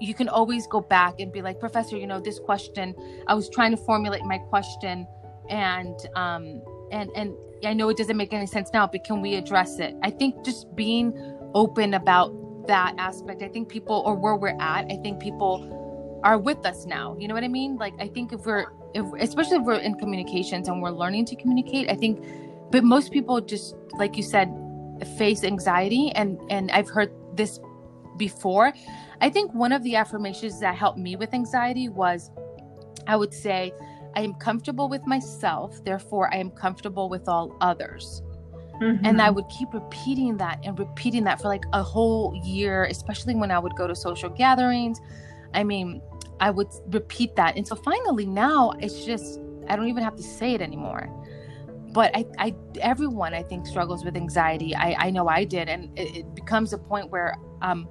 you 0.00 0.14
can 0.14 0.28
always 0.28 0.66
go 0.66 0.80
back 0.80 1.20
and 1.20 1.32
be 1.32 1.42
like 1.42 1.60
professor 1.60 1.96
you 1.96 2.08
know 2.08 2.18
this 2.18 2.40
question 2.40 2.94
i 3.28 3.34
was 3.34 3.48
trying 3.50 3.70
to 3.70 3.76
formulate 3.76 4.24
my 4.24 4.38
question 4.38 5.06
and 5.48 5.96
um 6.16 6.60
and 6.90 7.08
and 7.14 7.34
i 7.64 7.72
know 7.72 7.88
it 7.88 7.96
doesn't 7.96 8.16
make 8.16 8.32
any 8.32 8.46
sense 8.46 8.70
now 8.72 8.84
but 8.86 9.04
can 9.04 9.20
we 9.20 9.36
address 9.36 9.78
it? 9.78 9.94
I 10.02 10.10
think 10.10 10.44
just 10.44 10.74
being 10.74 11.06
open 11.54 11.94
about 11.94 12.32
that 12.68 12.94
aspect. 12.98 13.42
I 13.42 13.48
think 13.48 13.68
people 13.68 14.02
or 14.06 14.14
where 14.14 14.36
we're 14.36 14.56
at 14.60 14.86
i 14.90 14.96
think 15.02 15.20
people 15.20 16.20
are 16.24 16.38
with 16.38 16.64
us 16.66 16.86
now. 16.86 17.16
You 17.18 17.28
know 17.28 17.34
what 17.34 17.44
i 17.44 17.48
mean? 17.48 17.76
Like 17.76 17.94
i 17.98 18.08
think 18.08 18.32
if 18.32 18.46
we're 18.46 18.66
if 18.94 19.06
especially 19.18 19.58
if 19.58 19.64
we're 19.64 19.82
in 19.88 19.94
communications 19.98 20.68
and 20.68 20.80
we're 20.80 20.96
learning 21.02 21.24
to 21.26 21.36
communicate 21.36 21.90
i 21.90 21.94
think 21.94 22.24
but 22.70 22.84
most 22.84 23.12
people 23.12 23.40
just 23.40 23.74
like 23.98 24.16
you 24.16 24.22
said 24.22 24.48
face 25.18 25.42
anxiety. 25.44 26.12
And 26.12 26.38
and 26.50 26.70
i've 26.70 26.88
heard 26.88 27.10
this 27.34 27.58
before. 28.16 28.72
I 29.20 29.30
think 29.30 29.54
one 29.54 29.72
of 29.72 29.82
the 29.82 29.96
affirmations 29.96 30.60
that 30.60 30.74
helped 30.74 30.98
me 30.98 31.16
with 31.16 31.32
anxiety 31.32 31.88
was 31.88 32.30
I 33.06 33.16
would 33.16 33.32
say, 33.32 33.72
I 34.14 34.20
am 34.20 34.34
comfortable 34.34 34.88
with 34.88 35.06
myself, 35.06 35.82
therefore, 35.84 36.32
I 36.32 36.38
am 36.38 36.50
comfortable 36.50 37.08
with 37.08 37.28
all 37.28 37.56
others. 37.60 38.22
Mm-hmm. 38.80 39.04
And 39.04 39.20
I 39.20 39.26
mm-hmm. 39.26 39.36
would 39.36 39.48
keep 39.48 39.72
repeating 39.74 40.36
that 40.38 40.60
and 40.64 40.78
repeating 40.78 41.24
that 41.24 41.40
for 41.40 41.48
like 41.48 41.64
a 41.72 41.82
whole 41.82 42.40
year, 42.44 42.84
especially 42.84 43.34
when 43.34 43.50
I 43.50 43.58
would 43.58 43.74
go 43.74 43.86
to 43.86 43.94
social 43.94 44.28
gatherings. 44.28 45.00
I 45.54 45.64
mean, 45.64 46.00
I 46.40 46.50
would 46.50 46.68
repeat 46.88 47.34
that. 47.36 47.56
And 47.56 47.66
so 47.66 47.74
finally, 47.74 48.26
now 48.26 48.72
it's 48.78 49.04
just, 49.04 49.40
I 49.68 49.76
don't 49.76 49.88
even 49.88 50.04
have 50.04 50.16
to 50.16 50.22
say 50.22 50.54
it 50.54 50.60
anymore. 50.60 51.08
But 51.92 52.14
I, 52.14 52.26
I 52.38 52.54
everyone 52.80 53.34
I 53.34 53.42
think 53.42 53.66
struggles 53.66 54.04
with 54.04 54.14
anxiety. 54.14 54.74
I, 54.74 55.06
I 55.06 55.10
know 55.10 55.26
I 55.26 55.44
did. 55.44 55.68
And 55.68 55.98
it, 55.98 56.18
it 56.18 56.34
becomes 56.34 56.72
a 56.72 56.78
point 56.78 57.10
where 57.10 57.34
um, 57.62 57.88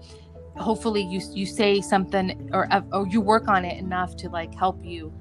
hopefully 0.55 1.01
you 1.01 1.21
you 1.33 1.45
say 1.45 1.81
something 1.81 2.49
or 2.53 2.71
uh, 2.71 2.81
or 2.91 3.07
you 3.07 3.21
work 3.21 3.47
on 3.47 3.65
it 3.65 3.77
enough 3.77 4.15
to 4.17 4.29
like 4.29 4.53
help 4.53 4.83
you 4.83 5.11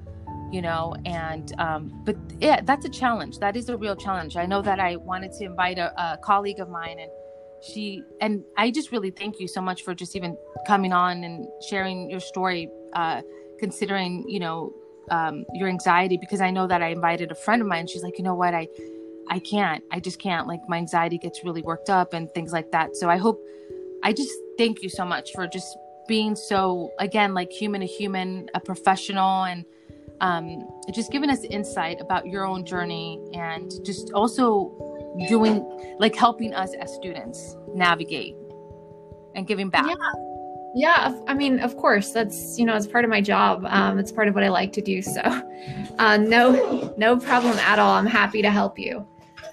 you 0.51 0.61
know 0.61 0.95
and 1.05 1.53
um 1.59 1.91
but 2.05 2.15
yeah 2.39 2.61
that's 2.61 2.85
a 2.85 2.89
challenge. 2.89 3.39
That 3.39 3.55
is 3.55 3.69
a 3.69 3.77
real 3.77 3.95
challenge. 3.95 4.37
I 4.37 4.45
know 4.45 4.61
that 4.61 4.79
i 4.79 4.95
wanted 4.95 5.31
to 5.33 5.45
invite 5.45 5.77
a, 5.77 5.93
a 6.01 6.17
colleague 6.17 6.59
of 6.59 6.69
mine 6.69 6.99
and 6.99 7.11
she 7.61 8.03
and 8.21 8.43
i 8.55 8.69
just 8.69 8.91
really 8.91 9.09
thank 9.09 9.39
you 9.39 9.47
so 9.47 9.59
much 9.61 9.83
for 9.83 9.95
just 9.95 10.15
even 10.15 10.37
coming 10.67 10.93
on 10.93 11.23
and 11.23 11.47
sharing 11.67 12.09
your 12.09 12.19
story 12.19 12.69
uh 12.93 13.21
considering 13.57 14.23
you 14.27 14.39
know 14.39 14.71
um 15.09 15.43
your 15.53 15.67
anxiety 15.67 16.17
because 16.17 16.39
i 16.39 16.51
know 16.51 16.67
that 16.67 16.83
i 16.83 16.89
invited 16.89 17.31
a 17.31 17.35
friend 17.35 17.61
of 17.61 17.67
mine. 17.67 17.87
She's 17.87 18.03
like 18.03 18.17
you 18.17 18.23
know 18.23 18.35
what? 18.35 18.53
I 18.53 18.67
i 19.29 19.39
can't. 19.39 19.83
I 19.91 19.99
just 19.99 20.19
can't. 20.19 20.47
Like 20.47 20.61
my 20.67 20.77
anxiety 20.77 21.17
gets 21.17 21.43
really 21.43 21.61
worked 21.61 21.89
up 21.89 22.13
and 22.13 22.31
things 22.33 22.51
like 22.53 22.71
that. 22.71 22.95
So 22.95 23.09
i 23.09 23.17
hope 23.17 23.39
I 24.03 24.13
just 24.13 24.31
thank 24.57 24.83
you 24.83 24.89
so 24.89 25.05
much 25.05 25.33
for 25.33 25.47
just 25.47 25.77
being 26.07 26.35
so 26.35 26.91
again 26.99 27.33
like 27.33 27.51
human 27.51 27.81
to 27.81 27.87
human, 27.87 28.49
a 28.53 28.59
professional, 28.59 29.43
and 29.43 29.65
um, 30.21 30.67
just 30.93 31.11
giving 31.11 31.29
us 31.29 31.43
insight 31.43 31.99
about 32.01 32.27
your 32.27 32.45
own 32.45 32.65
journey 32.65 33.21
and 33.33 33.71
just 33.85 34.11
also 34.13 34.71
doing 35.27 35.95
like 35.99 36.15
helping 36.15 36.53
us 36.53 36.73
as 36.79 36.93
students 36.93 37.55
navigate 37.73 38.35
and 39.35 39.47
giving 39.47 39.69
back. 39.69 39.87
Yeah. 39.87 39.95
Yeah, 40.75 41.19
I 41.27 41.33
mean, 41.33 41.59
of 41.61 41.75
course, 41.77 42.11
that's 42.11 42.59
you 42.59 42.65
know, 42.65 42.75
it's 42.75 42.85
part 42.85 43.03
of 43.03 43.09
my 43.09 43.21
job. 43.21 43.65
Um, 43.67 43.97
it's 43.97 44.11
part 44.11 44.27
of 44.27 44.35
what 44.35 44.43
I 44.43 44.49
like 44.49 44.71
to 44.73 44.81
do. 44.81 45.01
So, 45.01 45.21
uh, 45.97 46.17
no, 46.17 46.93
no 46.97 47.17
problem 47.17 47.57
at 47.59 47.79
all. 47.79 47.93
I'm 47.95 48.05
happy 48.05 48.43
to 48.43 48.51
help 48.51 48.77
you. 48.77 49.07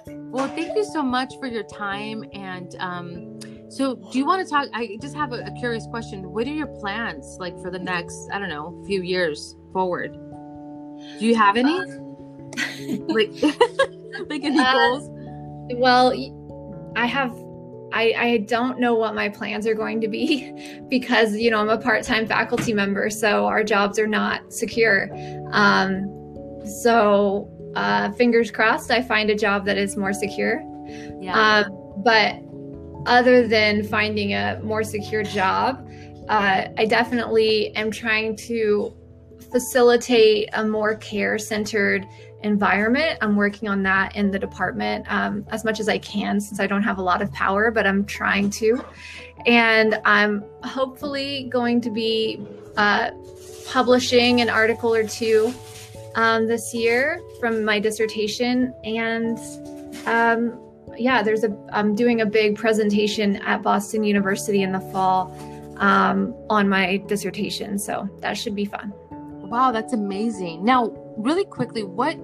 Well, 0.06 0.48
thank 0.48 0.76
you 0.76 0.84
so 0.84 1.02
much 1.02 1.38
for 1.38 1.46
your 1.46 1.62
time 1.62 2.24
and 2.34 2.76
um, 2.78 3.40
so, 3.74 3.96
do 3.96 4.18
you 4.18 4.24
want 4.24 4.46
to 4.46 4.48
talk? 4.48 4.68
I 4.72 4.96
just 5.00 5.16
have 5.16 5.32
a, 5.32 5.40
a, 5.46 5.50
curious 5.52 5.86
question. 5.88 6.30
What 6.30 6.46
are 6.46 6.52
your 6.52 6.66
plans 6.66 7.38
like 7.40 7.60
for 7.60 7.72
the 7.72 7.78
next, 7.78 8.28
I 8.32 8.38
don't 8.38 8.48
know, 8.48 8.80
few 8.86 9.02
years 9.02 9.56
forward? 9.72 10.16
Do 11.18 11.26
you 11.26 11.34
have 11.34 11.56
any? 11.56 11.78
like, 13.08 13.30
like 14.28 14.44
any 14.44 14.58
uh, 14.58 14.72
goals? 14.72 15.08
Well, 15.74 16.12
I 16.96 17.06
have. 17.06 17.34
I, 17.92 18.12
I 18.18 18.36
don't 18.38 18.80
know 18.80 18.96
what 18.96 19.14
my 19.14 19.28
plans 19.28 19.68
are 19.68 19.74
going 19.74 20.00
to 20.00 20.08
be 20.08 20.80
because 20.88 21.36
you 21.36 21.50
know 21.50 21.60
I'm 21.60 21.68
a 21.68 21.78
part-time 21.78 22.26
faculty 22.26 22.72
member, 22.72 23.08
so 23.10 23.46
our 23.46 23.62
jobs 23.62 23.98
are 23.98 24.06
not 24.06 24.52
secure. 24.52 25.10
Um, 25.52 26.10
so 26.66 27.50
uh, 27.76 28.10
fingers 28.12 28.50
crossed, 28.50 28.90
I 28.90 29.02
find 29.02 29.30
a 29.30 29.34
job 29.34 29.64
that 29.66 29.78
is 29.78 29.96
more 29.96 30.12
secure. 30.12 30.62
Yeah. 31.20 31.64
Um, 31.66 32.02
but 32.04 32.36
other 33.06 33.46
than 33.46 33.84
finding 33.84 34.34
a 34.34 34.60
more 34.62 34.82
secure 34.82 35.22
job, 35.22 35.88
uh, 36.28 36.68
I 36.76 36.86
definitely 36.86 37.74
am 37.76 37.90
trying 37.90 38.36
to 38.36 38.94
facilitate 39.54 40.48
a 40.54 40.66
more 40.66 40.96
care 40.96 41.38
centered 41.38 42.04
environment. 42.42 43.16
I'm 43.20 43.36
working 43.36 43.68
on 43.68 43.84
that 43.84 44.16
in 44.16 44.32
the 44.32 44.38
department 44.38 45.06
um, 45.08 45.46
as 45.52 45.64
much 45.64 45.78
as 45.78 45.88
I 45.88 45.96
can 45.98 46.40
since 46.40 46.58
I 46.58 46.66
don't 46.66 46.82
have 46.82 46.98
a 46.98 47.02
lot 47.02 47.22
of 47.22 47.32
power, 47.32 47.70
but 47.70 47.86
I'm 47.86 48.04
trying 48.04 48.50
to. 48.50 48.84
And 49.46 50.00
I'm 50.04 50.44
hopefully 50.64 51.48
going 51.52 51.80
to 51.82 51.90
be 51.90 52.44
uh, 52.76 53.12
publishing 53.68 54.40
an 54.40 54.50
article 54.50 54.92
or 54.92 55.06
two 55.06 55.54
um, 56.16 56.48
this 56.48 56.74
year 56.74 57.22
from 57.38 57.64
my 57.64 57.78
dissertation. 57.78 58.74
And 58.82 59.38
um, 60.06 60.60
yeah, 60.98 61.22
there's 61.22 61.44
a 61.44 61.56
I'm 61.70 61.94
doing 61.94 62.22
a 62.22 62.26
big 62.26 62.56
presentation 62.56 63.36
at 63.36 63.62
Boston 63.62 64.02
University 64.02 64.62
in 64.62 64.72
the 64.72 64.80
fall 64.80 65.32
um, 65.76 66.34
on 66.50 66.68
my 66.68 66.96
dissertation, 67.06 67.78
so 67.78 68.08
that 68.18 68.36
should 68.36 68.56
be 68.56 68.64
fun. 68.64 68.92
Wow, 69.54 69.70
that's 69.70 69.92
amazing. 69.92 70.64
Now, 70.64 70.90
really 71.16 71.44
quickly, 71.44 71.84
what 71.84 72.14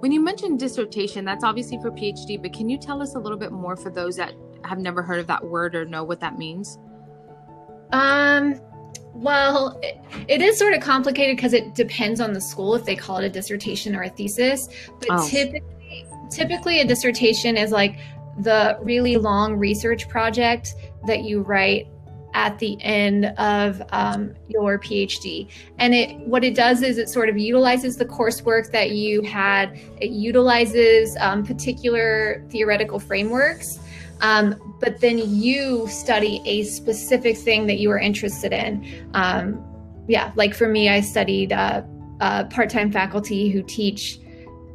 when 0.00 0.10
you 0.10 0.20
mentioned 0.20 0.58
dissertation, 0.58 1.24
that's 1.24 1.44
obviously 1.44 1.78
for 1.80 1.92
PhD, 1.92 2.42
but 2.42 2.52
can 2.52 2.68
you 2.68 2.76
tell 2.76 3.00
us 3.00 3.14
a 3.14 3.20
little 3.20 3.38
bit 3.38 3.52
more 3.52 3.76
for 3.76 3.88
those 3.88 4.16
that 4.16 4.34
have 4.64 4.80
never 4.80 5.00
heard 5.00 5.20
of 5.20 5.28
that 5.28 5.44
word 5.44 5.76
or 5.76 5.84
know 5.84 6.02
what 6.02 6.18
that 6.18 6.38
means? 6.38 6.80
Um, 7.92 8.60
well, 9.14 9.78
it, 9.80 9.96
it 10.26 10.42
is 10.42 10.58
sort 10.58 10.74
of 10.74 10.80
complicated 10.80 11.36
because 11.36 11.52
it 11.52 11.72
depends 11.76 12.20
on 12.20 12.32
the 12.32 12.40
school 12.40 12.74
if 12.74 12.84
they 12.84 12.96
call 12.96 13.18
it 13.18 13.26
a 13.26 13.30
dissertation 13.30 13.94
or 13.94 14.02
a 14.02 14.10
thesis. 14.10 14.68
But 14.98 15.08
oh. 15.12 15.28
typically, 15.28 16.08
typically 16.32 16.80
a 16.80 16.84
dissertation 16.84 17.56
is 17.56 17.70
like 17.70 18.00
the 18.40 18.76
really 18.82 19.18
long 19.18 19.54
research 19.54 20.08
project 20.08 20.74
that 21.06 21.22
you 21.22 21.42
write 21.42 21.86
at 22.34 22.58
the 22.58 22.80
end 22.82 23.26
of 23.38 23.82
um, 23.90 24.34
your 24.48 24.78
PhD. 24.78 25.48
And 25.78 25.94
it 25.94 26.16
what 26.20 26.44
it 26.44 26.54
does 26.54 26.82
is 26.82 26.98
it 26.98 27.08
sort 27.08 27.28
of 27.28 27.38
utilizes 27.38 27.96
the 27.96 28.04
coursework 28.06 28.70
that 28.72 28.92
you 28.92 29.22
had. 29.22 29.78
It 30.00 30.10
utilizes 30.10 31.16
um, 31.20 31.44
particular 31.44 32.44
theoretical 32.50 32.98
frameworks, 32.98 33.78
um, 34.20 34.76
but 34.80 35.00
then 35.00 35.18
you 35.18 35.86
study 35.88 36.42
a 36.44 36.62
specific 36.64 37.36
thing 37.36 37.66
that 37.66 37.78
you 37.78 37.90
are 37.90 37.98
interested 37.98 38.52
in. 38.52 39.10
Um, 39.14 39.64
yeah, 40.08 40.32
like 40.36 40.54
for 40.54 40.68
me, 40.68 40.88
I 40.88 41.00
studied 41.00 41.52
uh, 41.52 41.82
uh, 42.20 42.44
part-time 42.44 42.90
faculty 42.90 43.50
who 43.50 43.62
teach 43.62 44.18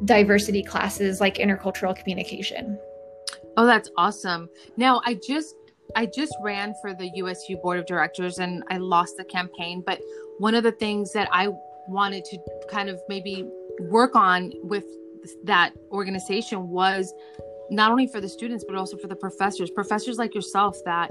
diversity 0.04 0.62
classes 0.62 1.20
like 1.20 1.36
intercultural 1.36 1.96
communication. 1.96 2.78
Oh, 3.56 3.66
that's 3.66 3.90
awesome. 3.96 4.48
Now, 4.76 5.02
I 5.04 5.14
just 5.14 5.54
I 5.96 6.06
just 6.06 6.34
ran 6.42 6.74
for 6.80 6.94
the 6.94 7.10
USU 7.14 7.56
board 7.56 7.78
of 7.78 7.86
directors 7.86 8.38
and 8.38 8.62
I 8.68 8.76
lost 8.76 9.16
the 9.16 9.24
campaign. 9.24 9.82
But 9.84 10.00
one 10.38 10.54
of 10.54 10.62
the 10.62 10.72
things 10.72 11.12
that 11.12 11.28
I 11.32 11.48
wanted 11.88 12.24
to 12.26 12.38
kind 12.70 12.88
of 12.88 13.00
maybe 13.08 13.48
work 13.80 14.14
on 14.14 14.52
with 14.62 14.84
that 15.44 15.72
organization 15.90 16.68
was 16.68 17.12
not 17.70 17.90
only 17.90 18.06
for 18.06 18.20
the 18.20 18.28
students 18.28 18.64
but 18.66 18.76
also 18.76 18.96
for 18.96 19.08
the 19.08 19.16
professors 19.16 19.70
professors 19.70 20.16
like 20.16 20.34
yourself 20.34 20.76
that 20.84 21.10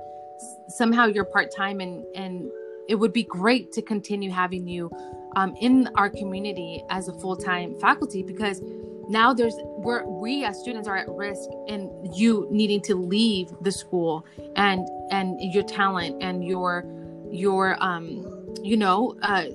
somehow 0.69 1.05
you're 1.05 1.25
part-time 1.25 1.80
and 1.80 2.03
and 2.15 2.49
it 2.88 2.95
would 2.95 3.13
be 3.13 3.23
great 3.23 3.71
to 3.71 3.82
continue 3.82 4.32
having 4.32 4.67
you 4.67 4.89
um, 5.36 5.55
in 5.61 5.88
our 5.95 6.09
community 6.09 6.84
as 6.89 7.09
a 7.09 7.13
full-time 7.19 7.78
faculty 7.80 8.23
because 8.23 8.61
now 9.10 9.34
there's 9.34 9.55
we're 9.78 10.05
we 10.05 10.43
as 10.43 10.60
students 10.60 10.88
are 10.88 10.97
at 10.97 11.08
risk 11.10 11.49
in 11.68 11.89
you 12.14 12.47
needing 12.51 12.82
to 12.82 12.95
leave 12.95 13.49
the 13.62 13.72
school 13.72 14.26
and 14.55 14.88
and 15.12 15.39
your 15.53 15.64
talent 15.64 16.22
and 16.22 16.43
your 16.43 16.84
your 17.32 17.82
um 17.84 18.26
you 18.64 18.78
know 18.78 19.18
uh 19.22 19.45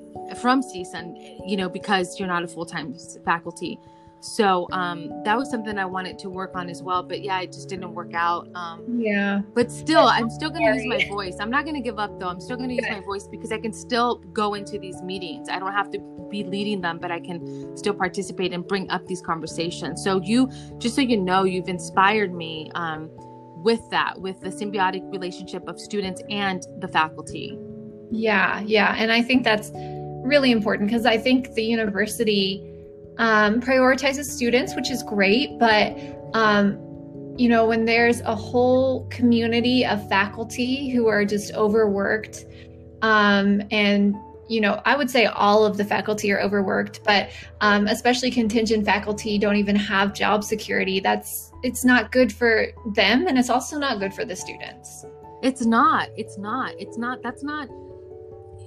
from 0.40 0.62
CSUN, 0.62 1.40
you 1.46 1.56
know 1.56 1.68
because 1.68 2.18
you're 2.18 2.28
not 2.28 2.42
a 2.42 2.48
full-time 2.48 2.96
faculty 3.24 3.78
so 4.22 4.68
um, 4.70 5.10
that 5.24 5.36
was 5.36 5.50
something 5.50 5.76
I 5.78 5.84
wanted 5.84 6.16
to 6.20 6.30
work 6.30 6.52
on 6.54 6.70
as 6.70 6.80
well. 6.80 7.02
But 7.02 7.24
yeah, 7.24 7.40
it 7.40 7.50
just 7.50 7.68
didn't 7.68 7.92
work 7.92 8.14
out. 8.14 8.48
Um, 8.54 8.84
yeah. 8.96 9.40
But 9.52 9.72
still, 9.72 10.06
I'm 10.06 10.30
still 10.30 10.48
going 10.48 10.64
to 10.64 10.74
use 10.74 10.86
my 10.86 11.08
voice. 11.14 11.36
I'm 11.40 11.50
not 11.50 11.64
going 11.64 11.74
to 11.74 11.80
give 11.80 11.98
up 11.98 12.20
though. 12.20 12.28
I'm 12.28 12.40
still 12.40 12.56
going 12.56 12.68
to 12.68 12.74
use 12.76 12.86
my 12.88 13.00
voice 13.00 13.26
because 13.26 13.50
I 13.50 13.58
can 13.58 13.72
still 13.72 14.18
go 14.32 14.54
into 14.54 14.78
these 14.78 15.02
meetings. 15.02 15.48
I 15.48 15.58
don't 15.58 15.72
have 15.72 15.90
to 15.90 15.98
be 16.30 16.44
leading 16.44 16.80
them, 16.80 16.98
but 16.98 17.10
I 17.10 17.18
can 17.18 17.76
still 17.76 17.94
participate 17.94 18.52
and 18.52 18.64
bring 18.66 18.88
up 18.90 19.06
these 19.08 19.20
conversations. 19.20 20.04
So 20.04 20.20
you, 20.22 20.48
just 20.78 20.94
so 20.94 21.00
you 21.00 21.16
know, 21.16 21.42
you've 21.42 21.68
inspired 21.68 22.32
me 22.32 22.70
um, 22.76 23.10
with 23.56 23.80
that, 23.90 24.20
with 24.20 24.40
the 24.40 24.50
symbiotic 24.50 25.02
relationship 25.10 25.66
of 25.66 25.80
students 25.80 26.22
and 26.30 26.64
the 26.78 26.86
faculty. 26.86 27.58
Yeah, 28.12 28.60
yeah. 28.60 28.94
And 28.96 29.10
I 29.10 29.20
think 29.20 29.42
that's 29.42 29.72
really 30.22 30.52
important 30.52 30.88
because 30.88 31.06
I 31.06 31.18
think 31.18 31.54
the 31.54 31.64
university 31.64 32.68
um, 33.18 33.60
prioritizes 33.60 34.24
students, 34.24 34.74
which 34.74 34.90
is 34.90 35.02
great. 35.02 35.58
But, 35.58 35.96
um, 36.34 36.78
you 37.36 37.48
know, 37.48 37.66
when 37.66 37.84
there's 37.84 38.20
a 38.20 38.34
whole 38.34 39.06
community 39.08 39.84
of 39.84 40.06
faculty 40.08 40.90
who 40.90 41.08
are 41.08 41.24
just 41.24 41.54
overworked, 41.54 42.46
um, 43.02 43.62
and, 43.70 44.14
you 44.48 44.60
know, 44.60 44.80
I 44.84 44.96
would 44.96 45.10
say 45.10 45.26
all 45.26 45.64
of 45.64 45.76
the 45.76 45.84
faculty 45.84 46.30
are 46.32 46.40
overworked, 46.40 47.02
but 47.04 47.30
um, 47.60 47.86
especially 47.86 48.30
contingent 48.30 48.84
faculty 48.84 49.38
don't 49.38 49.56
even 49.56 49.76
have 49.76 50.12
job 50.14 50.44
security. 50.44 51.00
That's, 51.00 51.50
it's 51.62 51.84
not 51.84 52.12
good 52.12 52.32
for 52.32 52.66
them. 52.94 53.26
And 53.26 53.38
it's 53.38 53.50
also 53.50 53.78
not 53.78 53.98
good 53.98 54.12
for 54.12 54.24
the 54.24 54.36
students. 54.36 55.04
It's 55.42 55.64
not. 55.64 56.08
It's 56.16 56.38
not. 56.38 56.74
It's 56.78 56.98
not. 56.98 57.22
That's 57.22 57.42
not. 57.42 57.68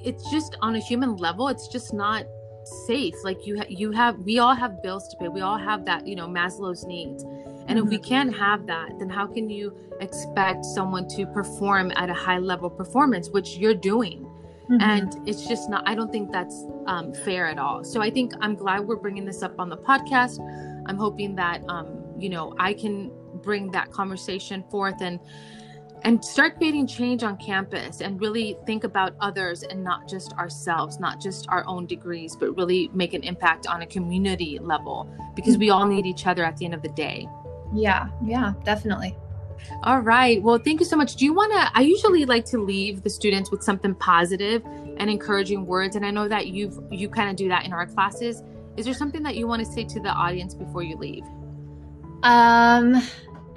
It's 0.03 0.29
just 0.29 0.57
on 0.61 0.75
a 0.75 0.79
human 0.79 1.15
level, 1.15 1.47
it's 1.47 1.67
just 1.67 1.93
not 1.93 2.25
safe 2.67 3.15
like 3.23 3.45
you 3.45 3.57
ha- 3.57 3.65
you 3.69 3.91
have 3.91 4.17
we 4.19 4.39
all 4.39 4.55
have 4.55 4.81
bills 4.81 5.07
to 5.07 5.17
pay 5.17 5.27
we 5.27 5.41
all 5.41 5.57
have 5.57 5.85
that 5.85 6.05
you 6.07 6.15
know 6.15 6.27
maslow's 6.27 6.85
needs 6.85 7.23
and 7.23 7.31
mm-hmm. 7.33 7.77
if 7.77 7.85
we 7.85 7.97
mm-hmm. 7.97 8.05
can't 8.05 8.35
have 8.35 8.65
that 8.65 8.97
then 8.99 9.09
how 9.09 9.25
can 9.27 9.49
you 9.49 9.75
expect 10.01 10.65
someone 10.65 11.07
to 11.07 11.25
perform 11.27 11.91
at 11.95 12.09
a 12.09 12.13
high 12.13 12.39
level 12.39 12.69
performance 12.69 13.29
which 13.29 13.57
you're 13.57 13.73
doing 13.73 14.23
mm-hmm. 14.69 14.81
and 14.81 15.15
it's 15.27 15.47
just 15.47 15.69
not 15.69 15.87
i 15.87 15.95
don't 15.95 16.11
think 16.11 16.31
that's 16.31 16.65
um, 16.87 17.13
fair 17.13 17.47
at 17.47 17.57
all 17.57 17.83
so 17.83 18.01
i 18.01 18.09
think 18.09 18.33
i'm 18.41 18.55
glad 18.55 18.85
we're 18.85 18.95
bringing 18.95 19.25
this 19.25 19.41
up 19.43 19.59
on 19.59 19.69
the 19.69 19.77
podcast 19.77 20.39
i'm 20.87 20.97
hoping 20.97 21.35
that 21.35 21.61
um, 21.69 22.03
you 22.17 22.29
know 22.29 22.53
i 22.59 22.73
can 22.73 23.11
bring 23.41 23.69
that 23.71 23.91
conversation 23.91 24.63
forth 24.69 25.01
and 25.01 25.19
and 26.05 26.23
start 26.23 26.57
creating 26.57 26.85
change 26.85 27.23
on 27.23 27.35
campus 27.37 27.99
and 27.99 28.21
really 28.21 28.55
think 28.67 28.83
about 28.83 29.15
others 29.19 29.63
and 29.63 29.83
not 29.83 30.07
just 30.07 30.33
ourselves, 30.33 30.99
not 30.99 31.19
just 31.19 31.47
our 31.49 31.65
own 31.65 31.87
degrees, 31.87 32.35
but 32.35 32.55
really 32.55 32.91
make 32.93 33.15
an 33.15 33.23
impact 33.23 33.65
on 33.65 33.81
a 33.81 33.87
community 33.87 34.59
level 34.61 35.09
because 35.35 35.57
we 35.57 35.71
all 35.71 35.87
need 35.87 36.05
each 36.05 36.27
other 36.27 36.45
at 36.45 36.57
the 36.57 36.65
end 36.65 36.75
of 36.75 36.83
the 36.83 36.89
day. 36.89 37.27
Yeah, 37.73 38.09
yeah, 38.23 38.53
definitely. 38.63 39.17
All 39.81 39.99
right. 39.99 40.41
Well, 40.43 40.59
thank 40.59 40.79
you 40.79 40.85
so 40.85 40.95
much. 40.95 41.15
Do 41.15 41.25
you 41.25 41.33
want 41.33 41.53
to? 41.53 41.71
I 41.73 41.81
usually 41.81 42.25
like 42.25 42.45
to 42.45 42.59
leave 42.59 43.01
the 43.01 43.09
students 43.09 43.49
with 43.49 43.63
something 43.63 43.95
positive 43.95 44.63
and 44.97 45.09
encouraging 45.09 45.65
words, 45.65 45.95
and 45.95 46.05
I 46.05 46.11
know 46.11 46.27
that 46.27 46.47
you've 46.47 46.79
you 46.91 47.09
kind 47.09 47.31
of 47.31 47.35
do 47.35 47.49
that 47.49 47.65
in 47.65 47.73
our 47.73 47.87
classes. 47.87 48.43
Is 48.77 48.85
there 48.85 48.93
something 48.93 49.23
that 49.23 49.35
you 49.35 49.47
want 49.47 49.65
to 49.65 49.71
say 49.71 49.85
to 49.85 49.99
the 49.99 50.09
audience 50.09 50.53
before 50.53 50.83
you 50.83 50.97
leave? 50.97 51.23
Um, 52.21 53.01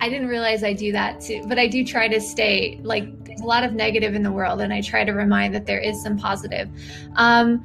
I 0.01 0.09
didn't 0.09 0.29
realize 0.29 0.63
I 0.63 0.73
do 0.73 0.93
that 0.93 1.21
too, 1.21 1.45
but 1.47 1.59
I 1.59 1.67
do 1.67 1.85
try 1.85 2.09
to 2.09 2.21
stay 2.21 2.79
like 2.83 3.25
there's 3.25 3.41
a 3.41 3.47
lot 3.47 3.65
of 3.65 3.73
negative 3.73 4.15
in 4.15 4.23
the 4.23 4.33
world, 4.33 4.61
and 4.61 4.73
I 4.73 4.81
try 4.81 5.05
to 5.05 5.13
remind 5.13 5.55
that 5.55 5.67
there 5.67 5.81
is 5.81 6.01
some 6.03 6.17
positive. 6.17 6.69
Um, 7.17 7.65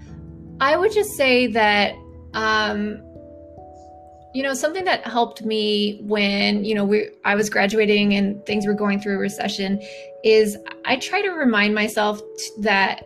I 0.59 0.77
would 0.77 0.91
just 0.91 1.11
say 1.11 1.47
that, 1.47 1.95
um, 2.34 3.01
you 4.34 4.41
know, 4.41 4.53
something 4.53 4.86
that 4.86 5.05
helped 5.05 5.43
me 5.43 5.99
when 6.03 6.65
you 6.65 6.73
know 6.73 6.86
we 6.86 7.09
I 7.23 7.36
was 7.36 7.49
graduating 7.49 8.13
and 8.15 8.43
things 8.45 8.65
were 8.65 8.73
going 8.73 8.99
through 8.99 9.15
a 9.15 9.19
recession 9.19 9.81
is 10.23 10.57
I 10.86 10.95
try 10.97 11.21
to 11.21 11.29
remind 11.29 11.75
myself 11.75 12.21
that 12.61 13.03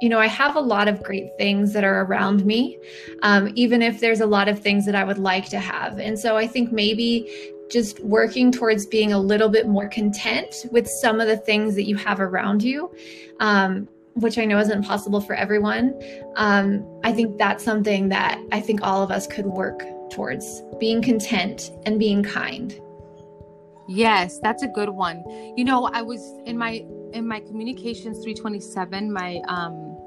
you 0.00 0.08
know, 0.08 0.20
I 0.20 0.26
have 0.26 0.54
a 0.54 0.60
lot 0.60 0.86
of 0.86 1.02
great 1.02 1.36
things 1.38 1.72
that 1.72 1.82
are 1.82 2.02
around 2.02 2.44
me, 2.46 2.78
um, 3.22 3.50
even 3.56 3.82
if 3.82 4.00
there's 4.00 4.20
a 4.20 4.26
lot 4.26 4.48
of 4.48 4.60
things 4.60 4.86
that 4.86 4.94
I 4.94 5.02
would 5.02 5.18
like 5.18 5.48
to 5.48 5.58
have. 5.58 5.98
And 5.98 6.18
so 6.18 6.36
I 6.36 6.46
think 6.46 6.70
maybe 6.70 7.28
just 7.70 8.00
working 8.00 8.50
towards 8.50 8.86
being 8.86 9.12
a 9.12 9.18
little 9.18 9.48
bit 9.48 9.66
more 9.66 9.88
content 9.88 10.66
with 10.70 10.88
some 10.88 11.20
of 11.20 11.28
the 11.28 11.36
things 11.36 11.74
that 11.74 11.86
you 11.86 11.96
have 11.96 12.20
around 12.20 12.62
you, 12.62 12.94
um, 13.40 13.88
which 14.14 14.38
I 14.38 14.44
know 14.44 14.58
isn't 14.58 14.84
possible 14.84 15.20
for 15.20 15.34
everyone. 15.34 16.00
Um, 16.36 16.86
I 17.04 17.12
think 17.12 17.38
that's 17.38 17.62
something 17.62 18.08
that 18.08 18.40
I 18.52 18.60
think 18.60 18.80
all 18.82 19.02
of 19.02 19.10
us 19.10 19.26
could 19.26 19.46
work 19.46 19.82
towards 20.10 20.62
being 20.80 21.02
content 21.02 21.70
and 21.84 21.98
being 21.98 22.22
kind. 22.22 22.78
Yes, 23.88 24.38
that's 24.40 24.62
a 24.62 24.68
good 24.68 24.90
one. 24.90 25.24
You 25.56 25.64
know, 25.64 25.86
I 25.92 26.02
was 26.02 26.20
in 26.44 26.58
my 26.58 26.84
in 27.14 27.26
my 27.26 27.40
communications 27.40 28.18
327, 28.22 29.10
my 29.10 29.40
um 29.48 29.97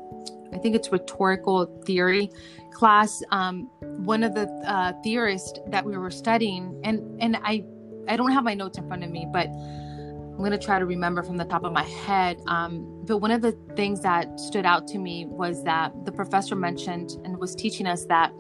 I 0.54 0.58
think 0.58 0.76
it's 0.76 0.92
rhetorical 0.92 1.66
theory 1.86 2.30
class, 2.72 3.22
um, 3.32 3.70
one 3.82 4.24
of 4.24 4.34
the 4.34 4.48
uh, 4.66 4.94
theorists 5.04 5.60
that 5.68 5.86
we 5.86 5.98
were 5.98 6.10
studying, 6.10 6.80
and 6.84 7.22
and 7.22 7.38
I 7.44 7.64
I 8.08 8.18
don't 8.18 8.32
have 8.32 8.44
my 8.44 8.56
notes 8.56 8.78
in 8.78 8.88
front 8.88 9.04
of 9.04 9.12
me, 9.12 9.28
but 9.32 9.48
I'm 9.48 10.50
to 10.50 10.58
try 10.58 10.80
to 10.80 10.86
remember 10.86 11.22
from 11.22 11.38
the 11.38 11.46
top 11.46 11.64
of 11.64 11.74
my 11.74 11.84
head. 11.84 12.42
Um, 12.48 13.04
but 13.06 13.18
one 13.18 13.30
of 13.30 13.42
the 13.42 13.52
things 13.76 14.02
that 14.02 14.40
stood 14.40 14.66
out 14.66 14.88
to 14.88 14.98
me 14.98 15.26
was 15.26 15.64
that 15.66 15.94
the 16.06 16.12
professor 16.12 16.56
mentioned 16.56 17.12
and 17.24 17.38
was 17.38 17.54
teaching 17.54 17.86
us 17.86 18.06
that 18.06 18.34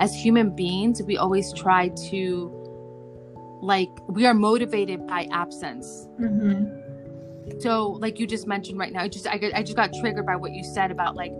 as 0.00 0.12
human 0.14 0.56
beings, 0.56 1.00
we 1.02 1.16
always 1.16 1.52
try 1.52 1.90
to 2.10 2.52
like 3.62 3.90
we 4.08 4.26
are 4.26 4.34
motivated 4.34 5.06
by 5.06 5.28
absence. 5.30 6.08
Mm-hmm 6.20 6.85
so 7.60 7.90
like 8.00 8.18
you 8.18 8.26
just 8.26 8.46
mentioned 8.46 8.78
right 8.78 8.92
now 8.92 9.02
i 9.02 9.08
just 9.08 9.26
I, 9.26 9.40
I 9.54 9.62
just 9.62 9.76
got 9.76 9.92
triggered 10.00 10.26
by 10.26 10.36
what 10.36 10.52
you 10.52 10.64
said 10.64 10.90
about 10.90 11.14
like 11.14 11.32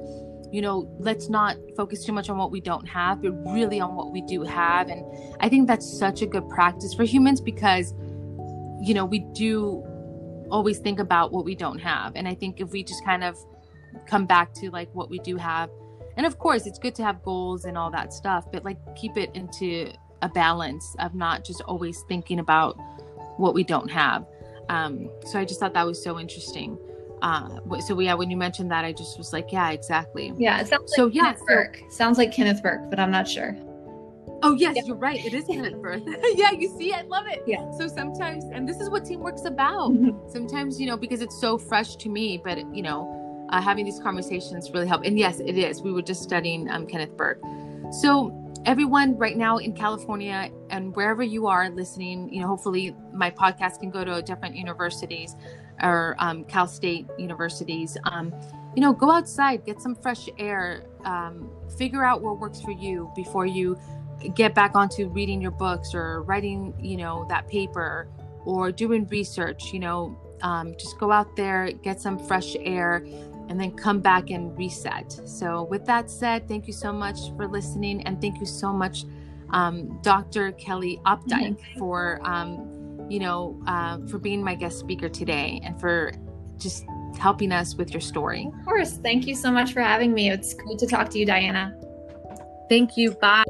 you 0.50 0.62
know 0.62 0.88
let's 0.98 1.28
not 1.28 1.56
focus 1.76 2.04
too 2.04 2.12
much 2.12 2.30
on 2.30 2.38
what 2.38 2.50
we 2.50 2.60
don't 2.60 2.86
have 2.86 3.22
but 3.22 3.32
really 3.52 3.80
on 3.80 3.94
what 3.94 4.12
we 4.12 4.22
do 4.22 4.42
have. 4.42 4.88
And 4.88 5.04
i 5.40 5.48
think 5.48 5.66
that's 5.66 5.98
such 5.98 6.22
a 6.22 6.26
good 6.26 6.48
practice 6.48 6.94
for 6.94 7.04
humans 7.04 7.40
because 7.40 7.92
you 8.80 8.94
know 8.94 9.04
we 9.04 9.20
do 9.34 9.84
always 10.50 10.78
think 10.78 11.00
about 11.00 11.32
what 11.32 11.44
we 11.44 11.54
don't 11.54 11.78
have. 11.78 12.14
And 12.14 12.28
i 12.28 12.34
think 12.34 12.60
if 12.60 12.70
we 12.70 12.84
just 12.84 13.04
kind 13.04 13.24
of 13.24 13.36
come 14.06 14.26
back 14.26 14.52
to 14.54 14.70
like 14.70 14.88
what 14.94 15.10
we 15.10 15.18
do 15.20 15.36
have 15.36 15.70
and 16.16 16.26
of 16.26 16.38
course 16.38 16.66
it's 16.66 16.78
good 16.78 16.94
to 16.94 17.02
have 17.02 17.22
goals 17.22 17.64
and 17.64 17.76
all 17.76 17.90
that 17.90 18.12
stuff 18.12 18.44
but 18.52 18.64
like 18.64 18.78
keep 18.94 19.16
it 19.16 19.30
into 19.34 19.90
a 20.22 20.28
balance 20.28 20.94
of 20.98 21.14
not 21.14 21.44
just 21.44 21.62
always 21.62 22.02
thinking 22.08 22.38
about 22.38 22.76
what 23.38 23.54
we 23.54 23.64
don't 23.64 23.90
have 23.90 24.26
um, 24.68 25.10
so 25.24 25.38
i 25.38 25.44
just 25.44 25.60
thought 25.60 25.74
that 25.74 25.86
was 25.86 26.02
so 26.02 26.18
interesting 26.18 26.78
uh, 27.22 27.60
so 27.80 27.98
yeah 27.98 28.14
when 28.14 28.30
you 28.30 28.36
mentioned 28.36 28.70
that 28.70 28.84
i 28.84 28.92
just 28.92 29.16
was 29.18 29.32
like 29.32 29.50
yeah 29.50 29.70
exactly 29.70 30.32
yeah 30.36 30.60
it 30.60 30.68
sounds 30.68 30.92
so 30.94 31.04
like 31.04 31.14
yeah 31.14 31.34
so, 31.34 31.44
burke 31.46 31.82
sounds 31.90 32.18
like 32.18 32.32
kenneth 32.32 32.62
burke 32.62 32.88
but 32.90 32.98
i'm 33.00 33.10
not 33.10 33.26
sure 33.26 33.56
Oh 34.42 34.54
yes, 34.54 34.76
yeah. 34.76 34.82
you're 34.84 34.96
right. 34.96 35.24
It 35.24 35.32
is 35.32 35.44
Kenneth 35.46 35.80
Burke. 35.82 36.02
yeah, 36.34 36.50
you 36.50 36.68
see, 36.76 36.92
I 36.92 37.02
love 37.02 37.26
it. 37.26 37.42
Yeah. 37.46 37.70
So 37.72 37.88
sometimes, 37.88 38.44
and 38.44 38.68
this 38.68 38.78
is 38.80 38.90
what 38.90 39.04
teamwork's 39.04 39.44
about. 39.44 39.92
Mm-hmm. 39.92 40.30
Sometimes, 40.30 40.80
you 40.80 40.86
know, 40.86 40.96
because 40.96 41.22
it's 41.22 41.40
so 41.40 41.56
fresh 41.56 41.96
to 41.96 42.08
me, 42.08 42.40
but 42.42 42.58
you 42.74 42.82
know, 42.82 43.48
uh, 43.50 43.60
having 43.60 43.84
these 43.84 43.98
conversations 43.98 44.70
really 44.70 44.86
help. 44.86 45.04
And 45.04 45.18
yes, 45.18 45.40
it 45.40 45.56
is. 45.56 45.82
We 45.82 45.92
were 45.92 46.02
just 46.02 46.22
studying 46.22 46.68
um, 46.70 46.86
Kenneth 46.86 47.16
Burke. 47.16 47.40
So 48.00 48.28
everyone 48.66 49.16
right 49.16 49.36
now 49.36 49.58
in 49.58 49.72
California 49.72 50.50
and 50.70 50.94
wherever 50.96 51.22
you 51.22 51.46
are 51.46 51.70
listening, 51.70 52.28
you 52.32 52.40
know, 52.40 52.48
hopefully 52.48 52.94
my 53.12 53.30
podcast 53.30 53.78
can 53.78 53.90
go 53.90 54.04
to 54.04 54.20
different 54.22 54.56
universities 54.56 55.36
or 55.82 56.16
um, 56.18 56.44
Cal 56.44 56.66
State 56.66 57.06
universities. 57.16 57.96
Um, 58.04 58.34
you 58.74 58.82
know, 58.82 58.92
go 58.92 59.10
outside, 59.10 59.64
get 59.64 59.80
some 59.80 59.94
fresh 59.94 60.28
air, 60.36 60.82
um, 61.04 61.48
figure 61.78 62.04
out 62.04 62.22
what 62.22 62.40
works 62.40 62.60
for 62.60 62.72
you 62.72 63.10
before 63.14 63.46
you 63.46 63.78
get 64.34 64.54
back 64.54 64.74
onto 64.74 65.08
reading 65.08 65.40
your 65.40 65.52
books 65.52 65.94
or 65.94 66.22
writing, 66.24 66.74
you 66.80 66.96
know, 66.96 67.24
that 67.28 67.46
paper 67.48 68.08
or 68.44 68.72
doing 68.72 69.06
research. 69.06 69.72
You 69.72 69.78
know, 69.78 70.18
um, 70.42 70.74
just 70.76 70.98
go 70.98 71.12
out 71.12 71.36
there, 71.36 71.70
get 71.70 72.00
some 72.00 72.18
fresh 72.18 72.56
air, 72.60 73.06
and 73.48 73.60
then 73.60 73.72
come 73.72 74.00
back 74.00 74.30
and 74.30 74.56
reset. 74.56 75.20
So, 75.24 75.64
with 75.64 75.84
that 75.86 76.10
said, 76.10 76.48
thank 76.48 76.66
you 76.66 76.72
so 76.72 76.92
much 76.92 77.18
for 77.36 77.46
listening, 77.46 78.02
and 78.02 78.20
thank 78.20 78.40
you 78.40 78.46
so 78.46 78.72
much, 78.72 79.04
um, 79.50 79.98
Dr. 80.02 80.52
Kelly 80.52 81.00
Opdyke, 81.06 81.56
mm-hmm. 81.56 81.78
for 81.78 82.20
um, 82.24 83.06
you 83.08 83.20
know 83.20 83.60
uh, 83.66 83.98
for 84.08 84.18
being 84.18 84.42
my 84.42 84.54
guest 84.54 84.78
speaker 84.78 85.08
today 85.08 85.60
and 85.62 85.78
for 85.80 86.12
just 86.58 86.84
helping 87.18 87.52
us 87.52 87.74
with 87.74 87.92
your 87.92 88.00
story. 88.00 88.50
Of 88.58 88.64
course, 88.64 88.98
thank 88.98 89.26
you 89.26 89.34
so 89.34 89.50
much 89.50 89.72
for 89.72 89.80
having 89.80 90.12
me. 90.12 90.30
It's 90.30 90.54
great 90.54 90.78
to 90.78 90.86
talk 90.86 91.10
to 91.10 91.18
you, 91.18 91.26
Diana. 91.26 91.78
Thank 92.68 92.96
you. 92.96 93.12
Bye. 93.12 93.44